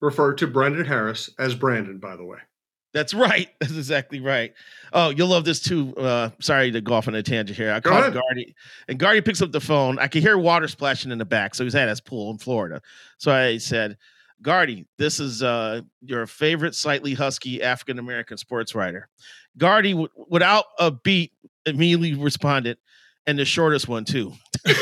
referred 0.00 0.38
to 0.38 0.46
Brendan 0.46 0.84
Harris 0.84 1.30
as 1.38 1.54
Brandon, 1.54 1.98
by 1.98 2.16
the 2.16 2.24
way. 2.24 2.38
That's 2.92 3.12
right. 3.12 3.50
That's 3.60 3.76
exactly 3.76 4.20
right. 4.20 4.54
Oh, 4.92 5.10
you'll 5.10 5.28
love 5.28 5.44
this 5.44 5.60
too. 5.60 5.94
Uh, 5.96 6.30
sorry 6.40 6.70
to 6.70 6.80
go 6.80 6.94
off 6.94 7.08
on 7.08 7.14
a 7.14 7.22
tangent 7.22 7.56
here. 7.56 7.70
I 7.70 7.80
Go 7.80 7.90
called. 7.90 8.14
Gardy, 8.14 8.54
and 8.88 8.98
Gardy 8.98 9.20
picks 9.20 9.42
up 9.42 9.52
the 9.52 9.60
phone. 9.60 9.98
I 9.98 10.08
could 10.08 10.22
hear 10.22 10.38
water 10.38 10.66
splashing 10.66 11.10
in 11.12 11.18
the 11.18 11.24
back, 11.26 11.54
so 11.54 11.64
he's 11.64 11.74
at 11.74 11.88
his 11.88 12.00
pool 12.00 12.30
in 12.30 12.38
Florida. 12.38 12.80
So 13.18 13.32
I 13.32 13.58
said, 13.58 13.98
Gardy, 14.40 14.86
this 14.96 15.20
is 15.20 15.42
uh, 15.42 15.82
your 16.00 16.26
favorite 16.26 16.74
slightly 16.74 17.12
husky 17.12 17.62
African 17.62 17.98
American 17.98 18.38
sports 18.38 18.74
writer. 18.74 19.08
Gardy, 19.58 19.92
w- 19.92 20.08
without 20.28 20.64
a 20.78 20.90
beat, 20.90 21.32
immediately 21.66 22.14
responded, 22.14 22.78
and 23.26 23.38
the 23.38 23.44
shortest 23.44 23.88
one 23.88 24.04
too. 24.04 24.32
it's 24.64 24.74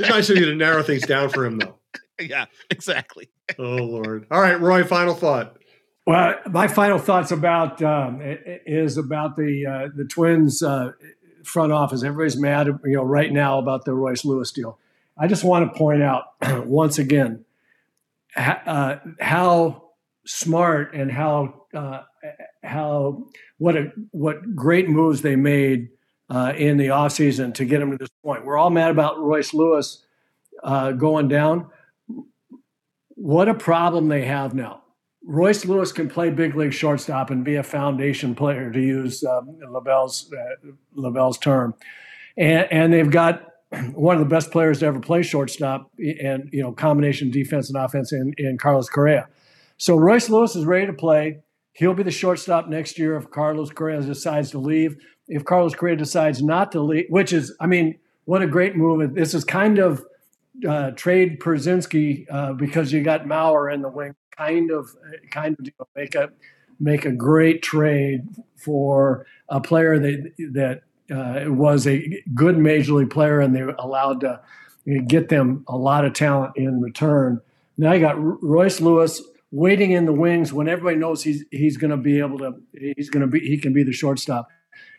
nice 0.00 0.30
of 0.30 0.36
you 0.36 0.46
to 0.46 0.54
narrow 0.54 0.82
things 0.82 1.06
down 1.06 1.28
for 1.30 1.44
him, 1.44 1.58
though. 1.58 1.78
yeah, 2.20 2.46
exactly. 2.70 3.30
Oh 3.58 3.64
Lord! 3.76 4.26
All 4.30 4.40
right, 4.40 4.60
Roy. 4.60 4.84
Final 4.84 5.14
thought. 5.14 5.56
Well, 6.06 6.34
my 6.50 6.66
final 6.68 6.98
thoughts 6.98 7.30
about 7.30 7.80
um, 7.82 8.20
i- 8.20 8.38
i- 8.46 8.60
is 8.66 8.96
about 8.96 9.36
the 9.36 9.66
uh, 9.66 9.88
the 9.94 10.04
Twins 10.04 10.62
uh, 10.62 10.92
front 11.44 11.72
office. 11.72 12.02
Everybody's 12.02 12.36
mad, 12.36 12.66
you 12.84 12.96
know, 12.96 13.04
right 13.04 13.32
now 13.32 13.58
about 13.58 13.84
the 13.84 13.94
Royce 13.94 14.24
Lewis 14.24 14.50
deal. 14.52 14.78
I 15.18 15.26
just 15.28 15.44
want 15.44 15.70
to 15.72 15.78
point 15.78 16.02
out 16.02 16.24
once 16.66 16.98
again 16.98 17.44
uh, 18.36 18.96
how 19.20 19.90
smart 20.26 20.94
and 20.94 21.10
how 21.10 21.66
uh, 21.74 22.02
how 22.62 23.24
what 23.58 23.76
a 23.76 23.92
what 24.10 24.54
great 24.54 24.88
moves 24.88 25.22
they 25.22 25.36
made 25.36 25.88
uh, 26.30 26.52
in 26.56 26.76
the 26.76 26.88
offseason 26.88 27.54
to 27.54 27.64
get 27.64 27.80
him 27.80 27.90
to 27.90 27.96
this 27.96 28.10
point. 28.24 28.44
We're 28.44 28.56
all 28.56 28.70
mad 28.70 28.90
about 28.90 29.18
Royce 29.18 29.52
Lewis 29.52 30.04
uh, 30.62 30.92
going 30.92 31.28
down. 31.28 31.68
What 33.08 33.48
a 33.48 33.54
problem 33.54 34.08
they 34.08 34.24
have 34.24 34.54
now. 34.54 34.82
Royce 35.24 35.64
Lewis 35.64 35.92
can 35.92 36.08
play 36.08 36.30
big 36.30 36.56
league 36.56 36.72
shortstop 36.72 37.30
and 37.30 37.44
be 37.44 37.54
a 37.54 37.62
foundation 37.62 38.34
player, 38.34 38.72
to 38.72 38.80
use 38.80 39.22
um, 39.22 39.56
LaVelle's 39.60 40.32
uh, 40.32 40.70
LaVelle's 40.94 41.38
term, 41.38 41.74
and 42.36 42.66
and 42.72 42.92
they've 42.92 43.10
got 43.10 43.48
one 43.92 44.16
of 44.16 44.20
the 44.20 44.28
best 44.28 44.50
players 44.50 44.80
to 44.80 44.86
ever 44.86 45.00
play 45.00 45.22
shortstop, 45.22 45.90
and 45.98 46.48
you 46.52 46.62
know 46.62 46.72
combination 46.72 47.30
defense 47.30 47.68
and 47.68 47.82
offense 47.82 48.12
in, 48.12 48.34
in 48.36 48.58
Carlos 48.58 48.88
Correa. 48.88 49.28
So 49.76 49.96
Royce 49.96 50.28
Lewis 50.28 50.56
is 50.56 50.64
ready 50.64 50.86
to 50.86 50.92
play. 50.92 51.40
He'll 51.72 51.94
be 51.94 52.02
the 52.02 52.10
shortstop 52.10 52.68
next 52.68 52.98
year 52.98 53.16
if 53.16 53.30
Carlos 53.30 53.70
Correa 53.70 54.02
decides 54.02 54.50
to 54.50 54.58
leave. 54.58 54.96
If 55.28 55.44
Carlos 55.44 55.74
Correa 55.74 55.96
decides 55.96 56.42
not 56.42 56.72
to 56.72 56.80
leave, 56.80 57.06
which 57.08 57.32
is, 57.32 57.54
I 57.60 57.66
mean, 57.66 57.98
what 58.24 58.42
a 58.42 58.46
great 58.46 58.76
move! 58.76 59.14
This 59.14 59.34
is 59.34 59.44
kind 59.44 59.78
of 59.78 60.04
uh, 60.68 60.90
trade 60.92 61.40
Pierzynski 61.40 62.26
uh, 62.30 62.52
because 62.52 62.92
you 62.92 63.02
got 63.02 63.24
Mauer 63.24 63.72
in 63.72 63.82
the 63.82 63.88
wing. 63.88 64.14
Kind 64.36 64.70
of, 64.70 64.88
kind 65.30 65.56
of 65.58 65.86
make 65.94 66.14
a 66.14 66.30
make 66.78 67.04
a 67.04 67.12
great 67.12 67.62
trade 67.62 68.22
for 68.56 69.26
a 69.48 69.60
player 69.60 69.98
that 69.98 70.32
that 70.52 70.82
uh, 71.14 71.50
was 71.52 71.86
a 71.86 72.22
good 72.34 72.58
major 72.58 72.94
league 72.94 73.10
player, 73.10 73.40
and 73.40 73.54
they 73.54 73.62
allowed 73.78 74.20
to 74.20 74.40
get 75.06 75.28
them 75.28 75.64
a 75.68 75.76
lot 75.76 76.04
of 76.04 76.12
talent 76.12 76.52
in 76.56 76.80
return. 76.80 77.40
Now 77.76 77.92
you 77.92 78.00
got 78.00 78.16
Royce 78.42 78.80
Lewis 78.80 79.22
waiting 79.52 79.92
in 79.92 80.06
the 80.06 80.12
wings 80.12 80.52
when 80.52 80.66
everybody 80.66 80.96
knows 80.96 81.22
he's 81.22 81.44
he's 81.52 81.76
going 81.76 81.92
to 81.92 81.96
be 81.96 82.18
able 82.18 82.38
to 82.38 82.54
he's 82.96 83.10
going 83.10 83.20
to 83.20 83.28
be 83.28 83.38
he 83.38 83.58
can 83.58 83.72
be 83.72 83.84
the 83.84 83.92
shortstop. 83.92 84.48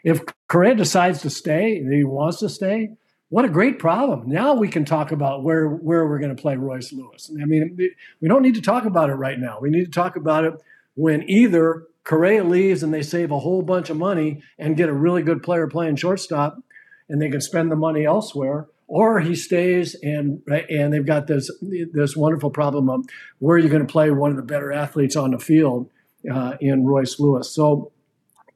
If 0.04 0.22
Correa 0.48 0.76
decides 0.76 1.22
to 1.22 1.30
stay, 1.30 1.84
he 1.84 2.04
wants 2.04 2.40
to 2.40 2.50
stay, 2.50 2.92
what 3.30 3.46
a 3.46 3.50
great 3.50 3.80
problem. 3.80 4.30
Now 4.30 4.54
we 4.54 4.68
can 4.68 4.86
talk 4.86 5.12
about 5.12 5.44
where 5.44 5.68
where 5.68 6.06
we're 6.08 6.20
going 6.20 6.36
to 6.36 6.42
play 6.42 6.56
Royce 6.56 6.94
Lewis. 6.94 7.32
I 7.42 7.46
mean, 7.46 7.76
we 8.22 8.28
don't 8.30 8.44
need 8.44 8.56
to 8.56 8.62
talk 8.62 8.86
about 8.86 9.10
it 9.10 9.16
right 9.16 9.40
now. 9.40 9.58
We 9.60 9.70
need 9.70 9.86
to 9.86 9.92
talk 9.92 10.16
about 10.16 10.46
it 10.46 10.54
when 10.96 11.28
either 11.30 11.88
Correa 12.04 12.44
leaves 12.44 12.84
and 12.84 12.94
they 12.94 13.02
save 13.02 13.32
a 13.32 13.40
whole 13.40 13.62
bunch 13.62 13.90
of 13.90 13.98
money 13.98 14.44
and 14.60 14.78
get 14.78 14.90
a 14.90 14.94
really 14.94 15.24
good 15.24 15.42
player 15.42 15.68
playing 15.68 15.96
shortstop, 15.96 16.62
and 17.10 17.22
they 17.22 17.30
can 17.30 17.42
spend 17.42 17.72
the 17.72 17.76
money 17.76 18.06
elsewhere, 18.06 18.68
or 18.94 19.20
he 19.20 19.34
stays 19.34 19.96
and 20.04 20.40
and 20.70 20.94
they've 20.94 21.08
got 21.08 21.26
this 21.26 21.50
this 21.62 22.16
wonderful 22.16 22.52
problem 22.52 22.92
of 22.92 23.04
where 23.40 23.56
are 23.56 23.60
you're 23.60 23.68
going 23.68 23.86
to 23.86 23.92
play 23.92 24.12
one 24.12 24.30
of 24.30 24.38
the 24.38 24.44
better 24.44 24.72
athletes 24.72 25.16
on 25.16 25.32
the 25.32 25.40
field 25.40 25.90
uh, 26.32 26.54
in 26.62 26.86
Royce 26.86 27.20
Lewis. 27.20 27.50
So 27.50 27.92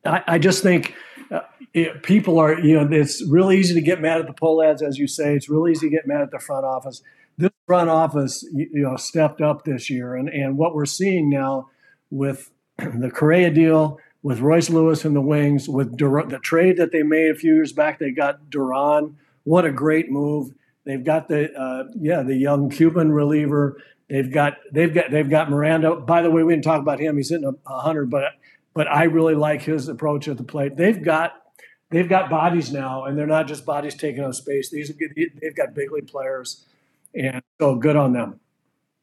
I, 0.05 0.23
I 0.27 0.37
just 0.37 0.61
think 0.61 0.93
uh, 1.31 1.39
it, 1.73 2.03
people 2.03 2.37
are 2.37 2.59
you 2.59 2.75
know 2.75 2.87
it's 2.91 3.27
really 3.27 3.57
easy 3.57 3.73
to 3.73 3.81
get 3.81 3.99
mad 3.99 4.19
at 4.19 4.27
the 4.27 4.33
Pohlads 4.33 4.83
as 4.83 4.99
you 4.99 5.07
say. 5.07 5.33
It's 5.33 5.49
really 5.49 5.71
easy 5.71 5.89
to 5.89 5.95
get 5.95 6.05
mad 6.05 6.21
at 6.21 6.29
the 6.29 6.39
front 6.39 6.65
office. 6.65 7.01
This 7.39 7.49
front 7.65 7.89
office 7.89 8.47
you, 8.53 8.69
you 8.71 8.81
know 8.83 8.95
stepped 8.95 9.41
up 9.41 9.65
this 9.65 9.89
year, 9.89 10.13
and 10.15 10.29
and 10.29 10.55
what 10.55 10.75
we're 10.75 10.85
seeing 10.85 11.31
now 11.31 11.71
with 12.11 12.51
the 12.77 13.09
Correa 13.09 13.49
deal 13.49 13.99
with 14.21 14.39
Royce 14.39 14.69
Lewis 14.69 15.03
in 15.03 15.15
the 15.15 15.21
wings, 15.21 15.67
with 15.67 15.97
Dur- 15.97 16.27
the 16.27 16.37
trade 16.37 16.77
that 16.77 16.91
they 16.91 17.01
made 17.01 17.31
a 17.31 17.35
few 17.35 17.55
years 17.55 17.73
back, 17.73 17.97
they 17.97 18.11
got 18.11 18.51
Duran. 18.51 19.17
What 19.47 19.63
a 19.63 19.71
great 19.71 20.11
move! 20.11 20.51
They've 20.83 21.01
got 21.01 21.29
the 21.29 21.53
uh, 21.57 21.85
yeah 21.97 22.21
the 22.21 22.35
young 22.35 22.69
Cuban 22.69 23.13
reliever. 23.13 23.81
They've 24.09 24.29
got 24.29 24.57
they've 24.73 24.93
got 24.93 25.09
they've 25.09 25.29
got 25.29 25.49
Miranda. 25.49 25.95
By 25.95 26.21
the 26.21 26.29
way, 26.29 26.43
we 26.43 26.51
didn't 26.51 26.65
talk 26.65 26.81
about 26.81 26.99
him. 26.99 27.15
He's 27.15 27.29
hitting 27.29 27.45
a, 27.45 27.71
a 27.71 27.79
hundred, 27.79 28.09
but 28.09 28.33
but 28.73 28.91
I 28.91 29.03
really 29.03 29.35
like 29.35 29.61
his 29.61 29.87
approach 29.87 30.27
at 30.27 30.35
the 30.35 30.43
plate. 30.43 30.75
They've 30.75 31.01
got 31.01 31.43
they've 31.91 32.09
got 32.09 32.29
bodies 32.29 32.73
now, 32.73 33.05
and 33.05 33.17
they're 33.17 33.25
not 33.25 33.47
just 33.47 33.65
bodies 33.65 33.95
taking 33.95 34.21
up 34.21 34.33
space. 34.33 34.69
These 34.69 34.91
they've 35.15 35.55
got 35.55 35.73
big 35.73 35.93
league 35.93 36.09
players, 36.09 36.65
and 37.15 37.41
so 37.57 37.75
good 37.75 37.95
on 37.95 38.11
them. 38.11 38.41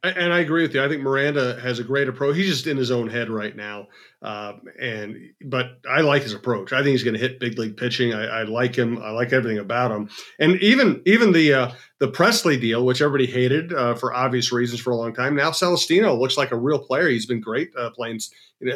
And 0.05 0.35
I 0.35 0.41
agree 0.41 0.61
with 0.61 0.75
you. 0.75 0.85
I 0.85 0.89
think 0.89 1.01
Miranda 1.01 1.59
has 1.61 1.79
a 1.79 1.85
great 1.85 2.09
approach. 2.09 2.37
He's 2.37 2.51
just 2.51 2.67
in 2.67 2.77
his 2.77 2.91
own 2.91 3.09
head 3.09 3.31
right 3.31 3.57
now, 3.57 3.87
uh, 4.21 4.53
and 4.79 5.17
but 5.47 5.79
I 5.91 6.03
like 6.03 6.23
his 6.23 6.35
approach. 6.35 6.75
I 6.75 6.83
think 6.83 6.89
he's 6.89 7.03
going 7.03 7.15
to 7.15 7.21
hit 7.21 7.41
big 7.41 7.59
league 7.59 7.79
pitching. 7.79 8.13
I, 8.13 8.41
I, 8.41 8.43
like 8.43 8.77
him. 8.77 8.99
I 9.03 9.13
like 9.13 9.33
everything 9.33 9.59
about 9.59 9.93
him. 9.93 10.11
And 10.39 10.61
even 10.61 11.01
even 11.07 11.33
the 11.33 11.55
uh, 11.55 11.71
the 12.01 12.09
Pressly 12.09 12.61
deal, 12.61 12.85
which 12.85 13.01
everybody 13.01 13.25
hated 13.25 13.73
uh, 13.73 13.95
for 13.95 14.13
obvious 14.13 14.53
reasons 14.53 14.79
for 14.79 14.91
a 14.91 14.97
long 14.97 15.15
time. 15.15 15.37
Now 15.37 15.51
Celestino 15.53 16.15
looks 16.19 16.37
like 16.37 16.51
a 16.51 16.57
real 16.57 16.79
player. 16.79 17.09
He's 17.09 17.25
been 17.25 17.41
great 17.41 17.71
uh, 17.75 17.89
playing 17.89 18.21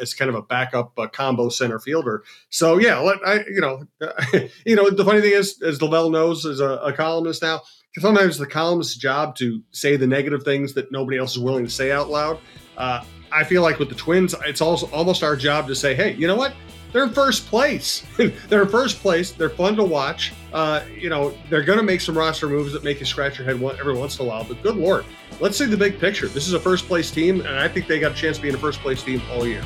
as 0.00 0.14
kind 0.14 0.30
of 0.30 0.34
a 0.34 0.42
backup 0.42 0.98
uh, 0.98 1.08
combo 1.08 1.50
center 1.50 1.78
fielder. 1.78 2.24
So 2.48 2.78
yeah, 2.78 2.98
let 3.00 3.18
I 3.26 3.44
you 3.46 3.60
know 3.60 3.84
you 4.64 4.76
know 4.76 4.88
the 4.88 5.04
funny 5.04 5.20
thing 5.20 5.32
is, 5.32 5.60
as 5.60 5.82
Lavelle 5.82 6.08
knows, 6.08 6.46
as 6.46 6.60
a, 6.60 6.78
a 6.78 6.92
columnist 6.94 7.42
now 7.42 7.60
sometimes 8.00 8.38
the 8.38 8.46
columnist's 8.46 8.96
job 8.96 9.36
to 9.36 9.62
say 9.72 9.96
the 9.96 10.06
negative 10.06 10.42
things 10.42 10.74
that 10.74 10.90
nobody 10.92 11.18
else 11.18 11.32
is 11.32 11.38
willing 11.38 11.64
to 11.64 11.70
say 11.70 11.92
out 11.92 12.08
loud. 12.08 12.38
Uh, 12.76 13.04
I 13.30 13.44
feel 13.44 13.62
like 13.62 13.78
with 13.78 13.88
the 13.88 13.94
Twins, 13.94 14.34
it's 14.46 14.60
also 14.60 14.86
almost 14.90 15.22
our 15.22 15.36
job 15.36 15.66
to 15.68 15.74
say, 15.74 15.94
hey, 15.94 16.14
you 16.14 16.26
know 16.26 16.36
what? 16.36 16.54
They're 16.92 17.04
in 17.04 17.10
first 17.10 17.46
place. 17.46 18.06
they're 18.48 18.62
in 18.62 18.68
first 18.68 19.00
place. 19.00 19.32
They're 19.32 19.50
fun 19.50 19.76
to 19.76 19.84
watch. 19.84 20.32
Uh, 20.52 20.82
you 20.98 21.10
know, 21.10 21.34
they're 21.50 21.62
going 21.62 21.78
to 21.78 21.84
make 21.84 22.00
some 22.00 22.16
roster 22.16 22.48
moves 22.48 22.72
that 22.72 22.82
make 22.82 23.00
you 23.00 23.06
scratch 23.06 23.38
your 23.38 23.46
head 23.46 23.60
one, 23.60 23.78
every 23.78 23.94
once 23.94 24.18
in 24.18 24.24
a 24.24 24.28
while. 24.28 24.44
But 24.44 24.62
good 24.62 24.76
lord, 24.76 25.04
let's 25.40 25.58
see 25.58 25.66
the 25.66 25.76
big 25.76 26.00
picture. 26.00 26.28
This 26.28 26.46
is 26.46 26.54
a 26.54 26.60
first 26.60 26.86
place 26.86 27.10
team, 27.10 27.40
and 27.40 27.58
I 27.58 27.68
think 27.68 27.86
they 27.86 28.00
got 28.00 28.12
a 28.12 28.14
chance 28.14 28.36
to 28.36 28.42
be 28.42 28.48
in 28.48 28.54
a 28.54 28.58
first 28.58 28.80
place 28.80 29.02
team 29.02 29.20
all 29.30 29.46
year. 29.46 29.62